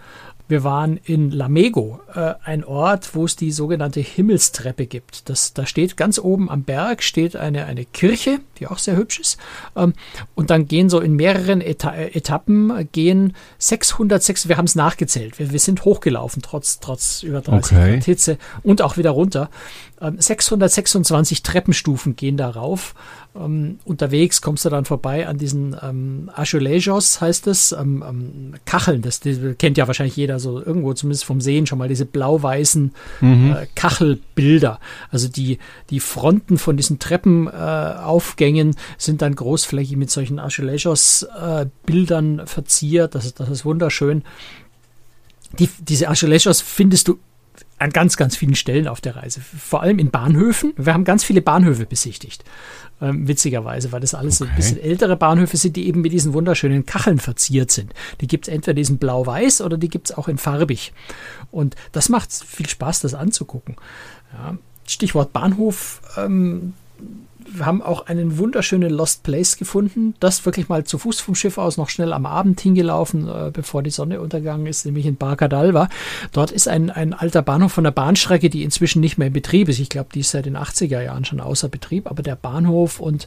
Wir 0.49 0.65
waren 0.65 0.99
in 1.05 1.31
Lamego, 1.31 2.01
äh, 2.15 2.35
ein 2.45 2.65
Ort, 2.65 3.15
wo 3.15 3.25
es 3.25 3.37
die 3.37 3.53
sogenannte 3.53 4.01
Himmelstreppe 4.01 4.87
gibt. 4.87 5.29
Das, 5.29 5.55
da 5.55 5.67
steht 5.67 5.97
ganz 5.97 6.19
oben 6.19 6.51
am 6.51 6.65
Berg 6.65 7.03
steht 7.03 7.37
eine, 7.37 7.65
eine 7.65 7.85
Kirche, 7.85 8.41
die 8.59 8.67
auch 8.67 8.79
sehr 8.79 8.97
hübsch 8.97 9.21
ist. 9.21 9.39
Ähm, 9.77 9.95
und 10.35 10.51
dann 10.51 10.67
gehen 10.69 10.91
so 10.91 11.01
in 11.01 11.15
mehreren 11.15 11.61
Eta 11.61 11.95
Etappen 11.95 12.89
gehen 12.93 13.35
606, 13.59 14.49
wir 14.49 14.57
haben 14.57 14.67
es 14.67 14.75
nachgezählt. 14.75 15.39
Wir, 15.39 15.53
wir 15.53 15.59
sind 15.59 15.85
hochgelaufen, 15.85 16.43
trotz, 16.43 16.81
trotz 16.81 17.23
über 17.23 17.41
30 17.41 17.73
okay. 17.73 17.93
Grad 17.95 18.05
Hitze 18.05 18.39
und 18.63 18.83
auch 18.83 18.97
wieder 18.97 19.11
runter. 19.11 19.49
626 20.01 21.39
ähm, 21.39 21.43
Treppenstufen 21.45 22.17
gehen 22.17 22.37
darauf. 22.37 22.95
Ähm, 23.35 23.79
unterwegs 23.85 24.43
kommst 24.43 24.67
du 24.67 24.69
dann 24.69 24.85
vorbei 24.85 25.27
an 25.27 25.39
diesen 25.39 25.75
ähm, 25.83 26.31
Azulejos, 26.35 27.23
heißt 27.23 27.47
es, 27.47 27.73
ähm, 27.73 28.05
ähm, 28.07 28.55
Kacheln. 28.67 29.01
Das, 29.01 29.21
das, 29.21 29.39
kennt 29.59 29.79
ja 29.79 29.87
wahrscheinlich 29.87 30.17
jeder 30.17 30.39
so 30.39 30.63
irgendwo, 30.63 30.93
zumindest 30.93 31.25
vom 31.25 31.41
Sehen 31.41 31.67
schon 31.67 31.79
mal, 31.79 31.89
diese 31.89 32.05
blau-weißen 32.05 32.93
mhm. 33.21 33.57
äh, 33.57 33.67
Kachelbilder. 33.75 34.81
Also 35.11 35.29
die, 35.29 35.59
die 35.89 36.01
Fronten 36.01 36.59
von 36.59 36.77
diesen 36.77 36.99
Treppenaufgängen 36.99 38.73
äh, 38.73 38.77
sind 38.99 39.23
dann 39.23 39.35
großflächig 39.35 39.97
mit 39.97 40.11
solchen 40.11 40.39
Azulejos-Bildern 40.39 42.41
äh, 42.41 42.47
verziert. 42.47 43.15
Das, 43.15 43.33
das 43.33 43.49
ist 43.49 43.65
wunderschön. 43.65 44.25
Die, 45.59 45.71
diese 45.81 46.09
Azulejos 46.09 46.61
findest 46.61 47.09
du 47.09 47.19
an 47.83 47.91
ganz, 47.91 48.17
ganz 48.17 48.37
vielen 48.37 48.55
Stellen 48.55 48.89
auf 48.89 49.01
der 49.01 49.17
Reise. 49.17 49.41
Vor 49.41 49.83
allem 49.83 49.99
in 49.99 50.11
Bahnhöfen. 50.11 50.73
Wir 50.77 50.95
haben 50.95 51.05
ganz 51.05 51.25
viele 51.25 51.43
Bahnhöfe 51.43 51.87
besichtigt. 51.87 52.45
Ähm, 53.01 53.27
witzigerweise, 53.27 53.93
weil 53.93 54.01
das 54.01 54.15
alles 54.15 54.41
okay. 54.41 54.49
so 54.49 54.51
ein 54.51 54.57
bisschen 54.57 54.81
ältere 54.81 55.17
Bahnhöfe 55.17 55.57
sind, 55.57 55.77
die 55.77 55.87
eben 55.87 56.01
mit 56.01 56.13
diesen 56.13 56.33
wunderschönen 56.33 56.87
Kacheln 56.87 57.19
verziert 57.19 57.71
sind. 57.71 57.93
Die 58.21 58.27
gibt 58.27 58.47
es 58.47 58.55
entweder 58.55 58.75
diesen 58.75 58.99
blau-weiß 58.99 59.63
oder 59.63 59.77
die 59.77 59.89
gibt 59.89 60.11
es 60.11 60.17
auch 60.17 60.29
in 60.29 60.39
farbig. 60.39 60.93
Und 61.51 61.75
das 61.91 62.09
macht 62.09 62.33
viel 62.33 62.69
Spaß, 62.69 63.01
das 63.01 63.15
anzugucken. 63.15 63.77
Ja. 64.33 64.57
Stichwort 64.87 65.33
Bahnhof. 65.33 66.01
Ähm, 66.17 66.75
wir 67.51 67.67
haben 67.67 67.83
auch 67.83 68.07
einen 68.07 68.39
wunderschönen 68.39 68.91
Lost 68.91 69.23
Place 69.23 69.57
gefunden. 69.57 70.15
Das 70.21 70.45
wirklich 70.47 70.69
mal 70.69 70.85
zu 70.85 70.99
Fuß 70.99 71.21
vom 71.21 71.35
Schiff 71.35 71.59
aus 71.59 71.77
noch 71.77 71.89
schnell 71.89 72.13
am 72.13 72.27
Abend 72.27 72.61
hingelaufen, 72.61 73.29
äh, 73.29 73.51
bevor 73.53 73.83
die 73.83 73.91
Sonne 73.91 74.21
untergegangen 74.21 74.67
ist, 74.67 74.87
nämlich 74.87 75.07
in 75.07 75.17
Barcadalva. 75.17 75.89
Dort 76.33 76.51
ist 76.51 76.69
ein, 76.69 76.91
ein 76.91 77.13
alter 77.13 77.43
Bahnhof 77.43 77.73
von 77.73 77.85
der 77.85 77.91
Bahnstrecke, 77.91 78.51
die 78.51 78.63
inzwischen 78.63 79.01
nicht 79.01 79.19
mehr 79.19 79.29
in 79.29 79.33
Betrieb 79.33 79.69
ist. 79.69 79.79
Ich 79.79 79.89
glaube, 79.89 80.11
die 80.15 80.21
ist 80.21 80.31
seit 80.31 80.47
den 80.47 80.57
80er 80.57 81.03
Jahren 81.03 81.25
schon 81.25 81.41
außer 81.41 81.69
Betrieb, 81.69 82.11
aber 82.11 82.23
der 82.23 82.37
Bahnhof 82.37 83.01
und 83.01 83.27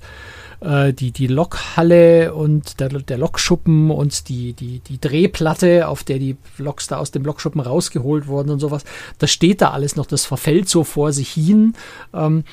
äh, 0.62 0.94
die, 0.94 1.12
die 1.12 1.28
Lokhalle 1.28 2.34
und 2.34 2.80
der, 2.80 2.90
der 2.90 3.18
Lokschuppen 3.18 3.92
und 3.92 4.30
die, 4.30 4.54
die, 4.54 4.80
die 4.80 5.00
Drehplatte, 5.00 5.88
auf 5.88 6.04
der 6.04 6.20
die 6.20 6.38
Loks 6.58 6.88
da 6.88 6.98
aus 6.98 7.12
dem 7.12 7.24
Lokschuppen 7.24 7.62
rausgeholt 7.62 8.28
wurden 8.28 8.50
und 8.50 8.60
sowas, 8.60 8.84
das 9.20 9.32
steht 9.32 9.62
da 9.62 9.72
alles 9.72 9.96
noch, 9.96 10.06
das 10.06 10.26
verfällt 10.26 10.70
so 10.70 10.84
vor 10.84 11.14
sich 11.14 11.30
hin. 11.30 11.74
Ähm, 12.14 12.44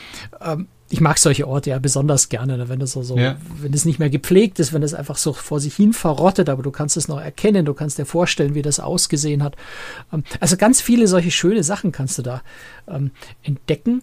ähm, 0.41 0.69
ich 0.93 1.01
mag 1.01 1.19
solche 1.19 1.49
Orte 1.49 1.71
ja 1.71 1.79
besonders 1.79 2.29
gerne, 2.29 2.59
ne, 2.59 2.69
wenn 2.69 2.83
es 2.83 2.93
so, 2.93 3.03
so 3.03 3.17
ja. 3.17 3.37
wenn 3.63 3.73
es 3.73 3.87
nicht 3.87 3.99
mehr 3.99 4.11
gepflegt 4.11 4.61
ist, 4.61 4.75
wenn 4.75 4.83
es 4.83 4.93
einfach 4.93 5.17
so 5.17 5.33
vor 5.33 5.59
sich 5.59 5.75
hin 5.75 5.95
verrottet, 5.95 6.51
aber 6.51 6.63
du 6.63 6.71
kannst 6.71 6.99
es 6.99 7.09
noch 7.09 7.19
erkennen, 7.19 7.65
du 7.65 7.73
kannst 7.73 7.99
dir 7.99 8.05
vorstellen, 8.05 8.55
wie 8.55 8.61
das 8.61 8.79
ausgesehen 8.79 9.43
hat. 9.43 9.57
Ähm, 10.13 10.23
also 10.39 10.59
ganz 10.59 10.83
viele 10.83 11.09
solche 11.09 11.31
schöne 11.31 11.65
Sachen 11.65 11.93
kannst 11.93 12.19
du 12.19 12.23
da 12.23 12.43
ähm, 12.87 13.11
entdecken 13.43 14.03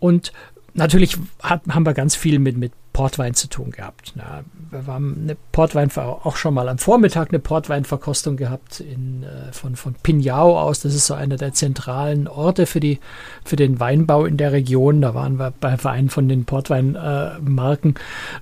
und 0.00 0.32
natürlich 0.74 1.16
hat, 1.42 1.62
haben 1.70 1.86
wir 1.86 1.94
ganz 1.94 2.14
viel 2.14 2.38
mit, 2.38 2.58
mit 2.58 2.72
Portwein 2.98 3.34
zu 3.34 3.48
tun 3.48 3.70
gehabt. 3.70 4.14
Na, 4.16 4.42
wir 4.72 4.92
haben 4.92 5.20
eine 5.22 5.36
Portwein 5.52 5.88
auch 5.96 6.34
schon 6.34 6.52
mal 6.52 6.68
am 6.68 6.78
Vormittag 6.78 7.28
eine 7.28 7.38
Portweinverkostung 7.38 8.36
gehabt 8.36 8.80
in, 8.80 9.22
äh, 9.22 9.52
von, 9.52 9.76
von 9.76 9.94
Pinhao 9.94 10.58
aus. 10.58 10.80
Das 10.80 10.96
ist 10.96 11.06
so 11.06 11.14
einer 11.14 11.36
der 11.36 11.52
zentralen 11.52 12.26
Orte 12.26 12.66
für, 12.66 12.80
die, 12.80 12.98
für 13.44 13.54
den 13.54 13.78
Weinbau 13.78 14.24
in 14.24 14.36
der 14.36 14.50
Region. 14.50 15.00
Da 15.00 15.14
waren 15.14 15.38
wir 15.38 15.52
bei 15.60 15.78
einem 15.84 16.08
von 16.08 16.28
den 16.28 16.44
Portweinmarken 16.44 17.94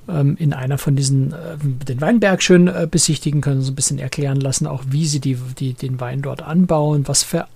äh, 0.08 0.20
ähm, 0.20 0.38
in 0.38 0.54
einer 0.54 0.78
von 0.78 0.96
diesen, 0.96 1.34
äh, 1.34 1.58
den 1.60 2.00
Weinberg 2.00 2.42
schön 2.42 2.68
äh, 2.68 2.88
besichtigen 2.90 3.42
können, 3.42 3.60
so 3.60 3.72
ein 3.72 3.76
bisschen 3.76 3.98
erklären 3.98 4.40
lassen, 4.40 4.66
auch 4.66 4.84
wie 4.88 5.04
sie 5.04 5.20
die, 5.20 5.34
die, 5.34 5.74
den 5.74 6.00
Wein 6.00 6.22
dort 6.22 6.40
anbauen, 6.40 7.06
was 7.06 7.24
für 7.24 7.46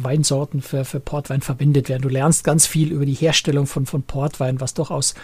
Weinsorten 0.00 0.62
für, 0.62 0.86
für 0.86 1.00
Portwein 1.00 1.42
verwendet 1.42 1.90
werden. 1.90 2.00
Du 2.00 2.08
lernst 2.08 2.44
ganz 2.44 2.66
viel 2.66 2.92
über 2.92 3.04
die 3.04 3.12
Herstellung 3.12 3.66
von, 3.66 3.84
von 3.84 4.02
Portwein, 4.02 4.58
was 4.58 4.72
durchaus 4.72 5.14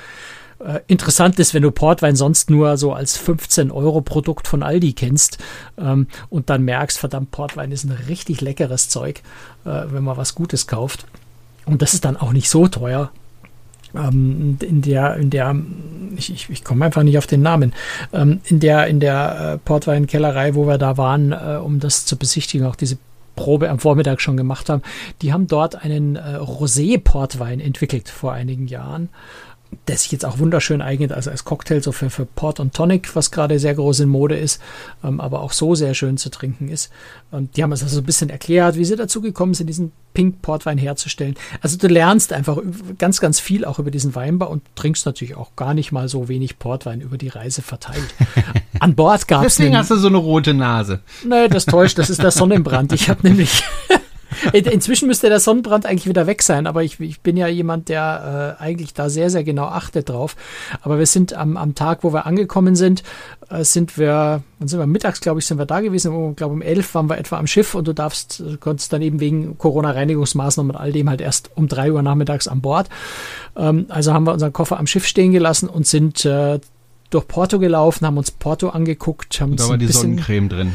Äh, 0.58 0.80
interessant 0.86 1.38
ist, 1.38 1.54
wenn 1.54 1.62
du 1.62 1.70
Portwein 1.70 2.16
sonst 2.16 2.50
nur 2.50 2.76
so 2.76 2.92
als 2.92 3.16
15 3.16 3.70
Euro 3.70 4.00
Produkt 4.00 4.48
von 4.48 4.62
Aldi 4.62 4.94
kennst 4.94 5.38
ähm, 5.78 6.06
und 6.30 6.50
dann 6.50 6.62
merkst, 6.62 6.98
verdammt, 6.98 7.30
Portwein 7.30 7.72
ist 7.72 7.84
ein 7.84 7.96
richtig 8.08 8.40
leckeres 8.40 8.88
Zeug, 8.88 9.22
äh, 9.64 9.82
wenn 9.90 10.04
man 10.04 10.16
was 10.16 10.34
Gutes 10.34 10.66
kauft. 10.66 11.06
Und 11.66 11.82
das 11.82 11.94
ist 11.94 12.04
dann 12.04 12.16
auch 12.16 12.32
nicht 12.32 12.48
so 12.48 12.68
teuer. 12.68 13.10
Ähm, 13.94 14.56
in 14.60 14.82
der, 14.82 15.16
in 15.16 15.30
der, 15.30 15.54
ich, 16.16 16.32
ich, 16.32 16.50
ich 16.50 16.64
komme 16.64 16.86
einfach 16.86 17.02
nicht 17.02 17.18
auf 17.18 17.26
den 17.26 17.42
Namen, 17.42 17.72
ähm, 18.12 18.40
in 18.44 18.60
der, 18.60 18.86
in 18.86 19.00
der 19.00 19.54
äh, 19.54 19.58
Portweinkellerei, 19.58 20.54
wo 20.54 20.66
wir 20.66 20.78
da 20.78 20.96
waren, 20.96 21.32
äh, 21.32 21.58
um 21.62 21.80
das 21.80 22.06
zu 22.06 22.16
besichtigen, 22.16 22.66
auch 22.66 22.76
diese 22.76 22.98
Probe 23.36 23.68
am 23.68 23.78
Vormittag 23.78 24.20
schon 24.20 24.36
gemacht 24.36 24.68
haben, 24.68 24.82
die 25.22 25.32
haben 25.32 25.46
dort 25.46 25.76
einen 25.76 26.16
äh, 26.16 26.36
Rosé-Portwein 26.36 27.60
entwickelt 27.60 28.08
vor 28.08 28.32
einigen 28.32 28.66
Jahren 28.66 29.10
der 29.88 29.96
sich 29.96 30.10
jetzt 30.12 30.24
auch 30.24 30.38
wunderschön 30.38 30.82
eignet, 30.82 31.12
also 31.12 31.30
als 31.30 31.44
Cocktail 31.44 31.80
so 31.80 31.92
für, 31.92 32.10
für 32.10 32.26
Port 32.26 32.60
und 32.60 32.74
Tonic, 32.74 33.14
was 33.14 33.30
gerade 33.30 33.58
sehr 33.58 33.74
groß 33.74 34.00
in 34.00 34.08
Mode 34.08 34.36
ist, 34.36 34.60
ähm, 35.04 35.20
aber 35.20 35.40
auch 35.40 35.52
so 35.52 35.74
sehr 35.74 35.94
schön 35.94 36.16
zu 36.16 36.30
trinken 36.30 36.68
ist. 36.68 36.90
Und 37.30 37.56
die 37.56 37.62
haben 37.62 37.72
es 37.72 37.82
also 37.82 38.00
ein 38.00 38.04
bisschen 38.04 38.30
erklärt, 38.30 38.76
wie 38.76 38.84
sie 38.84 38.96
dazu 38.96 39.20
gekommen 39.20 39.54
sind, 39.54 39.68
diesen 39.68 39.92
Pink 40.14 40.40
Portwein 40.40 40.78
herzustellen. 40.78 41.34
Also 41.60 41.76
du 41.76 41.88
lernst 41.88 42.32
einfach 42.32 42.58
ganz, 42.98 43.20
ganz 43.20 43.38
viel 43.38 43.64
auch 43.64 43.78
über 43.78 43.90
diesen 43.90 44.14
Weinbau 44.14 44.48
und 44.48 44.62
trinkst 44.74 45.04
natürlich 45.04 45.36
auch 45.36 45.54
gar 45.56 45.74
nicht 45.74 45.92
mal 45.92 46.08
so 46.08 46.28
wenig 46.28 46.58
Portwein 46.58 47.00
über 47.00 47.18
die 47.18 47.28
Reise 47.28 47.62
verteilt. 47.62 48.14
An 48.80 48.94
Bord 48.94 49.28
gab 49.28 49.44
es. 49.44 49.56
Deswegen 49.56 49.76
hast 49.76 49.90
du 49.90 49.96
so 49.96 50.08
eine 50.08 50.16
rote 50.16 50.54
Nase. 50.54 51.00
Nee, 51.24 51.48
das 51.48 51.66
täuscht, 51.66 51.98
das 51.98 52.10
ist 52.10 52.22
der 52.22 52.30
Sonnenbrand. 52.30 52.92
Ich 52.92 53.10
habe 53.10 53.28
nämlich 53.28 53.62
Inzwischen 54.52 55.08
müsste 55.08 55.28
der 55.28 55.40
Sonnenbrand 55.40 55.86
eigentlich 55.86 56.06
wieder 56.06 56.26
weg 56.26 56.42
sein, 56.42 56.66
aber 56.66 56.82
ich, 56.82 57.00
ich 57.00 57.20
bin 57.20 57.36
ja 57.36 57.46
jemand, 57.48 57.88
der 57.88 58.56
äh, 58.60 58.62
eigentlich 58.62 58.94
da 58.94 59.08
sehr, 59.08 59.30
sehr 59.30 59.44
genau 59.44 59.66
achtet 59.66 60.08
drauf. 60.08 60.36
Aber 60.82 60.98
wir 60.98 61.06
sind 61.06 61.34
am, 61.34 61.56
am 61.56 61.74
Tag, 61.74 62.02
wo 62.02 62.12
wir 62.12 62.26
angekommen 62.26 62.76
sind, 62.76 63.02
äh, 63.50 63.64
sind 63.64 63.98
wir, 63.98 64.42
wann 64.58 64.68
sind 64.68 64.78
wir 64.78 64.86
mittags, 64.86 65.20
glaube 65.20 65.40
ich, 65.40 65.46
sind 65.46 65.58
wir 65.58 65.66
da 65.66 65.80
gewesen. 65.80 66.30
Ich 66.30 66.36
glaube, 66.36 66.54
um 66.54 66.62
elf 66.62 66.94
waren 66.94 67.08
wir 67.08 67.18
etwa 67.18 67.38
am 67.38 67.46
Schiff 67.46 67.74
und 67.74 67.86
du 67.88 67.92
darfst, 67.92 68.40
du 68.40 68.56
konntest 68.58 68.92
dann 68.92 69.02
eben 69.02 69.20
wegen 69.20 69.58
Corona-Reinigungsmaßnahmen 69.58 70.74
und 70.74 70.80
all 70.80 70.92
dem 70.92 71.08
halt 71.08 71.20
erst 71.20 71.50
um 71.54 71.68
drei 71.68 71.92
Uhr 71.92 72.02
nachmittags 72.02 72.48
an 72.48 72.60
Bord. 72.60 72.88
Ähm, 73.56 73.86
also 73.88 74.12
haben 74.12 74.24
wir 74.24 74.32
unseren 74.32 74.52
Koffer 74.52 74.78
am 74.78 74.86
Schiff 74.86 75.06
stehen 75.06 75.32
gelassen 75.32 75.68
und 75.68 75.86
sind 75.86 76.24
äh, 76.24 76.60
durch 77.10 77.28
Porto 77.28 77.58
gelaufen, 77.58 78.06
haben 78.06 78.18
uns 78.18 78.30
Porto 78.30 78.68
angeguckt, 78.68 79.40
haben 79.40 79.56
da 79.56 79.68
war 79.68 79.78
die 79.78 79.86
Sonnencreme 79.86 80.48
drin. 80.48 80.74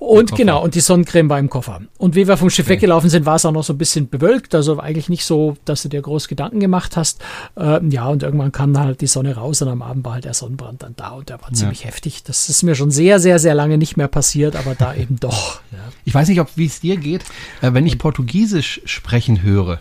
Und 0.00 0.34
genau, 0.34 0.64
und 0.64 0.74
die 0.74 0.80
Sonnencreme 0.80 1.28
war 1.28 1.38
im 1.38 1.50
Koffer. 1.50 1.82
Und 1.98 2.14
wie 2.14 2.26
wir 2.26 2.38
vom 2.38 2.48
Schiff 2.48 2.64
okay. 2.64 2.76
weggelaufen 2.76 3.10
sind, 3.10 3.26
war 3.26 3.36
es 3.36 3.44
auch 3.44 3.52
noch 3.52 3.62
so 3.62 3.74
ein 3.74 3.78
bisschen 3.78 4.08
bewölkt, 4.08 4.54
also 4.54 4.80
eigentlich 4.80 5.10
nicht 5.10 5.26
so, 5.26 5.58
dass 5.66 5.82
du 5.82 5.90
dir 5.90 6.00
groß 6.00 6.26
Gedanken 6.26 6.58
gemacht 6.58 6.96
hast. 6.96 7.20
Äh, 7.54 7.86
ja, 7.86 8.08
und 8.08 8.22
irgendwann 8.22 8.50
kam 8.50 8.72
dann 8.72 8.84
halt 8.84 9.02
die 9.02 9.06
Sonne 9.06 9.36
raus 9.36 9.60
und 9.60 9.68
am 9.68 9.82
Abend 9.82 10.02
war 10.06 10.14
halt 10.14 10.24
der 10.24 10.32
Sonnenbrand 10.32 10.82
dann 10.82 10.94
da 10.96 11.10
und 11.10 11.28
der 11.28 11.42
war 11.42 11.50
ja. 11.50 11.54
ziemlich 11.54 11.84
heftig. 11.84 12.22
Das 12.24 12.48
ist 12.48 12.62
mir 12.62 12.74
schon 12.74 12.90
sehr, 12.90 13.20
sehr, 13.20 13.38
sehr 13.38 13.54
lange 13.54 13.76
nicht 13.76 13.98
mehr 13.98 14.08
passiert, 14.08 14.56
aber 14.56 14.74
da 14.74 14.94
eben 14.94 15.16
doch. 15.20 15.60
Ja. 15.70 15.78
Ich 16.06 16.14
weiß 16.14 16.28
nicht, 16.28 16.40
ob 16.40 16.48
wie 16.56 16.66
es 16.66 16.80
dir 16.80 16.96
geht, 16.96 17.22
äh, 17.60 17.74
wenn 17.74 17.86
ich 17.86 17.98
Portugiesisch 17.98 18.80
sprechen 18.86 19.42
höre. 19.42 19.80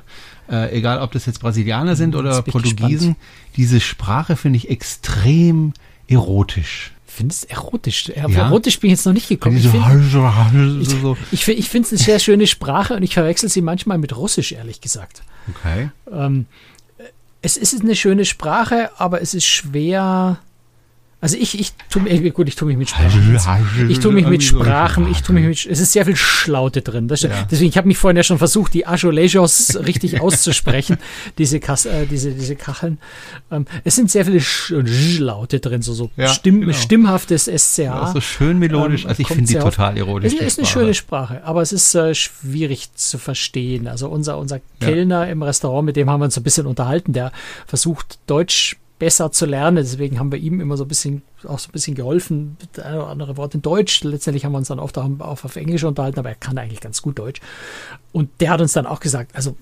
Äh, 0.51 0.77
egal 0.77 0.99
ob 0.99 1.13
das 1.13 1.27
jetzt 1.27 1.39
Brasilianer 1.39 1.95
sind 1.95 2.15
oder 2.15 2.41
Portugiesen, 2.41 3.15
gespannt. 3.15 3.17
diese 3.55 3.79
Sprache 3.79 4.35
finde 4.35 4.57
ich 4.57 4.69
extrem 4.69 5.73
erotisch 6.07 6.91
finde 7.11 7.33
es 7.33 7.43
erotisch. 7.43 8.11
Auf 8.23 8.31
ja? 8.31 8.47
erotisch 8.47 8.79
bin 8.79 8.89
ich 8.89 8.97
jetzt 8.97 9.05
noch 9.05 9.13
nicht 9.13 9.27
gekommen. 9.27 9.57
Ich 9.57 9.67
finde 9.67 9.87
ich, 11.31 11.47
ich, 11.47 11.59
ich 11.59 11.75
es 11.75 11.91
eine 11.91 11.99
sehr 11.99 12.19
schöne 12.19 12.47
Sprache 12.47 12.95
und 12.95 13.03
ich 13.03 13.13
verwechsel 13.13 13.49
sie 13.49 13.61
manchmal 13.61 13.97
mit 13.97 14.15
Russisch, 14.15 14.51
ehrlich 14.51 14.81
gesagt. 14.81 15.23
Okay. 15.49 15.89
Ähm, 16.11 16.45
es 17.41 17.57
ist 17.57 17.81
eine 17.81 17.95
schöne 17.95 18.25
Sprache, 18.25 18.91
aber 18.97 19.21
es 19.21 19.33
ist 19.33 19.45
schwer 19.45 20.39
also 21.21 21.35
ich, 21.35 21.59
ich 21.59 21.73
tue 21.89 22.01
mich, 22.01 22.33
gut, 22.33 22.47
ich 22.47 22.55
tue 22.55 22.65
mich 22.69 22.77
mit 22.77 22.89
Sprachen. 22.89 23.89
Ich 23.89 23.99
tue 23.99 24.13
mich 24.13 24.25
mit 24.25 24.41
Sprachen, 24.41 25.11
ich 25.11 25.21
tue 25.21 25.35
mich 25.35 25.45
mit, 25.45 25.65
es 25.65 25.81
ist 25.81 25.91
sehr 25.91 26.05
viel 26.05 26.15
Schlaute 26.15 26.81
drin. 26.81 27.09
Ja. 27.13 27.45
Deswegen, 27.51 27.69
ich 27.69 27.77
habe 27.77 27.89
mich 27.89 27.97
vorhin 27.97 28.15
ja 28.15 28.23
schon 28.23 28.37
versucht, 28.37 28.73
die 28.73 28.87
Azulejos 28.87 29.75
richtig 29.85 30.21
auszusprechen, 30.21 30.97
diese, 31.37 31.59
Kas, 31.59 31.85
äh, 31.85 32.05
diese, 32.05 32.31
diese 32.31 32.55
Kacheln. 32.55 32.99
Ähm, 33.51 33.65
es 33.83 33.97
sind 33.97 34.09
sehr 34.09 34.23
viele 34.23 34.39
Schlaute 34.39 35.59
drin, 35.59 35.81
so, 35.81 35.93
so 35.93 36.09
ja, 36.15 36.29
Stimm, 36.29 36.61
genau. 36.61 36.71
stimmhaftes 36.71 37.51
SCA. 37.53 37.81
Ja, 37.81 38.11
so 38.13 38.21
schön 38.21 38.57
melodisch, 38.57 39.03
ähm, 39.03 39.09
also 39.09 39.21
ich 39.21 39.27
finde 39.27 39.43
die 39.43 39.55
total 39.55 39.97
erotisch. 39.97 40.33
Es 40.33 40.41
ist 40.41 40.59
eine 40.59 40.67
schöne 40.67 40.93
Sprache, 40.93 41.43
aber 41.43 41.61
es 41.61 41.73
ist 41.73 41.93
äh, 41.95 42.15
schwierig 42.15 42.93
zu 42.95 43.17
verstehen. 43.17 43.89
Also 43.89 44.07
unser, 44.07 44.37
unser 44.37 44.61
Kellner 44.79 45.27
im 45.27 45.43
Restaurant, 45.43 45.85
mit 45.85 45.97
dem 45.97 46.09
haben 46.09 46.21
wir 46.21 46.25
uns 46.25 46.37
ein 46.37 46.43
bisschen 46.43 46.65
unterhalten, 46.65 47.11
der 47.11 47.33
versucht 47.67 48.19
Deutsch 48.25 48.77
besser 48.99 49.31
zu 49.31 49.45
lernen. 49.45 49.77
Deswegen 49.77 50.19
haben 50.19 50.31
wir 50.31 50.39
ihm 50.39 50.61
immer 50.61 50.77
so 50.77 50.83
ein 50.83 50.87
bisschen, 50.87 51.23
auch 51.47 51.57
so 51.57 51.69
ein 51.69 51.71
bisschen 51.71 51.95
geholfen, 51.95 52.57
ein 52.77 52.95
oder 52.95 53.07
andere 53.07 53.37
Wort 53.37 53.55
in 53.55 53.61
Deutsch. 53.61 54.03
Letztendlich 54.03 54.45
haben 54.45 54.51
wir 54.51 54.59
uns 54.59 54.67
dann 54.67 54.79
oft 54.79 54.97
auch 54.97 55.43
auf 55.43 55.55
Englisch 55.55 55.83
unterhalten, 55.83 56.19
aber 56.19 56.29
er 56.29 56.35
kann 56.35 56.57
eigentlich 56.57 56.81
ganz 56.81 57.01
gut 57.01 57.17
Deutsch. 57.17 57.39
Und 58.11 58.29
der 58.41 58.51
hat 58.51 58.61
uns 58.61 58.73
dann 58.73 58.85
auch 58.85 58.99
gesagt, 58.99 59.35
also 59.35 59.55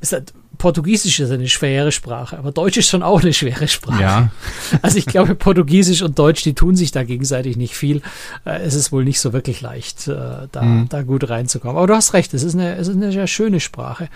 ist 0.00 0.12
halt, 0.12 0.32
Portugiesisch 0.56 1.20
ist 1.20 1.30
eine 1.30 1.48
schwere 1.48 1.90
Sprache, 1.90 2.38
aber 2.38 2.52
Deutsch 2.52 2.76
ist 2.76 2.88
schon 2.88 3.02
auch 3.02 3.22
eine 3.22 3.32
schwere 3.32 3.66
Sprache. 3.68 4.02
Ja. 4.02 4.30
Also 4.82 4.98
ich 4.98 5.06
glaube, 5.06 5.34
Portugiesisch 5.34 6.02
und 6.02 6.18
Deutsch, 6.18 6.42
die 6.42 6.54
tun 6.54 6.76
sich 6.76 6.92
da 6.92 7.02
gegenseitig 7.02 7.56
nicht 7.56 7.74
viel. 7.74 8.02
Äh, 8.44 8.60
es 8.60 8.74
ist 8.74 8.92
wohl 8.92 9.04
nicht 9.04 9.20
so 9.20 9.32
wirklich 9.32 9.60
leicht, 9.62 10.06
äh, 10.08 10.48
da, 10.52 10.62
mhm. 10.62 10.88
da 10.88 11.02
gut 11.02 11.28
reinzukommen. 11.28 11.76
Aber 11.76 11.86
du 11.86 11.94
hast 11.94 12.12
recht, 12.14 12.34
es 12.34 12.42
ist 12.42 12.54
eine, 12.54 12.76
es 12.76 12.88
ist 12.88 12.96
eine 12.96 13.12
sehr 13.12 13.26
schöne 13.26 13.60
Sprache. 13.60 14.08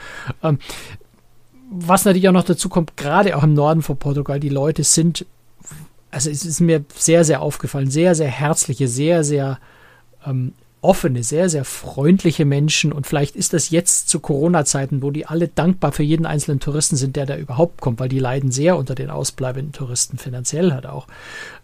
Was 1.70 2.04
natürlich 2.04 2.28
auch 2.28 2.32
noch 2.32 2.44
dazu 2.44 2.68
kommt, 2.68 2.96
gerade 2.96 3.36
auch 3.36 3.42
im 3.42 3.54
Norden 3.54 3.82
von 3.82 3.96
Portugal, 3.96 4.40
die 4.40 4.48
Leute 4.48 4.84
sind, 4.84 5.26
also 6.10 6.30
es 6.30 6.44
ist 6.44 6.60
mir 6.60 6.84
sehr, 6.94 7.24
sehr 7.24 7.42
aufgefallen, 7.42 7.90
sehr, 7.90 8.14
sehr 8.14 8.28
herzliche, 8.28 8.86
sehr, 8.86 9.24
sehr 9.24 9.58
ähm, 10.26 10.52
offene, 10.84 11.22
sehr, 11.22 11.48
sehr 11.48 11.64
freundliche 11.64 12.44
Menschen. 12.44 12.92
Und 12.92 13.06
vielleicht 13.06 13.36
ist 13.36 13.54
das 13.54 13.70
jetzt 13.70 14.10
zu 14.10 14.20
Corona-Zeiten, 14.20 15.02
wo 15.02 15.10
die 15.10 15.26
alle 15.26 15.48
dankbar 15.48 15.92
für 15.92 16.02
jeden 16.02 16.26
einzelnen 16.26 16.60
Touristen 16.60 16.96
sind, 16.96 17.16
der 17.16 17.24
da 17.24 17.36
überhaupt 17.36 17.80
kommt, 17.80 17.98
weil 18.00 18.10
die 18.10 18.18
leiden 18.18 18.52
sehr 18.52 18.76
unter 18.76 18.94
den 18.94 19.08
ausbleibenden 19.08 19.72
Touristen, 19.72 20.18
finanziell 20.18 20.72
halt 20.72 20.86
auch. 20.86 21.06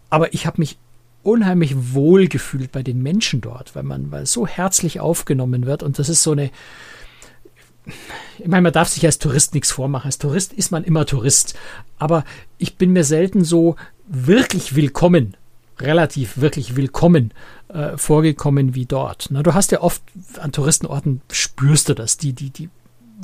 Aber 0.09 0.33
ich 0.33 0.47
habe 0.47 0.59
mich 0.59 0.77
unheimlich 1.23 1.93
wohl 1.93 2.27
gefühlt 2.27 2.71
bei 2.71 2.81
den 2.81 3.03
Menschen 3.03 3.41
dort, 3.41 3.75
weil 3.75 3.83
man 3.83 4.11
weil 4.11 4.25
so 4.25 4.47
herzlich 4.47 4.99
aufgenommen 4.99 5.67
wird. 5.67 5.83
Und 5.83 5.99
das 5.99 6.09
ist 6.09 6.23
so 6.23 6.31
eine, 6.31 6.49
ich 8.39 8.47
meine, 8.47 8.61
man 8.61 8.73
darf 8.73 8.89
sich 8.89 9.05
als 9.05 9.19
Tourist 9.19 9.53
nichts 9.53 9.71
vormachen. 9.71 10.07
Als 10.07 10.17
Tourist 10.17 10.53
ist 10.53 10.71
man 10.71 10.83
immer 10.83 11.05
Tourist. 11.05 11.57
Aber 11.97 12.23
ich 12.57 12.75
bin 12.75 12.91
mir 12.91 13.03
selten 13.03 13.43
so 13.43 13.75
wirklich 14.07 14.75
willkommen, 14.75 15.35
relativ 15.79 16.39
wirklich 16.39 16.75
willkommen 16.75 17.33
äh, 17.69 17.97
vorgekommen 17.97 18.75
wie 18.75 18.85
dort. 18.85 19.27
Na, 19.31 19.43
du 19.43 19.53
hast 19.53 19.71
ja 19.71 19.81
oft 19.81 20.03
an 20.39 20.51
Touristenorten 20.51 21.21
spürst 21.31 21.89
du 21.89 21.93
das. 21.93 22.17
Die, 22.17 22.33
die, 22.33 22.49
die 22.49 22.69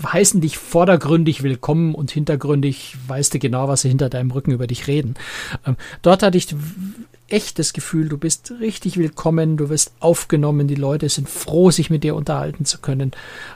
heißen 0.06 0.42
dich 0.42 0.58
vordergründig 0.58 1.44
willkommen 1.44 1.96
und 1.96 2.12
hintergründig 2.12 2.96
weißt 3.08 3.34
du 3.34 3.40
genau, 3.40 3.68
was 3.68 3.82
sie 3.82 3.90
hinter 3.90 4.10
deinem 4.10 4.32
Rücken 4.32 4.52
über 4.52 4.68
dich 4.68 4.88
reden. 4.88 5.16
Ähm, 5.66 5.76
dort 6.02 6.24
hatte 6.24 6.38
ich 6.38 6.56
echtes 7.30 7.74
Gefühl, 7.74 8.10
du 8.10 8.18
bist 8.18 8.54
richtig 8.60 8.98
willkommen, 8.98 9.58
du 9.58 9.70
wirst 9.70 9.92
aufgenommen, 10.00 10.68
die 10.68 10.76
Leute 10.76 11.10
sind 11.10 11.30
froh, 11.30 11.72
sich 11.72 11.90
mit 11.90 12.04
dir 12.04 12.16
unterhalten 12.16 12.66
zu 12.66 12.80
können. 12.80 13.12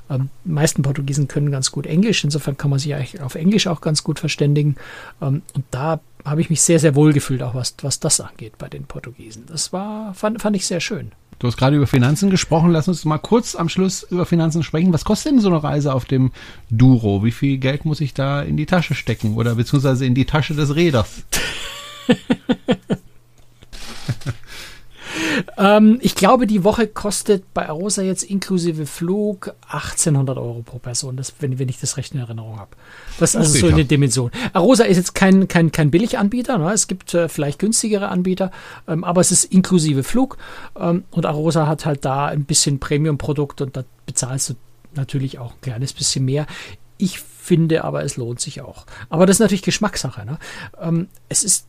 Ähm, 0.10 0.30
die 0.46 0.52
meisten 0.52 0.82
Portugiesen 0.82 1.28
können 1.28 1.52
ganz 1.52 1.72
gut 1.72 1.86
Englisch, 1.86 2.24
insofern 2.24 2.58
kann 2.58 2.70
man 2.70 2.80
sich 2.80 2.94
eigentlich 2.94 3.22
auf 3.22 3.36
Englisch 3.36 3.68
auch 3.68 3.82
ganz 3.82 4.04
gut 4.04 4.20
verständigen. 4.20 4.76
Ähm, 5.22 5.42
und 5.54 5.66
da 5.72 6.00
habe 6.26 6.42
ich 6.42 6.50
mich 6.50 6.62
sehr, 6.62 6.80
sehr 6.80 6.96
wohl 6.96 7.14
gefühlt, 7.14 7.44
auch 7.44 7.56
was, 7.56 7.76
was 7.82 8.00
das 8.00 8.20
angeht 8.20 8.58
bei 8.58 8.68
den 8.68 8.84
Portugiesen. 8.84 9.46
Das 9.48 9.74
war, 9.74 10.14
fand, 10.14 10.42
fand 10.42 10.56
ich 10.56 10.66
sehr 10.66 10.80
schön. 10.80 11.12
Du 11.40 11.48
hast 11.48 11.58
gerade 11.58 11.76
über 11.76 11.88
Finanzen 11.88 12.30
gesprochen. 12.30 12.70
Lass 12.70 12.88
uns 12.88 13.04
mal 13.04 13.18
kurz 13.18 13.56
am 13.56 13.68
Schluss 13.68 14.04
über 14.04 14.28
Finanzen 14.28 14.62
sprechen. 14.62 14.94
Was 14.94 15.06
kostet 15.06 15.32
denn 15.32 15.40
so 15.40 15.48
eine 15.48 15.64
Reise 15.64 15.92
auf 15.92 16.06
dem 16.06 16.32
Duro? 16.70 17.24
Wie 17.24 17.32
viel 17.32 17.58
Geld 17.58 17.84
muss 17.84 18.00
ich 18.00 18.14
da 18.14 18.44
in 18.44 18.58
die 18.58 18.68
Tasche 18.68 18.94
stecken 18.94 19.34
oder 19.34 19.56
beziehungsweise 19.56 20.06
in 20.06 20.14
die 20.14 20.26
Tasche 20.26 20.54
des 20.54 20.76
Räders? 20.76 21.24
ähm, 25.58 26.00
ich 26.02 26.16
glaube, 26.16 26.48
die 26.48 26.64
Woche 26.64 26.88
kostet 26.88 27.54
bei 27.54 27.68
Arosa 27.68 28.02
jetzt 28.02 28.24
inklusive 28.24 28.86
Flug 28.86 29.54
1800 29.70 30.38
Euro 30.38 30.62
pro 30.64 30.80
Person, 30.80 31.18
das, 31.18 31.34
wenn, 31.40 31.60
wenn 31.60 31.70
ich 31.70 31.80
das 31.80 31.98
recht 31.98 32.14
in 32.14 32.20
Erinnerung 32.20 32.60
habe. 32.60 32.72
Das 33.20 33.32
ist 33.32 33.36
also 33.36 33.60
so 33.60 33.68
eine 33.68 33.86
Dimension. 33.86 34.32
Arosa 34.54 34.84
ist 34.84 34.97
jetzt 34.97 35.16
kein, 35.16 35.47
kein, 35.47 35.72
kein 35.72 35.91
Billiganbieter, 35.91 36.58
ne? 36.58 36.72
es 36.72 36.88
gibt 36.88 37.14
äh, 37.14 37.30
vielleicht 37.30 37.60
günstigere 37.60 38.10
Anbieter, 38.10 38.52
ähm, 38.88 39.04
aber 39.04 39.22
es 39.22 39.32
ist 39.32 39.45
inklusive 39.45 40.04
Flug 40.04 40.38
ähm, 40.80 41.04
und 41.12 41.26
Arosa 41.26 41.68
hat 41.68 41.86
halt 41.86 42.06
da 42.06 42.28
ein 42.28 42.45
bisschen 42.45 42.80
Premium-Produkt 42.80 43.62
und 43.62 43.78
da 43.78 43.84
bezahlst 44.06 44.49
du 44.49 44.54
natürlich 44.93 45.39
auch 45.39 45.54
ein 45.54 45.62
kleines 45.62 45.93
bisschen 45.93 46.26
mehr. 46.26 46.45
Ich 46.97 47.20
finde 47.20 47.84
aber, 47.84 48.04
es 48.04 48.18
lohnt 48.18 48.39
sich 48.39 48.62
auch. 48.62 48.86
Aber 49.10 49.26
das 49.26 49.38
ist 49.38 49.39
natürlich 49.39 49.64
Geschmackssache. 49.64 50.26
Ne? 50.26 50.38
Ähm, 50.80 51.08
es 51.28 51.43
ist 51.43 51.66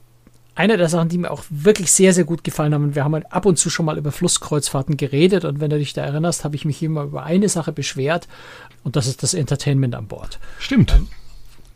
eine 0.55 0.76
der 0.76 0.88
Sachen, 0.88 1.09
die 1.09 1.18
mir 1.18 1.30
auch 1.30 1.42
wirklich 1.50 1.90
sehr, 1.92 2.12
sehr 2.12 2.24
gut 2.24 2.44
gefallen 2.44 2.74
haben, 2.74 2.84
und 2.84 2.94
wir 2.94 3.05
haben 3.05 3.14
halt 3.14 3.32
ab 3.32 3.46
und 3.46 3.59
zu 3.59 3.70
schon 3.70 3.86
mal 3.86 3.96
über 3.98 4.12
Flusskreuzfahrten 4.12 4.96
geredet 4.96 5.44
und 5.44 5.61
wenn 5.61 5.70
du 5.70 5.78
dich 5.78 5.92
da 5.94 6.03
erinnerst, 6.05 6.44
habe 6.44 6.57
ich 6.57 6.64
mich 6.64 6.82
immer 6.82 7.05
über 7.05 7.22
eine 7.22 7.48
Sache 7.48 7.72
beschwert 7.72 8.28
und 8.84 8.96
das 8.96 9.07
ist 9.07 9.22
das 9.22 9.32
Entertainment 9.34 9.94
an 9.94 10.07
Bord. 10.07 10.38
Stimmt. 10.59 10.92
Ähm, 10.92 11.09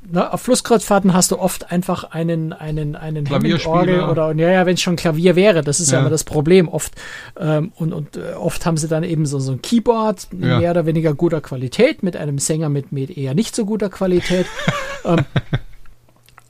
na, 0.08 0.30
auf 0.32 0.42
Flusskreuzfahrten 0.42 1.14
hast 1.14 1.32
du 1.32 1.38
oft 1.38 1.72
einfach 1.72 2.04
einen, 2.12 2.52
einen, 2.52 2.94
einen 2.94 3.24
Klavierspieler. 3.24 3.74
Hammond-Orgel 3.74 4.02
oder, 4.08 4.32
ja, 4.36 4.50
ja, 4.52 4.64
wenn 4.66 4.74
es 4.74 4.80
schon 4.80 4.94
Klavier 4.94 5.34
wäre, 5.34 5.62
das 5.62 5.80
ist 5.80 5.88
ja, 5.90 5.94
Ja. 5.94 6.00
immer 6.02 6.10
das 6.10 6.22
Problem 6.22 6.68
oft. 6.68 6.92
Ähm, 7.40 7.72
und 7.74 7.92
und 7.92 8.16
äh, 8.16 8.34
oft 8.34 8.64
haben 8.66 8.76
sie 8.76 8.86
dann 8.86 9.02
eben 9.02 9.26
so, 9.26 9.40
so 9.40 9.50
ein 9.50 9.62
Keyboard 9.62 10.28
Ja. 10.38 10.58
mehr 10.60 10.70
oder 10.70 10.86
weniger 10.86 11.12
guter 11.12 11.40
Qualität 11.40 12.04
mit 12.04 12.16
einem 12.16 12.38
Sänger 12.38 12.68
mit, 12.68 12.92
mit 12.92 13.16
eher 13.16 13.34
nicht 13.34 13.56
so 13.56 13.64
guter 13.66 13.88
Qualität. 13.90 14.46
ähm, 15.04 15.24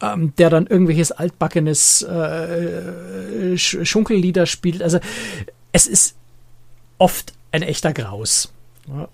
ähm, 0.03 0.33
der 0.39 0.51
dann 0.51 0.67
irgendwelches 0.67 1.13
altbackenes 1.13 2.03
äh, 2.03 3.55
Sch- 3.55 3.85
Schunkellieder 3.85 4.47
spielt. 4.47 4.83
Also 4.83 4.99
es 5.73 5.87
ist 5.87 6.17
oft 6.99 7.33
ein 7.53 7.63
echter 7.63 7.93
Graus. 7.93 8.53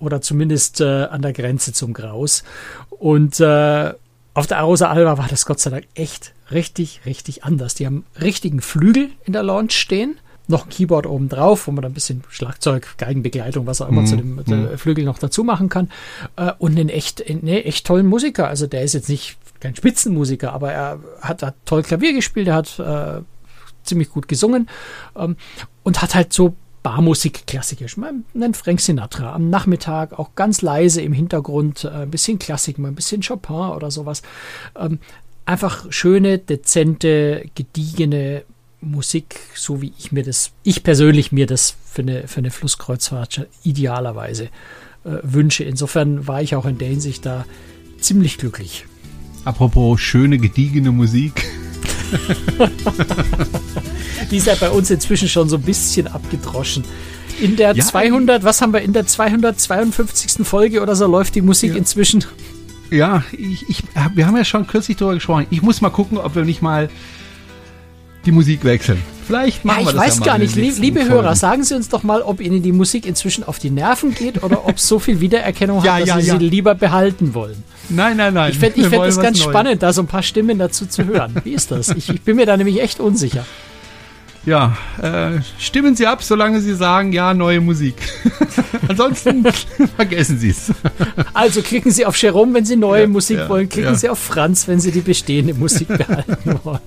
Oder 0.00 0.20
zumindest 0.20 0.80
äh, 0.82 1.04
an 1.04 1.22
der 1.22 1.32
Grenze 1.32 1.72
zum 1.72 1.94
Graus. 1.94 2.44
Und 2.90 3.40
äh, 3.40 3.94
auf 4.34 4.46
der 4.46 4.58
Arosa 4.58 4.90
Alba 4.90 5.16
war 5.16 5.28
das 5.28 5.46
Gott 5.46 5.60
sei 5.60 5.70
Dank 5.70 5.84
echt 5.94 6.32
richtig, 6.50 7.00
richtig 7.06 7.44
anders. 7.44 7.74
Die 7.74 7.86
haben 7.86 8.04
richtigen 8.20 8.60
Flügel 8.60 9.08
in 9.24 9.32
der 9.32 9.42
Launch 9.42 9.72
stehen. 9.72 10.18
Noch 10.46 10.64
ein 10.66 10.70
Keyboard 10.70 11.06
oben 11.06 11.28
drauf, 11.30 11.66
wo 11.68 11.70
man 11.70 11.84
ein 11.86 11.94
bisschen 11.94 12.22
Schlagzeug, 12.28 12.86
Geigenbegleitung, 12.98 13.64
was 13.66 13.80
auch 13.80 13.88
immer 13.88 14.02
Mhm, 14.02 14.06
zu 14.06 14.16
dem 14.16 14.38
äh, 14.72 14.76
Flügel 14.76 15.04
noch 15.04 15.18
dazu 15.18 15.42
machen 15.44 15.70
kann. 15.70 15.90
Äh, 16.36 16.52
und 16.58 16.72
einen 16.78 16.90
echt, 16.90 17.26
einen 17.26 17.46
echt 17.46 17.86
tollen 17.86 18.06
Musiker. 18.06 18.48
Also 18.48 18.66
der 18.66 18.82
ist 18.82 18.92
jetzt 18.92 19.08
nicht 19.08 19.38
kein 19.62 19.76
Spitzenmusiker, 19.76 20.52
aber 20.52 20.72
er 20.72 21.00
hat, 21.20 21.42
hat 21.42 21.54
toll 21.64 21.82
Klavier 21.82 22.12
gespielt, 22.12 22.48
er 22.48 22.54
hat 22.54 22.78
äh, 22.78 23.22
ziemlich 23.84 24.10
gut 24.10 24.28
gesungen 24.28 24.68
ähm, 25.16 25.36
und 25.82 26.02
hat 26.02 26.14
halt 26.14 26.32
so 26.32 26.54
Barmusik 26.82 27.46
klassisch. 27.46 27.96
Mal 27.96 28.12
einen 28.34 28.54
Frank 28.54 28.80
Sinatra 28.80 29.32
am 29.32 29.50
Nachmittag, 29.50 30.18
auch 30.18 30.34
ganz 30.34 30.62
leise 30.62 31.00
im 31.00 31.12
Hintergrund, 31.12 31.84
äh, 31.84 31.90
ein 31.90 32.10
bisschen 32.10 32.38
Klassik, 32.38 32.78
mal 32.78 32.88
ein 32.88 32.96
bisschen 32.96 33.22
Chopin 33.22 33.70
oder 33.76 33.90
sowas. 33.90 34.22
Ähm, 34.76 34.98
einfach 35.46 35.86
schöne, 35.90 36.38
dezente, 36.38 37.48
gediegene 37.54 38.42
Musik, 38.80 39.38
so 39.54 39.80
wie 39.80 39.92
ich 39.96 40.10
mir 40.10 40.24
das, 40.24 40.50
ich 40.64 40.82
persönlich 40.82 41.30
mir 41.30 41.46
das 41.46 41.76
für 41.86 42.02
eine, 42.02 42.26
für 42.26 42.38
eine 42.38 42.50
Flusskreuzfahrt 42.50 43.46
idealerweise 43.62 44.46
äh, 45.04 45.18
wünsche. 45.22 45.62
Insofern 45.62 46.26
war 46.26 46.42
ich 46.42 46.56
auch 46.56 46.66
in 46.66 46.78
der 46.78 46.88
Hinsicht 46.88 47.24
da 47.24 47.44
ziemlich 48.00 48.38
glücklich. 48.38 48.86
Apropos 49.44 50.00
schöne, 50.00 50.38
gediegene 50.38 50.92
Musik. 50.92 51.44
Die 54.30 54.36
ist 54.36 54.46
ja 54.46 54.54
bei 54.54 54.70
uns 54.70 54.90
inzwischen 54.90 55.28
schon 55.28 55.48
so 55.48 55.56
ein 55.56 55.62
bisschen 55.62 56.06
abgedroschen. 56.06 56.84
In 57.40 57.56
der 57.56 57.74
Ja, 57.74 57.84
200, 57.84 58.44
was 58.44 58.60
haben 58.62 58.72
wir, 58.72 58.80
in 58.82 58.92
der 58.92 59.06
252. 59.06 60.46
Folge 60.46 60.80
oder 60.82 60.94
so 60.94 61.06
läuft 61.06 61.34
die 61.34 61.42
Musik 61.42 61.72
Ja. 61.72 61.76
inzwischen. 61.78 62.24
Ja, 62.90 63.24
ich, 63.32 63.68
ich, 63.68 63.82
wir 64.14 64.26
haben 64.26 64.36
ja 64.36 64.44
schon 64.44 64.66
kürzlich 64.66 64.96
darüber 64.98 65.14
gesprochen. 65.14 65.46
Ich 65.50 65.62
muss 65.62 65.80
mal 65.80 65.90
gucken, 65.90 66.18
ob 66.18 66.34
wir 66.34 66.44
nicht 66.44 66.60
mal 66.62 66.90
die 68.24 68.32
Musik 68.32 68.64
wechseln. 68.64 69.02
Vielleicht 69.26 69.64
machen 69.64 69.80
Ja, 69.80 69.84
wir 69.86 69.90
ich 69.90 69.96
das 69.96 70.06
weiß 70.06 70.18
ja 70.18 70.24
gar 70.24 70.38
nicht, 70.38 70.56
liebe 70.56 71.00
Folgen. 71.00 71.12
Hörer, 71.14 71.36
sagen 71.36 71.62
Sie 71.64 71.74
uns 71.74 71.88
doch 71.88 72.02
mal, 72.02 72.22
ob 72.22 72.40
Ihnen 72.40 72.62
die 72.62 72.72
Musik 72.72 73.06
inzwischen 73.06 73.44
auf 73.44 73.58
die 73.58 73.70
Nerven 73.70 74.14
geht 74.14 74.42
oder 74.42 74.66
ob 74.66 74.76
es 74.76 74.86
so 74.88 74.98
viel 74.98 75.20
Wiedererkennung 75.20 75.82
Ja, 75.84 75.94
hat, 75.94 76.00
dass 76.02 76.08
ja, 76.08 76.20
Sie 76.20 76.30
sie 76.30 76.38
lieber 76.38 76.74
behalten 76.74 77.34
wollen. 77.34 77.62
Nein, 77.88 78.16
nein, 78.16 78.34
nein. 78.34 78.50
Ich 78.52 78.58
fände 78.58 78.76
ich 78.76 78.82
Wir 78.84 78.90
fänd 78.90 79.02
was 79.02 79.20
ganz 79.20 79.38
Neues. 79.38 79.48
spannend, 79.50 79.82
da 79.82 79.92
so 79.92 80.02
ein 80.02 80.06
paar 80.06 80.22
Stimmen 80.22 80.58
dazu 80.58 80.86
zu 80.86 81.04
hören. 81.04 81.34
Wie 81.44 81.52
ist 81.52 81.70
das? 81.70 81.88
Ich, 81.90 82.08
ich 82.08 82.22
bin 82.22 82.36
mir 82.36 82.46
da 82.46 82.56
nämlich 82.56 82.80
echt 82.82 83.00
unsicher. 83.00 83.44
Ja, 84.44 84.76
äh, 85.00 85.40
stimmen 85.60 85.94
Sie 85.94 86.04
ab, 86.04 86.24
solange 86.24 86.60
Sie 86.60 86.74
sagen, 86.74 87.12
ja, 87.12 87.32
neue 87.32 87.60
Musik. 87.60 87.94
Ansonsten 88.88 89.44
vergessen 89.96 90.36
Sie 90.38 90.48
es. 90.50 90.72
Also 91.32 91.62
klicken 91.62 91.92
Sie 91.92 92.04
auf 92.04 92.16
Jerome, 92.16 92.54
wenn 92.54 92.64
Sie 92.64 92.74
neue 92.74 93.06
Musik 93.06 93.38
wollen. 93.48 93.68
Klicken. 93.68 93.94
Sie 93.94 94.08
auf 94.08 94.18
Franz, 94.18 94.66
wenn 94.66 94.80
Sie 94.80 94.90
die 94.90 95.00
bestehende 95.00 95.54
Musik 95.54 95.86
behalten 95.96 96.58
wollen. 96.64 96.80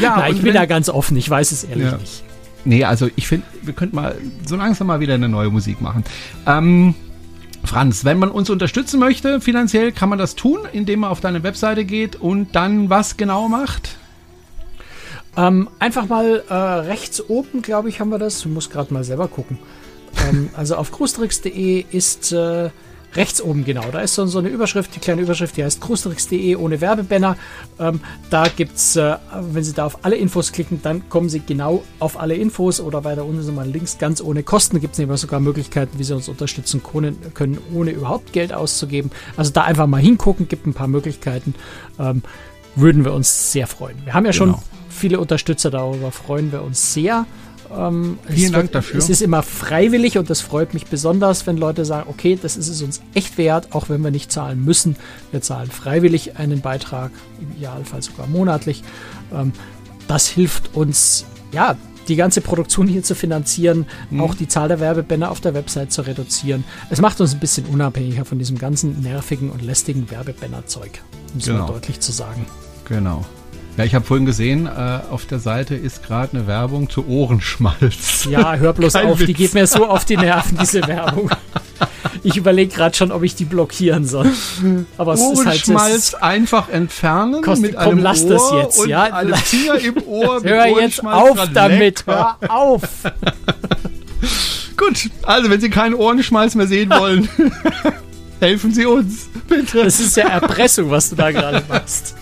Ja, 0.00 0.16
Nein, 0.16 0.34
ich 0.36 0.42
bin 0.42 0.54
da 0.54 0.66
ganz 0.66 0.88
offen. 0.88 1.16
Ich 1.16 1.28
weiß 1.28 1.52
es 1.52 1.64
ehrlich 1.64 1.90
Ja. 1.90 1.96
nicht. 1.98 2.24
Nee, 2.64 2.84
also 2.84 3.08
ich 3.16 3.26
finde, 3.26 3.46
wir 3.62 3.74
könnten 3.74 3.96
mal 3.96 4.16
so 4.46 4.56
langsam 4.56 4.86
mal 4.86 5.00
wieder 5.00 5.14
eine 5.14 5.28
neue 5.28 5.50
Musik 5.50 5.80
machen. 5.80 6.04
Ähm, 6.46 6.94
Franz, 7.64 8.04
wenn 8.04 8.18
man 8.18 8.30
uns 8.30 8.50
unterstützen 8.50 8.98
möchte, 9.00 9.40
finanziell 9.40 9.92
kann 9.92 10.08
man 10.08 10.18
das 10.18 10.34
tun, 10.36 10.60
indem 10.72 11.00
man 11.00 11.10
auf 11.10 11.20
deine 11.20 11.42
Webseite 11.42 11.84
geht 11.84 12.16
und 12.16 12.54
dann 12.54 12.88
was 12.90 13.16
genau 13.16 13.48
macht. 13.48 13.96
Ähm, 15.36 15.68
einfach 15.78 16.08
mal 16.08 16.42
äh, 16.48 16.54
rechts 16.54 17.22
oben, 17.28 17.62
glaube 17.62 17.88
ich, 17.88 18.00
haben 18.00 18.10
wir 18.10 18.18
das. 18.18 18.40
Ich 18.40 18.46
muss 18.46 18.68
gerade 18.70 18.92
mal 18.92 19.02
selber 19.04 19.28
gucken. 19.28 19.58
ähm, 20.28 20.50
also 20.56 20.76
auf 20.76 20.92
cruistricks.de 20.92 21.84
ist 21.90 22.32
äh, 22.32 22.70
rechts 23.14 23.42
oben 23.42 23.64
genau. 23.64 23.84
Da 23.92 24.00
ist 24.00 24.14
so, 24.14 24.26
so 24.26 24.38
eine 24.38 24.48
Überschrift, 24.48 24.94
die 24.94 25.00
kleine 25.00 25.22
Überschrift, 25.22 25.56
die 25.56 25.64
heißt 25.64 25.80
cruistricks.de 25.80 26.56
ohne 26.56 26.80
Werbebanner. 26.80 27.36
Ähm, 27.78 28.00
da 28.30 28.44
gibt's, 28.48 28.96
äh, 28.96 29.16
wenn 29.52 29.64
Sie 29.64 29.72
da 29.72 29.86
auf 29.86 30.04
alle 30.04 30.16
Infos 30.16 30.52
klicken, 30.52 30.80
dann 30.82 31.08
kommen 31.08 31.28
Sie 31.28 31.40
genau 31.40 31.82
auf 31.98 32.18
alle 32.18 32.34
Infos 32.34 32.80
oder 32.80 33.04
weiter 33.04 33.24
unten 33.24 33.42
sind 33.42 33.54
mal 33.54 33.68
Links 33.68 33.98
ganz 33.98 34.20
ohne 34.20 34.42
Kosten. 34.42 34.80
Gibt 34.80 34.94
es 34.94 34.98
nämlich 34.98 35.20
sogar 35.20 35.40
Möglichkeiten, 35.40 35.98
wie 35.98 36.04
Sie 36.04 36.14
uns 36.14 36.28
unterstützen 36.28 36.82
können, 36.82 37.16
können, 37.34 37.58
ohne 37.74 37.90
überhaupt 37.90 38.32
Geld 38.32 38.52
auszugeben. 38.52 39.10
Also 39.36 39.52
da 39.52 39.62
einfach 39.62 39.86
mal 39.86 40.00
hingucken, 40.00 40.48
gibt 40.48 40.66
ein 40.66 40.74
paar 40.74 40.88
Möglichkeiten. 40.88 41.54
Ähm, 41.98 42.22
würden 42.74 43.04
wir 43.04 43.12
uns 43.12 43.52
sehr 43.52 43.66
freuen. 43.66 43.96
Wir 44.04 44.14
haben 44.14 44.24
ja 44.24 44.32
schon 44.32 44.52
Genau. 44.52 44.62
viele 44.88 45.20
Unterstützer, 45.20 45.70
darüber 45.70 46.10
freuen 46.10 46.52
wir 46.52 46.62
uns 46.62 46.94
sehr. 46.94 47.26
Ähm, 47.76 48.18
es 48.28 48.34
Vielen 48.34 48.52
Dank 48.52 48.64
wird- 48.64 48.74
dafür. 48.74 48.98
Es 48.98 49.08
ist 49.08 49.22
immer 49.22 49.42
freiwillig 49.42 50.18
und 50.18 50.28
das 50.30 50.40
freut 50.40 50.74
mich 50.74 50.86
besonders, 50.86 51.46
wenn 51.46 51.56
Leute 51.56 51.84
sagen, 51.84 52.08
okay, 52.10 52.38
das 52.40 52.56
ist 52.56 52.68
es 52.68 52.82
uns 52.82 53.00
echt 53.14 53.38
wert, 53.38 53.68
auch 53.74 53.88
wenn 53.88 54.02
wir 54.02 54.10
nicht 54.10 54.30
zahlen 54.30 54.64
müssen. 54.64 54.96
Wir 55.30 55.40
zahlen 55.40 55.70
freiwillig 55.70 56.36
einen 56.36 56.60
Beitrag, 56.60 57.10
im 57.40 57.52
Idealfall 57.56 58.02
sogar 58.02 58.26
monatlich. 58.26 58.82
Ähm, 59.32 59.52
das 60.08 60.26
hilft 60.28 60.74
uns, 60.74 61.24
ja, 61.52 61.76
die 62.08 62.16
ganze 62.16 62.40
Produktion 62.40 62.88
hier 62.88 63.04
zu 63.04 63.14
finanzieren, 63.14 63.86
Mhm. 64.10 64.20
auch 64.22 64.34
die 64.34 64.48
Zahl 64.48 64.66
der 64.66 64.80
Werbebanner 64.80 65.30
auf 65.30 65.40
der 65.40 65.54
Website 65.54 65.92
zu 65.92 66.02
reduzieren. 66.02 66.64
Es 66.90 67.00
macht 67.00 67.20
uns 67.20 67.32
ein 67.32 67.38
bisschen 67.38 67.64
unabhängiger 67.66 68.24
von 68.24 68.38
diesem 68.40 68.58
ganzen 68.58 69.02
nervigen 69.02 69.50
und 69.50 69.62
lästigen 69.62 70.10
Werbebanner-Zeug, 70.10 71.00
um 71.32 71.38
es 71.38 71.46
mal 71.46 71.52
Genau. 71.54 71.66
deutlich 71.68 72.00
zu 72.00 72.10
sagen. 72.10 72.44
Genau. 72.88 73.24
Ja, 73.78 73.84
ich 73.84 73.94
habe 73.94 74.04
vorhin 74.04 74.26
gesehen, 74.26 74.66
äh, 74.66 75.00
auf 75.10 75.24
der 75.26 75.38
Seite 75.38 75.74
ist 75.74 76.04
gerade 76.06 76.36
eine 76.36 76.46
Werbung 76.46 76.90
zu 76.90 77.06
Ohrenschmalz. 77.06 78.26
Ja, 78.28 78.54
hör 78.56 78.74
bloß 78.74 78.92
Kein 78.92 79.06
auf, 79.06 79.18
die 79.18 79.28
Witz. 79.28 79.36
geht 79.38 79.54
mir 79.54 79.66
so 79.66 79.86
auf 79.86 80.04
die 80.04 80.16
Nerven, 80.18 80.58
diese 80.60 80.86
Werbung. 80.86 81.30
Ich 82.22 82.36
überlege 82.36 82.72
gerade 82.74 82.94
schon, 82.94 83.10
ob 83.10 83.22
ich 83.22 83.34
die 83.34 83.46
blockieren 83.46 84.04
soll. 84.06 84.30
Aber 84.98 85.14
es 85.14 85.20
ist 85.20 85.26
halt 85.26 85.38
Ohrenschmalz 85.38 86.14
einfach 86.14 86.68
entfernen 86.68 87.40
Kostet- 87.42 87.62
mit 87.72 87.76
komm, 87.76 87.82
einem 87.92 87.98
lass 87.98 88.22
Ohr 88.24 88.28
das 88.30 88.52
jetzt, 88.62 88.78
und 88.80 88.88
ja? 88.90 89.02
einem 89.04 89.34
Finger 89.34 89.78
im 89.78 90.02
Ohr. 90.06 90.40
mit 90.40 90.50
Hör 90.52 90.66
jetzt 90.80 91.04
auf 91.04 91.38
damit, 91.54 92.04
Lecker. 92.06 92.36
hör 92.40 92.50
auf. 92.50 92.82
Gut, 94.76 95.10
also 95.22 95.48
wenn 95.50 95.60
Sie 95.60 95.70
keinen 95.70 95.94
Ohrenschmalz 95.94 96.54
mehr 96.54 96.66
sehen 96.66 96.90
wollen, 96.90 97.28
helfen 98.40 98.72
Sie 98.74 98.84
uns, 98.84 99.28
bitte. 99.48 99.84
Das 99.84 99.98
ist 99.98 100.16
ja 100.16 100.28
Erpressung, 100.28 100.90
was 100.90 101.08
du 101.10 101.16
da 101.16 101.30
gerade 101.30 101.62
machst. 101.68 102.14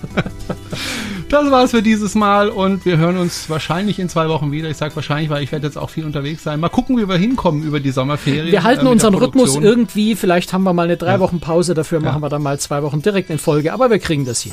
Das 1.30 1.48
war's 1.48 1.70
für 1.70 1.80
dieses 1.80 2.16
Mal 2.16 2.48
und 2.48 2.84
wir 2.84 2.98
hören 2.98 3.16
uns 3.16 3.48
wahrscheinlich 3.48 4.00
in 4.00 4.08
zwei 4.08 4.28
Wochen 4.28 4.50
wieder. 4.50 4.68
Ich 4.68 4.76
sage 4.76 4.96
wahrscheinlich, 4.96 5.30
weil 5.30 5.44
ich 5.44 5.52
werde 5.52 5.64
jetzt 5.64 5.78
auch 5.78 5.88
viel 5.88 6.04
unterwegs 6.04 6.42
sein. 6.42 6.58
Mal 6.58 6.70
gucken, 6.70 6.98
wie 6.98 7.08
wir 7.08 7.16
hinkommen 7.16 7.62
über 7.62 7.78
die 7.78 7.92
Sommerferien. 7.92 8.50
Wir 8.50 8.64
halten 8.64 8.86
äh, 8.86 8.90
unseren 8.90 9.14
Rhythmus 9.14 9.54
irgendwie. 9.54 10.16
Vielleicht 10.16 10.52
haben 10.52 10.64
wir 10.64 10.72
mal 10.72 10.84
eine 10.84 10.96
drei. 10.96 11.20
Wochen 11.20 11.38
Pause. 11.38 11.74
Dafür 11.74 12.00
machen 12.00 12.22
wir 12.22 12.30
dann 12.30 12.42
mal 12.42 12.58
zwei 12.58 12.82
Wochen 12.82 13.02
direkt 13.02 13.30
in 13.30 13.38
Folge. 13.38 13.72
Aber 13.72 13.90
wir 13.90 13.98
kriegen 13.98 14.24
das 14.24 14.40
hin. 14.40 14.52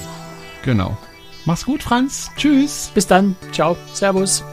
Genau. 0.63 0.97
Mach's 1.45 1.65
gut, 1.65 1.81
Franz. 1.81 2.29
Tschüss. 2.35 2.91
Bis 2.93 3.07
dann. 3.07 3.35
Ciao. 3.51 3.75
Servus. 3.93 4.43